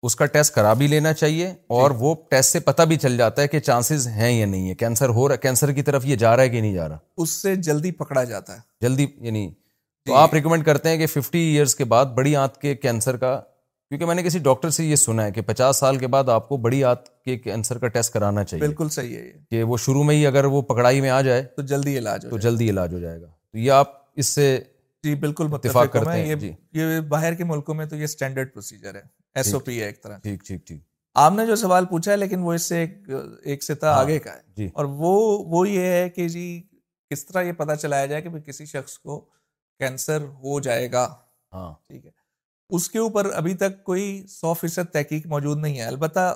[0.07, 1.47] اس کا ٹیسٹ کرا بھی لینا چاہیے
[1.77, 4.69] اور جی۔ وہ ٹیسٹ سے پتہ بھی چل جاتا ہے کہ چانسز ہیں یا نہیں
[4.69, 6.97] ہے کینسر کینسر ہو رہا کی طرف یہ جا رہا ہے کہ نہیں جا رہا
[7.23, 11.05] اس سے جلدی پکڑا جاتا ہے جلدی یعنی تو جی۔ آپ ریکمینڈ کرتے ہیں کہ
[11.19, 13.39] ففٹی ایئرس کے بعد بڑی آنت کے کینسر کا
[13.89, 16.47] کیونکہ میں نے کسی ڈاکٹر سے یہ سنا ہے کہ پچاس سال کے بعد آپ
[16.49, 20.03] کو بڑی آت کے کینسر کا ٹیسٹ کرانا چاہیے بالکل صحیح ہے کہ وہ شروع
[20.03, 22.99] میں ہی اگر وہ پکڑائی میں آ جائے تو جلدی علاج تو جلدی علاج ہو
[22.99, 24.45] جائے گا تو یہ آپ اس سے
[25.03, 28.51] جی بالکل اتفاق کرتے ہیں یہ, جی۔ یہ باہر کے ملکوں میں تو یہ سٹینڈرڈ
[28.53, 29.01] پروسیجر ہے
[29.37, 30.79] ایس او پی ہے ایک طرح ٹھیک ٹھیک ٹھیک
[31.25, 33.09] آپ نے جو سوال پوچھا ہے لیکن وہ اس سے ایک,
[33.43, 35.13] ایک ستا ہاں، آگے کا ہے جی۔ اور وہ,
[35.45, 36.45] وہ یہ ہے کہ جی
[37.09, 39.19] کس طرح یہ پتا چلایا جائے کہ کسی شخص کو
[39.79, 41.07] کینسر ہو جائے گا
[41.53, 42.11] ہاں۔ ٹھیک ہے
[42.75, 46.33] اس کے اوپر ابھی تک کوئی سو فیصد تحقیق موجود نہیں ہے البتہ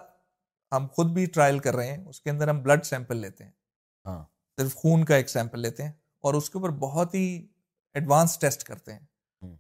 [0.76, 3.52] ہم خود بھی ٹرائل کر رہے ہیں اس کے اندر ہم بلڈ سیمپل لیتے ہیں
[4.06, 4.24] ہاں۔
[4.60, 5.92] صرف خون کا ایک سیمپل لیتے ہیں
[6.26, 7.26] اور اس کے اوپر بہت ہی
[7.96, 9.52] ایڈوانس ٹیسٹ کرتے ہیں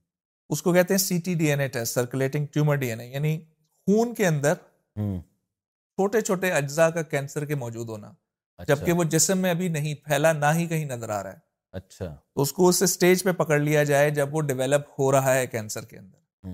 [0.53, 3.07] اس کو کہتے ہیں C T D N A test circulating tumour D N A
[3.07, 3.38] یعنی
[3.85, 4.53] خون کے اندر
[4.97, 8.11] چھوٹے چھوٹے اجزاء کا کینسر کے موجود ہونا
[8.57, 11.51] اچھا۔ جبکہ وہ جسم میں ابھی نہیں پھیلا نہ ہی کہیں نظر آ رہا ہے
[11.77, 15.34] اچھا تو اس کو اس اسٹیج پہ پکڑ لیا جائے جب وہ ڈیولپ ہو رہا
[15.35, 16.49] ہے کینسر کے اندر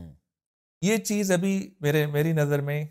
[0.86, 2.84] یہ چیز ابھی میرے میری نظر میں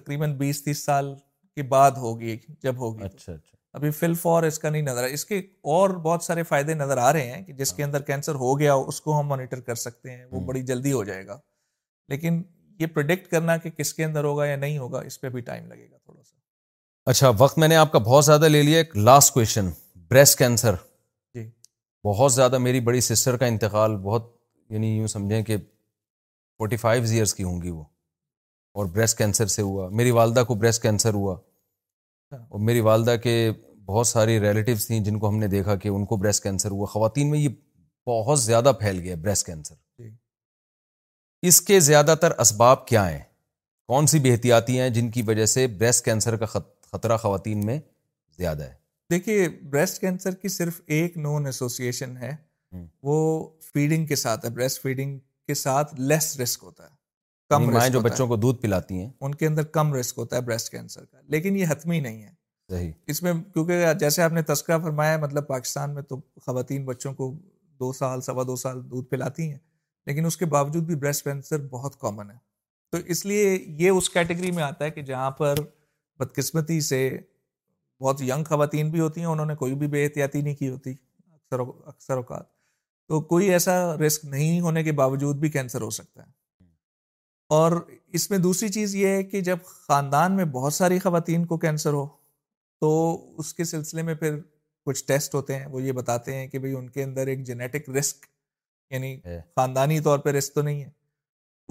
[0.00, 1.14] تقریباً بیس تیس سال
[1.56, 5.06] کے بعد ہوگی جب ہوگی اچھا اچھا ابھی فل فور اس کا نہیں نظر آ
[5.12, 5.38] اس کے
[5.76, 7.86] اور بہت سارے فائدے نظر آ رہے ہیں کہ جس کے ہاں.
[7.88, 10.46] اندر کینسر ہو گیا اس کو ہم مانیٹر کر سکتے ہیں وہ ہاں.
[10.46, 11.38] بڑی جلدی ہو جائے گا
[12.08, 12.42] لیکن
[12.80, 15.66] یہ پروڈکٹ کرنا کہ کس کے اندر ہوگا یا نہیں ہوگا اس پہ بھی ٹائم
[15.72, 16.36] لگے گا تھوڑا سا
[17.10, 19.70] اچھا وقت میں نے آپ کا بہت زیادہ لے لیا ایک لاسٹ کویشچن
[20.10, 20.74] بریسٹ کینسر
[21.34, 21.44] جی
[22.08, 24.30] بہت زیادہ میری بڑی سسٹر کا انتقال بہت
[24.74, 25.56] یعنی یوں سمجھیں کہ
[26.58, 27.82] فورٹی فائیو ایئرس کی ہوں گی وہ
[28.80, 31.34] اور بریسٹ کینسر سے ہوا میری والدہ کو بریسٹ کینسر ہوا
[32.32, 33.34] ہاں۔ اور میری والدہ کے
[33.86, 36.86] بہت ساری ریلیٹیوس تھیں جن کو ہم نے دیکھا کہ ان کو بریسٹ کینسر ہوا
[36.90, 37.48] خواتین میں یہ
[38.06, 39.74] بہت زیادہ پھیل گیا بریسٹ جی۔ کینسر
[41.48, 43.22] اس کے زیادہ تر اسباب کیا ہیں
[43.88, 46.46] کون سی بےحتیاتی ہیں جن کی وجہ سے بریسٹ کینسر کا
[46.92, 47.78] خطرہ خواتین میں
[48.38, 48.74] زیادہ ہے
[49.10, 52.30] دیکھیے بریسٹ کینسر کی صرف ایک نون ایسوسیشن ہے
[53.08, 53.16] وہ
[53.72, 56.92] فیڈنگ کے ساتھ ہے بریسٹ فیڈنگ کے ساتھ لیس رسک ہوتا ہے
[57.50, 60.40] کمیں یعنی جو بچوں کو دودھ پلاتی ہیں ان کے اندر کم رسک ہوتا ہے
[60.42, 62.32] بریسٹ کینسر کا لیکن یہ حتمی نہیں ہے
[62.70, 67.12] صحیح اس میں کیونکہ جیسے آپ نے تذکرہ فرمایا مطلب پاکستان میں تو خواتین بچوں
[67.14, 67.32] کو
[67.80, 69.58] دو سال سوا دو سال دودھ پلاتی ہیں
[70.06, 72.36] لیکن اس کے باوجود بھی بریسٹ کینسر بہت کامن ہے
[72.92, 75.54] تو اس لیے یہ اس کیٹیگری میں آتا ہے کہ جہاں پر
[76.20, 77.00] بدقسمتی سے
[78.02, 80.90] بہت ینگ خواتین بھی ہوتی ہیں انہوں نے کوئی بھی بے احتیاطی نہیں کی ہوتی
[81.34, 82.52] اکثر اکثر اوقات
[83.08, 83.72] تو کوئی ایسا
[84.06, 86.32] رسک نہیں ہونے کے باوجود بھی کینسر ہو سکتا ہے
[87.54, 87.72] اور
[88.18, 91.92] اس میں دوسری چیز یہ ہے کہ جب خاندان میں بہت ساری خواتین کو کینسر
[91.92, 92.06] ہو
[92.84, 94.34] تو اس کے سلسلے میں پھر
[94.86, 98.26] کچھ ٹیسٹ ہوتے ہیں وہ یہ بتاتے ہیں کہ ان کے اندر ایک جینیٹک رسک
[98.94, 100.90] یعنی خاندانی طور پہ رسک تو نہیں ہے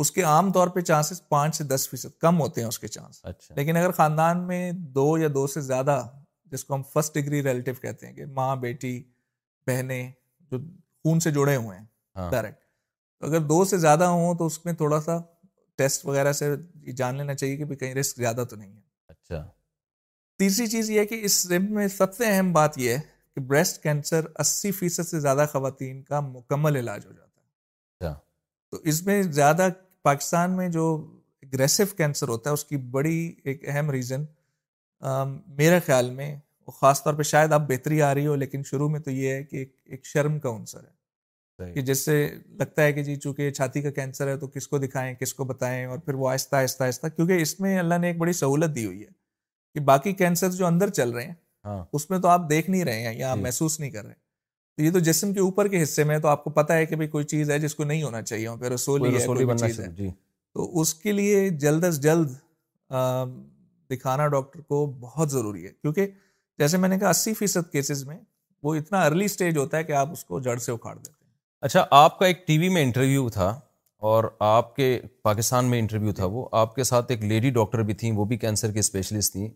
[0.04, 2.88] اس کے عام طور پہ چانسز پانچ سے دس فیصد کم ہوتے ہیں اس کے
[2.96, 4.62] چانس اچھا۔ لیکن اگر خاندان میں
[4.96, 6.02] دو دو یا سے زیادہ
[6.52, 8.94] جس کو ہم فرسٹ ڈگری ریلیٹو کہتے ہیں کہ ماں بیٹی
[9.68, 10.12] بہنیں
[10.52, 10.58] جو
[11.04, 12.58] خون سے جڑے ہوئے ہیں ڈائریکٹ
[13.24, 15.20] ہاں۔ اگر دو سے زیادہ ہوں تو اس میں تھوڑا سا
[15.78, 16.54] ٹیسٹ وغیرہ سے
[17.04, 19.48] جان لینا چاہیے کہ کہیں رسک زیادہ تو نہیں ہے اچھا
[20.40, 23.00] تیسری چیز یہ ہے کہ اس رب میں سب سے اہم بات یہ ہے
[23.36, 28.20] کہ بریسٹ کینسر اسی فیصد سے زیادہ خواتین کا مکمل علاج ہو جاتا ہے اچھا۔
[28.72, 29.68] تو اس میں زیادہ
[30.04, 30.86] پاکستان میں جو
[31.44, 34.24] اگریسو کینسر ہوتا ہے اس کی بڑی ایک اہم ریزن
[35.58, 36.36] میرے خیال میں
[36.80, 39.44] خاص طور پہ شاید اب بہتری آ رہی ہو لیکن شروع میں تو یہ ہے
[39.44, 42.14] کہ ایک شرم کا عنصر ہے کہ جس سے
[42.60, 45.44] لگتا ہے کہ جی چونکہ چھاتی کا کینسر ہے تو کس کو دکھائیں کس کو
[45.46, 48.76] بتائیں اور پھر وہ آہستہ آہستہ آہستہ کیونکہ اس میں اللہ نے ایک بڑی سہولت
[48.76, 49.10] دی ہوئی ہے
[49.74, 51.34] کہ باقی کینسر جو اندر چل رہے ہیں
[51.66, 54.06] ہاں۔ اس میں تو آپ دیکھ نہیں رہے ہیں یا آپ جی۔ محسوس نہیں کر
[54.06, 54.22] رہے
[54.78, 57.08] تو یہ تو جسم کے اوپر کے حصے میں تو آپ کو پتا ہے کہ
[57.08, 59.82] کوئی چیز ہے جس کو نہیں ہونا چاہیے ہاں، ہے ہے کوئی جی۔ چیز
[60.56, 62.32] تو اس کے لیے جلد از جلد
[63.92, 66.08] دکھانا ڈاکٹر کو بہت ضروری ہے کیونکہ
[66.60, 68.18] جیسے میں نے کہا اسی فیصد کیسز میں
[68.64, 71.32] وہ اتنا ارلی اسٹیج ہوتا ہے کہ آپ اس کو جڑ سے اکھاڑ دیتے ہیں
[71.66, 73.48] اچھا آپ کا ایک ٹی وی میں انٹرویو تھا
[74.12, 74.88] اور آپ کے
[75.24, 78.38] پاکستان میں انٹرویو تھا وہ آپ کے ساتھ ایک لیڈی ڈاکٹر بھی تھیں وہ بھی
[78.38, 79.48] کینسر کی اسپیشلسٹ تھی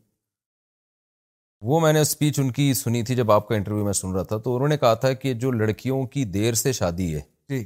[1.65, 4.23] وہ میں نے اسپیچ ان کی سنی تھی جب آپ کا انٹرویو میں سن رہا
[4.23, 7.63] تھا تھا تو انہوں نے کہا کہ جو لڑکیوں کی دیر سے شادی ہے جی۔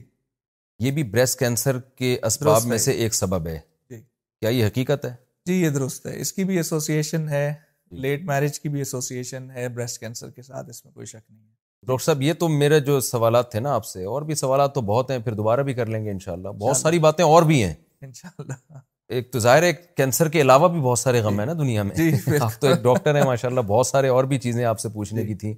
[0.85, 3.59] یہ بھی بریسٹ کینسر کے اسباب میں سے ایک سبب ہے
[3.91, 5.13] جی۔ کیا یہ حقیقت ہے
[5.45, 7.53] جی یہ درست ہے اس کی بھی ایسوسیشن ہے
[8.01, 11.30] لیٹ جی۔ میرج کی بھی ایسوسیشن ہے بریسٹ کینسر کے ساتھ اس میں کوئی شک
[11.31, 11.49] نہیں ہے
[11.88, 14.81] ڈاکٹر صاحب یہ تو میرے جو سوالات تھے نا آپ سے اور بھی سوالات تو
[14.91, 17.73] بہت ہیں پھر دوبارہ بھی کر لیں گے انشاءاللہ بہت ساری باتیں اور بھی ہیں
[18.01, 18.77] انشاءاللہ
[19.16, 21.84] ایک تو ظاہر ہے کینسر کے علاوہ بھی بہت سارے غم ہیں نا جی، دنیا
[21.84, 22.10] میں جی،
[22.42, 25.22] آپ تو ایک ڈاکٹر ہیں ماشاء اللہ بہت سارے اور بھی چیزیں آپ سے پوچھنے
[25.22, 25.54] جی، کی تھیں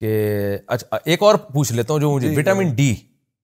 [0.00, 0.14] کہ
[0.76, 2.94] اچھا ایک اور پوچھ لیتا ہوں جو مجھے وٹامن ڈی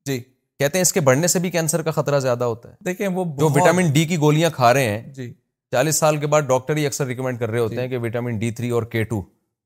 [0.06, 0.18] جی
[0.58, 3.24] کہتے ہیں اس کے بڑھنے سے بھی کینسر کا خطرہ زیادہ ہوتا ہے دیکھیں وہ
[3.38, 5.32] جو وٹامن ڈی کی گولیاں کھا رہے ہیں جی
[5.72, 8.50] چالیس سال کے بعد ڈاکٹر ہی اکثر ریکمینڈ کر رہے ہوتے ہیں کہ وٹامن ڈی
[8.58, 9.22] تھری اور کے ٹو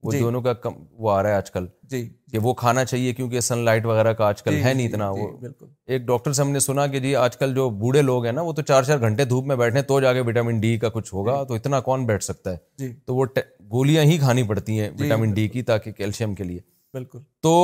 [0.07, 0.73] وہ جی۔ دونوں کا کم
[1.05, 3.87] وہ آ رہا ہے آج کل جی, جی۔ کہ وہ کھانا چاہیے کیونکہ سن لائٹ
[3.87, 6.59] وغیرہ کا آج کل جی، ہے نہیں اتنا وہ بالکل ایک ڈاکٹر سے ہم نے
[6.67, 9.25] سنا کہ جی آج کل جو بوڑھے لوگ ہیں نا وہ تو چار چار گھنٹے
[9.33, 12.25] دھوپ میں بیٹھے تو جا کے وٹامن ڈی کا کچھ ہوگا تو اتنا کون بیٹھ
[12.25, 13.27] سکتا ہے تو وہ
[13.73, 16.61] گولیاں ہی کھانی پڑتی ہیں وٹامن ڈی کی تاکہ کیلشیم کے لیے
[16.99, 17.55] بالکل تو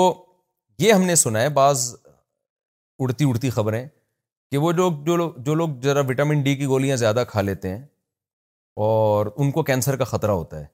[0.83, 1.91] یہ ہم نے سنا ہے بعض
[3.03, 3.85] اڑتی اڑتی خبریں
[4.53, 7.83] کہ وہ جو لوگ ذرا وٹامن ڈی کی گولیاں زیادہ کھا لیتے ہیں
[8.89, 10.67] اور ان کو کینسر کا خطرہ ہوتا ہے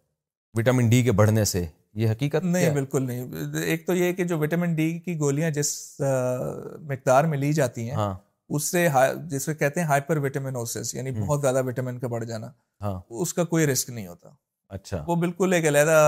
[0.59, 1.65] وٹامن ڈی کے بڑھنے سے
[2.01, 5.71] یہ حقیقت نہیں بالکل نہیں ایک تو یہ کہ جو وٹامن ڈی کی گولیاں جس
[6.93, 8.15] مقدار میں لی جاتی ہیں ہاں۔
[8.57, 8.87] اس سے
[9.31, 10.55] جس کو کہتے ہیں ہائپر وٹامن
[10.93, 11.63] یعنی بہت زیادہ
[12.01, 12.51] کا بڑھ جانا
[12.85, 14.31] ہاں۔ اس کا کوئی رسک نہیں ہوتا
[14.77, 15.99] اچھا وہ بالکل ایک علیحدہ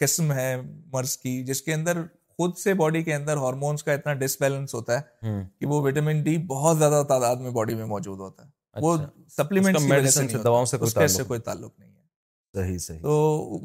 [0.00, 0.50] قسم ہے
[0.92, 2.02] مرض کی جس کے اندر
[2.36, 6.22] خود سے باڈی کے اندر ہارمونس کا اتنا ڈس بیلنس ہوتا ہے کہ وہ وٹامن
[6.28, 9.76] ڈی بہت زیادہ تعداد میں باڈی میں موجود ہوتا ہے وہ اچھا۔ سپلیمنٹ
[10.26, 11.89] سے کوئی تعلق نہیں
[12.54, 13.12] صحیح صحیح تو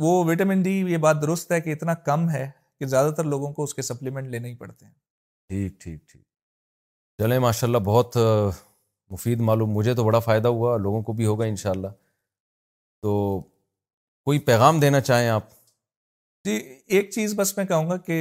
[0.03, 2.49] وہ وٹامن ڈی یہ بات درست ہے کہ اتنا کم ہے
[2.79, 4.91] کہ زیادہ تر لوگوں کو اس کے سپلیمنٹ لینے ہی پڑتے ہیں
[5.49, 6.21] ٹھیک ٹھیک ٹھیک
[7.21, 8.17] چلیں ماشاء اللہ بہت
[9.11, 11.87] مفید معلوم مجھے تو بڑا فائدہ ہوا لوگوں کو بھی ہوگا شاء اللہ
[13.03, 13.17] تو
[14.25, 15.49] کوئی پیغام دینا چاہیں آپ
[16.45, 16.53] جی
[16.95, 18.17] ایک چیز بس میں کہوں گا کہ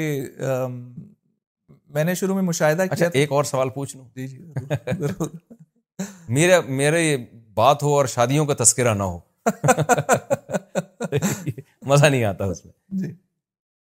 [1.95, 6.59] میں نے شروع میں مشاہدہ کیا اچھا، ایک اور سوال پوچھ لوں جی جی میرے
[6.81, 7.17] میرے
[7.55, 9.19] بات ہو اور شادیوں کا تذکرہ نہ ہو
[11.87, 13.13] مزہ نہیں آتا اس میں جی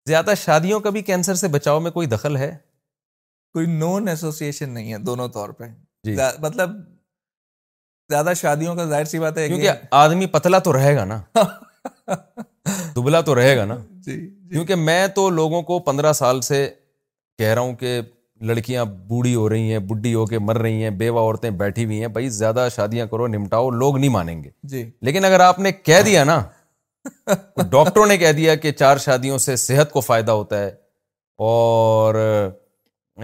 [0.09, 2.51] زیادہ شادیوں کا بھی کینسر سے بچاؤ میں کوئی دخل ہے
[3.55, 5.65] کوئی نون ایسوسیشن نہیں ہے دونوں طور پہ
[6.05, 6.13] جی۔
[6.43, 6.71] مطلب
[8.11, 9.71] زیادہ شادیوں کا ظاہر سی بات ہے کیونکہ
[10.03, 11.19] آدمی پتلا تو رہے گا نا
[12.97, 13.77] دبلا تو رہے گا نا
[14.07, 16.59] جی،, جی کیونکہ میں تو لوگوں کو پندرہ سال سے
[17.39, 17.91] کہہ رہا ہوں کہ
[18.49, 22.01] لڑکیاں بوڑھی ہو رہی ہیں بڈھی ہو کے مر رہی ہیں بیوہ عورتیں بیٹھی ہوئی
[22.01, 25.73] ہیں بھائی زیادہ شادیاں کرو نمٹاؤ لوگ نہیں مانیں گے جی لیکن اگر آپ نے
[25.73, 26.43] کہہ دیا نا
[27.71, 30.71] ڈاکٹروں نے کہہ دیا کہ چار شادیوں سے صحت کو فائدہ ہوتا ہے
[31.49, 32.15] اور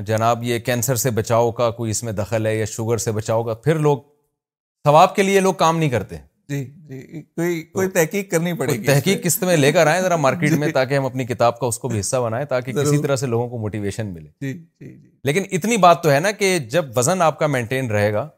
[0.07, 3.43] جناب یہ کینسر سے بچاؤ کا کوئی اس میں دخل ہے یا شوگر سے بچاؤ
[3.45, 3.99] کا پھر لوگ
[4.89, 6.17] ثواب کے لیے لوگ کام نہیں کرتے
[6.51, 10.17] جی جی کوئی کوئی تحقیق کرنی پڑے گی تحقیق قسط میں لے کر آئیں ذرا
[10.23, 12.99] مارکیٹ جی۔ میں تاکہ ہم اپنی کتاب کا اس کو بھی حصہ بنائیں تاکہ کسی
[13.03, 16.31] طرح سے لوگوں کو موٹیویشن ملے جی،, جی جی لیکن اتنی بات تو ہے نا
[16.41, 18.29] کہ جب وزن آپ کا مینٹین رہے گا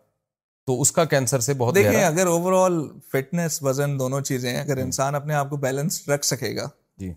[0.67, 2.79] تو اس کا کینسر سے بہت دیکھیں اگر اوور آل
[3.13, 6.69] فٹنس وزن دونوں چیزیں اگر جی۔ انسان اپنے آپ کو بیلنس رکھ سکے گا
[6.99, 7.13] جی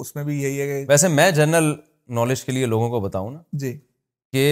[0.00, 1.72] اس میں بھی یہی ہے ویسے میں جنرل
[2.20, 3.76] نالج کے لیے لوگوں کو بتاؤں نا جی
[4.32, 4.44] کہ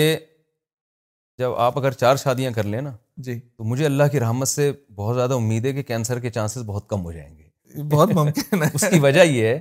[1.38, 2.92] جب آپ اگر چار شادیاں کر لیں نا
[3.24, 6.62] جی تو مجھے اللہ کی رحمت سے بہت زیادہ امید ہے کہ کینسر کے چانسز
[6.66, 9.58] بہت کم ہو جائیں گے بہت ممکن ہے اس کی وجہ یہ ہے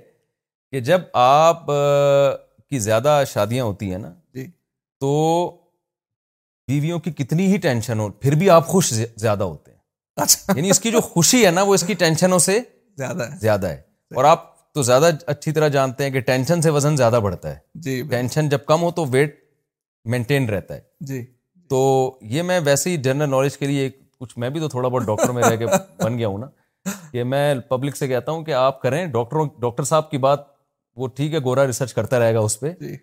[0.71, 1.65] کہ جب آپ
[2.69, 4.45] کی زیادہ شادیاں ہوتی ہیں نا جی
[5.01, 5.11] تو
[6.67, 9.79] بیویوں کی کتنی ہی ٹینشن ہو پھر بھی آپ خوش زیادہ ہوتے ہیں
[10.23, 12.59] اچھا یعنی اس کی جو خوشی ہے نا وہ اس کی ٹینشنوں سے
[12.97, 13.81] زیادہ ہے زیادہ ہے
[14.15, 17.57] اور آپ تو زیادہ اچھی طرح جانتے ہیں کہ ٹینشن سے وزن زیادہ بڑھتا ہے
[17.83, 19.39] جی ٹینشن جب کم ہو تو ویٹ
[20.13, 20.79] مینٹین رہتا ہے
[21.11, 21.25] جی
[21.69, 21.79] تو
[22.31, 23.89] یہ میں ویسے ہی جنرل نالج کے لیے
[24.19, 25.65] کچھ میں بھی تو تھوڑا بہت ڈاکٹر میں رہ کے
[26.03, 26.45] بن گیا ہوں نا
[27.11, 30.39] کہ میں پبلک سے کہتا ہوں کہ آپ کریں ڈاکٹروں ڈاکٹر صاحب کی بات
[30.97, 32.95] وہ ٹھیک ہے گورا ریسرچ کرتا رہے گا اس پہ جی۔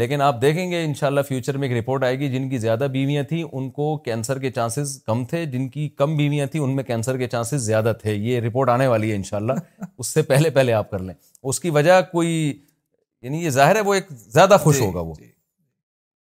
[0.00, 2.58] لیکن آپ دیکھیں گے ان شاء اللہ فیوچر میں ایک رپورٹ آئے گی جن کی
[2.64, 6.60] زیادہ بیویاں تھیں ان کو کینسر کے چانسز کم تھے جن کی کم بیویاں تھیں
[6.62, 9.82] ان میں کینسر کے چانسز زیادہ تھے یہ رپورٹ آنے والی ہے ان شاء اللہ
[9.98, 12.30] اس سے پہلے پہلے آپ کر لیں اس کی وجہ کوئی
[13.22, 15.28] یعنی یہ ظاہر ہے وہ ایک زیادہ خوش جی، ہوگا وہ جی۔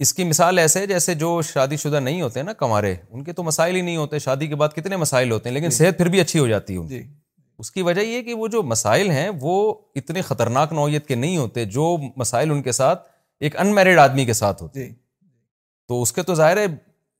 [0.04, 3.44] اس کی مثال ایسے جیسے جو شادی شدہ نہیں ہوتے نا کمارے ان کے تو
[3.50, 6.10] مسائل ہی نہیں ہوتے شادی کے بعد کتنے مسائل ہوتے ہیں لیکن جی۔ صحت پھر
[6.16, 7.02] بھی اچھی ہو جاتی جی۔
[7.62, 9.54] اس کی وجہ یہ کہ وہ جو مسائل ہیں وہ
[10.02, 11.86] اتنے خطرناک نوعیت کے نہیں ہوتے جو
[12.24, 13.08] مسائل ان کے ساتھ
[13.46, 14.94] ایک ان میرڈ آدمی کے ساتھ ہوتے جی۔
[15.88, 16.66] تو اس کے تو ظاہر ہے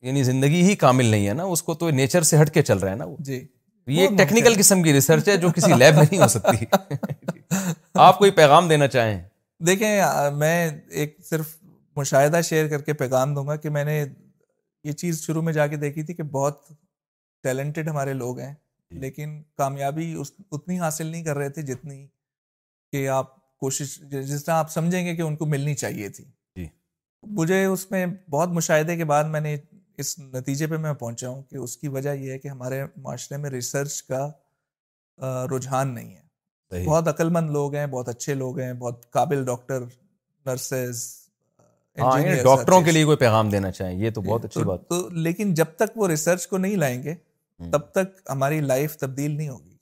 [0.08, 2.78] یعنی زندگی ہی کامل نہیں ہے نا اس کو تو نیچر سے ہٹ کے چل
[2.78, 6.22] رہا ہے نا وہ یہ ایک ٹیکنیکل قسم کی ریسرچ ہے جو کسی لیب نہیں
[6.22, 6.66] ہو سکتی
[8.08, 9.20] آپ کوئی پیغام دینا چاہیں
[9.68, 9.90] دیکھیں
[10.44, 10.56] میں
[11.00, 11.48] ایک صرف
[11.96, 14.04] مشاہدہ شیئر کر کے پیغام دوں گا کہ میں نے
[14.84, 16.68] یہ چیز شروع میں جا کے دیکھی تھی کہ بہت
[17.44, 18.54] ٹیلنٹڈ ہمارے لوگ ہیں
[18.92, 22.06] جی۔ لیکن کامیابی اس اتنی حاصل نہیں کر رہے تھے جتنی
[22.92, 23.32] کہ آپ
[23.64, 26.26] کوشش جس طرح آپ سمجھیں گے کہ ان کو ملنی چاہیے تھی
[26.56, 26.68] جی۔
[27.42, 29.56] مجھے اس میں بہت مشاہدے کے بعد میں نے
[30.02, 33.38] اس نتیجے پہ میں پہنچا ہوں کہ اس کی وجہ یہ ہے کہ ہمارے معاشرے
[33.38, 34.28] میں ریسرچ کا
[35.56, 36.22] رجحان نہیں ہے
[36.86, 39.84] بہت مند لوگ ہیں بہت اچھے لوگ ہیں بہت قابل ڈاکٹر
[40.46, 41.02] نرسز
[41.98, 45.08] ڈاکٹروں ہاں، یعنی کے لیے کوئی پیغام دینا چاہیں یہ تو بہت اچھی بات تو
[45.24, 47.14] لیکن جب تک وہ ریسرچ کو نہیں لائیں گے
[47.72, 49.76] تب تک ہماری لائف تبدیل نہیں ہوگی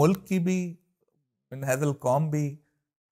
[0.00, 0.58] ملک کی بھی
[1.68, 2.44] حید القوم بھی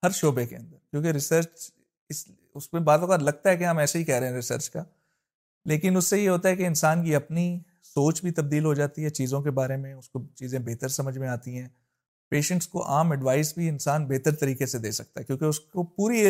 [0.03, 1.71] ہر شعبے کے اندر کیونکہ ریسرچ
[2.11, 2.25] اس
[2.55, 4.83] اس میں بعض اوقات لگتا ہے کہ ہم ایسے ہی کہہ رہے ہیں ریسرچ کا
[5.71, 7.49] لیکن اس سے یہ ہوتا ہے کہ انسان کی اپنی
[7.85, 11.17] سوچ بھی تبدیل ہو جاتی ہے چیزوں کے بارے میں اس کو چیزیں بہتر سمجھ
[11.19, 11.67] میں آتی ہیں
[12.31, 15.83] پیشنٹس کو عام ایڈوائس بھی انسان بہتر طریقے سے دے سکتا ہے کیونکہ اس کو
[15.97, 16.21] پوری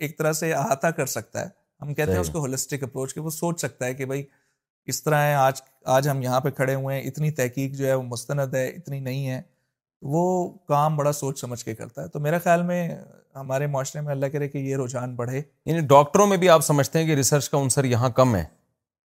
[0.00, 3.20] ایک طرح سے احاطہ کر سکتا ہے ہم کہتے ہیں اس کو ہولسٹک اپروچ کہ
[3.20, 4.22] وہ سوچ سکتا ہے کہ بھائی
[4.92, 5.60] اس طرح ہے آج
[5.94, 8.98] آج ہم یہاں پہ کھڑے ہوئے ہیں اتنی تحقیق جو ہے وہ مستند ہے اتنی
[9.00, 9.40] نہیں ہے
[10.12, 10.22] وہ
[10.68, 12.88] کام بڑا سوچ سمجھ کے کرتا ہے تو میرے خیال میں
[13.36, 16.98] ہمارے معاشرے میں اللہ کرے کہ یہ رجحان بڑھے یعنی ڈاکٹروں میں بھی آپ سمجھتے
[16.98, 18.44] ہیں کہ ریسرچ کا عنصر یہاں کم ہے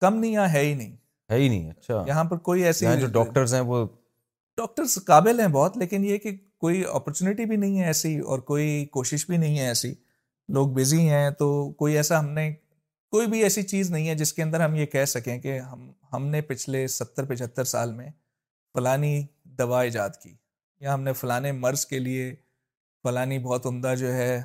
[0.00, 0.92] کم نہیں یہاں ہے ہی نہیں
[1.30, 3.86] ہے ہی نہیں اچھا یہاں پر کوئی ایسی جو ڈاکٹرز ہیں وہ
[4.56, 8.84] ڈاکٹرس قابل ہیں بہت لیکن یہ کہ کوئی اپرچونیٹی بھی نہیں ہے ایسی اور کوئی
[8.92, 9.94] کوشش بھی نہیں ہے ایسی
[10.54, 11.48] لوگ بزی ہیں تو
[11.78, 12.52] کوئی ایسا ہم نے
[13.12, 15.90] کوئی بھی ایسی چیز نہیں ہے جس کے اندر ہم یہ کہہ سکیں کہ ہم
[16.12, 18.10] ہم نے پچھلے ستر پچہتر سال میں
[18.76, 19.20] فلانی
[19.58, 20.34] دوا ایجاد کی
[20.80, 22.34] یا ہم نے فلانے مرض کے لیے
[23.02, 24.40] فلانی بہت عمدہ جو ہے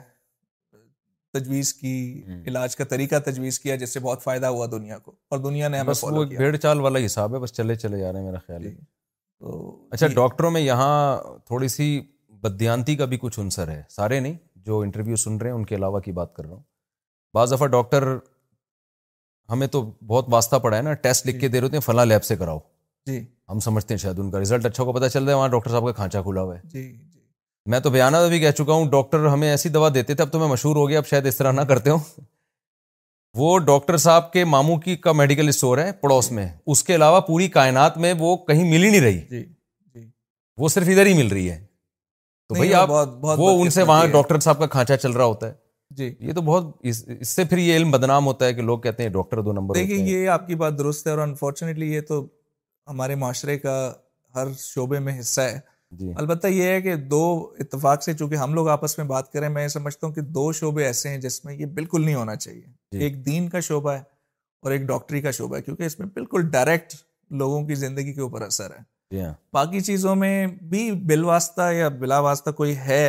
[1.34, 1.94] تجویز کی
[2.48, 5.82] علاج کا طریقہ تجویز کیا جس سے بہت فائدہ ہوا دنیا کو اور دنیا نے
[5.88, 8.66] بس وہ بھیڑ چال والا حساب ہے بس چلے چلے جا رہے ہیں میرا خیال
[8.66, 8.78] ہے جی۔
[9.40, 10.94] تو اچھا جی۔ ڈاکٹروں میں یہاں
[11.48, 11.90] تھوڑی سی
[12.44, 14.34] بدیانتی کا بھی کچھ عنصر ہے سارے نہیں
[14.66, 16.64] جو انٹرویو سن رہے ہیں ان کے علاوہ کی بات کر رہا ہوں
[17.34, 18.08] بعض دفعہ ڈاکٹر
[19.52, 22.06] ہمیں تو بہت واسطہ پڑا ہے نا ٹیسٹ لکھ کے جی۔ دے رہے ہیں فلاں
[22.06, 22.60] لیب سے کراؤ
[23.08, 23.20] جی
[23.50, 25.70] ہم سمجھتے ہیں شاید ان کا کا اچھا کو چل رہا ہے ہے وہاں ڈاکٹر
[25.72, 27.20] صاحب کھانچا کھلا ہوا جی، جی۔
[27.70, 30.40] میں تو بیانہ بھی کہہ چکا ہوں ڈاکٹر ہمیں ایسی دوا دیتے تھے اب تو
[30.40, 32.00] میں مشہور ہو گیا اب شاید اس طرح نہ کرتے ہوں
[33.38, 37.20] وہ ڈاکٹر صاحب کے ماموں کی کا میڈیکل اسٹور ہے پڑوس میں اس کے علاوہ
[37.30, 39.44] پوری کائنات میں وہ کہیں مل ہی نہیں رہی
[40.62, 41.58] وہ صرف ادھر ہی مل رہی ہے
[42.50, 45.48] تو بھائی ہاں، آپ وہ ان سے وہاں ڈاکٹر صاحب کا کھانچا چل رہا ہوتا
[45.50, 45.54] ہے
[45.98, 49.04] جی یہ تو بہت اس سے پھر یہ علم بدنام ہوتا ہے کہ لوگ کہتے
[49.04, 52.26] ہیں ڈاکٹر دو نمبر یہ آپ کی بات درست ہے اور انفارچونیٹلی یہ تو
[52.90, 53.76] ہمارے معاشرے کا
[54.36, 55.60] ہر شعبے میں حصہ ہے
[56.00, 57.22] جی۔ البتہ یہ ہے کہ دو
[57.60, 60.52] اتفاق سے چونکہ ہم لوگ آپس میں بات کریں میں یہ سمجھتا ہوں کہ دو
[60.60, 62.62] شعبے ایسے ہیں جس میں یہ بالکل نہیں ہونا چاہیے
[62.92, 64.02] جی۔ ایک دین کا شعبہ ہے
[64.64, 66.96] اور ایک ڈاکٹری کا شعبہ ہے کیونکہ اس میں بالکل ڈائریکٹ
[67.40, 68.82] لوگوں کی زندگی کے اوپر اثر ہے
[69.54, 73.04] باقی چیزوں میں بھی بل واسطہ یا بلا واسطہ کوئی ہے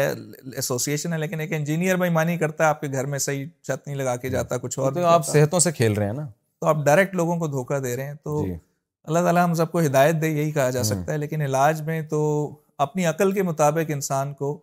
[0.55, 3.87] ایسوسیشن ہے لیکن ایک انجینئر بھائی مانی کرتا ہے آپ کے گھر میں صحیح چھت
[3.87, 6.27] نہیں لگا کے جاتا کچھ اور آپ صحتوں سے کھیل رہے ہیں نا
[6.61, 8.55] تو آپ ڈائریکٹ لوگوں کو دھوکہ دے رہے ہیں تو جی۔
[9.05, 12.01] اللہ تعالیٰ ہم سب کو ہدایت دے یہی کہا جا سکتا ہے لیکن علاج میں
[12.11, 12.23] تو
[12.87, 14.59] اپنی عقل کے مطابق انسان کو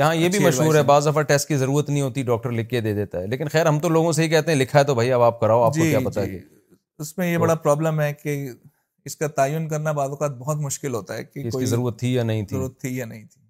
[0.00, 2.80] یہاں یہ بھی مشہور ہے بعض دفعہ ٹیسٹ کی ضرورت نہیں ہوتی ڈاکٹر لکھ کے
[2.80, 4.94] دے دیتا ہے لیکن خیر ہم تو لوگوں سے ہی کہتے ہیں لکھا ہے تو
[4.94, 6.38] بھائی اب آپ کراؤ آپ کو جی، کیا جی۔ پتا ہے
[7.00, 8.36] اس میں یہ بڑا پرابلم ہے کہ
[9.06, 12.22] اس کا تعین کرنا بعض اوقات بہت مشکل ہوتا ہے کہ کوئی ضرورت تھی یا
[12.22, 13.40] نہیں تھی ضرورت تھی یا نہیں تھی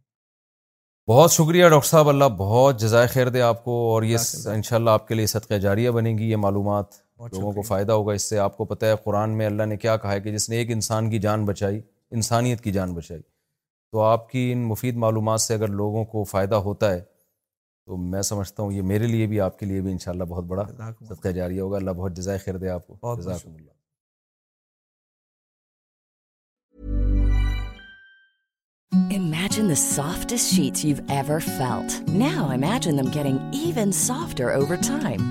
[1.09, 4.77] بہت شکریہ ڈاکٹر صاحب اللہ بہت جزائے خیر دے آپ کو اور یہ ان شاء
[4.77, 7.01] اللہ آپ کے لیے صدقہ جاریہ بنے گی یہ معلومات
[7.33, 9.97] لوگوں کو فائدہ ہوگا اس سے آپ کو پتہ ہے قرآن میں اللہ نے کیا
[10.05, 11.81] کہا ہے کہ جس نے ایک انسان کی جان بچائی
[12.21, 13.21] انسانیت کی جان بچائی
[13.93, 18.23] تو آپ کی ان مفید معلومات سے اگر لوگوں کو فائدہ ہوتا ہے تو میں
[18.23, 20.65] سمجھتا ہوں یہ میرے لیے بھی آپ کے لیے بھی انشاءاللہ بہت بڑا
[21.09, 23.71] صدقہ جاریہ ہوگا اللہ بہت جزائے خیر دے آپ کو جزاک اللہ
[29.11, 31.89] Imagine the softest sheets you've ever felt.
[32.09, 35.31] Now imagine them getting even softer over time.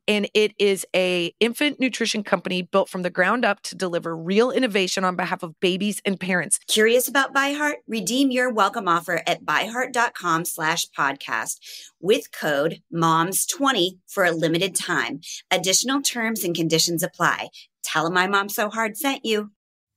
[0.07, 4.51] and it is a infant nutrition company built from the ground up to deliver real
[4.51, 6.59] innovation on behalf of babies and parents.
[6.67, 7.75] Curious about ByHeart?
[7.87, 11.59] Redeem your welcome offer at byheart.com slash podcast
[11.99, 15.21] with code MOMS20 for a limited time.
[15.49, 17.49] Additional terms and conditions apply.
[17.83, 19.51] Tell them my mom so hard sent you.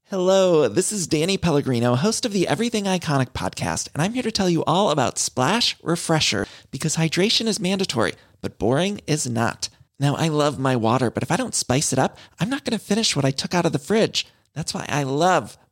[0.08, 4.30] Hello, this is Danny Pellegrino, host of the Everything Iconic podcast, and I'm here to
[4.30, 8.12] tell you all about Splash Refresher because hydration is mandatory,
[8.42, 9.70] but boring is not.
[10.00, 14.24] Name I love my waters wrap and fresh و the fridge
[14.56, 15.16] nets why I love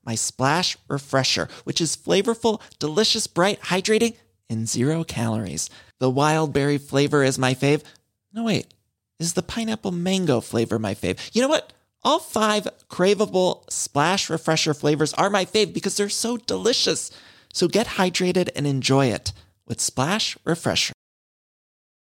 [0.06, 0.76] my special
[1.14, 5.68] refresher which is flavour foolish brightening zeroes
[6.18, 8.48] while berry flay is my fave
[9.22, 11.72] is the pineapple mango flavour my fave you know what
[12.32, 16.88] five خریبلر فلس my faves یار so delish
[17.58, 19.28] so get hydrate and enjoyed
[19.68, 20.00] with sip
[20.62, 21.01] fresher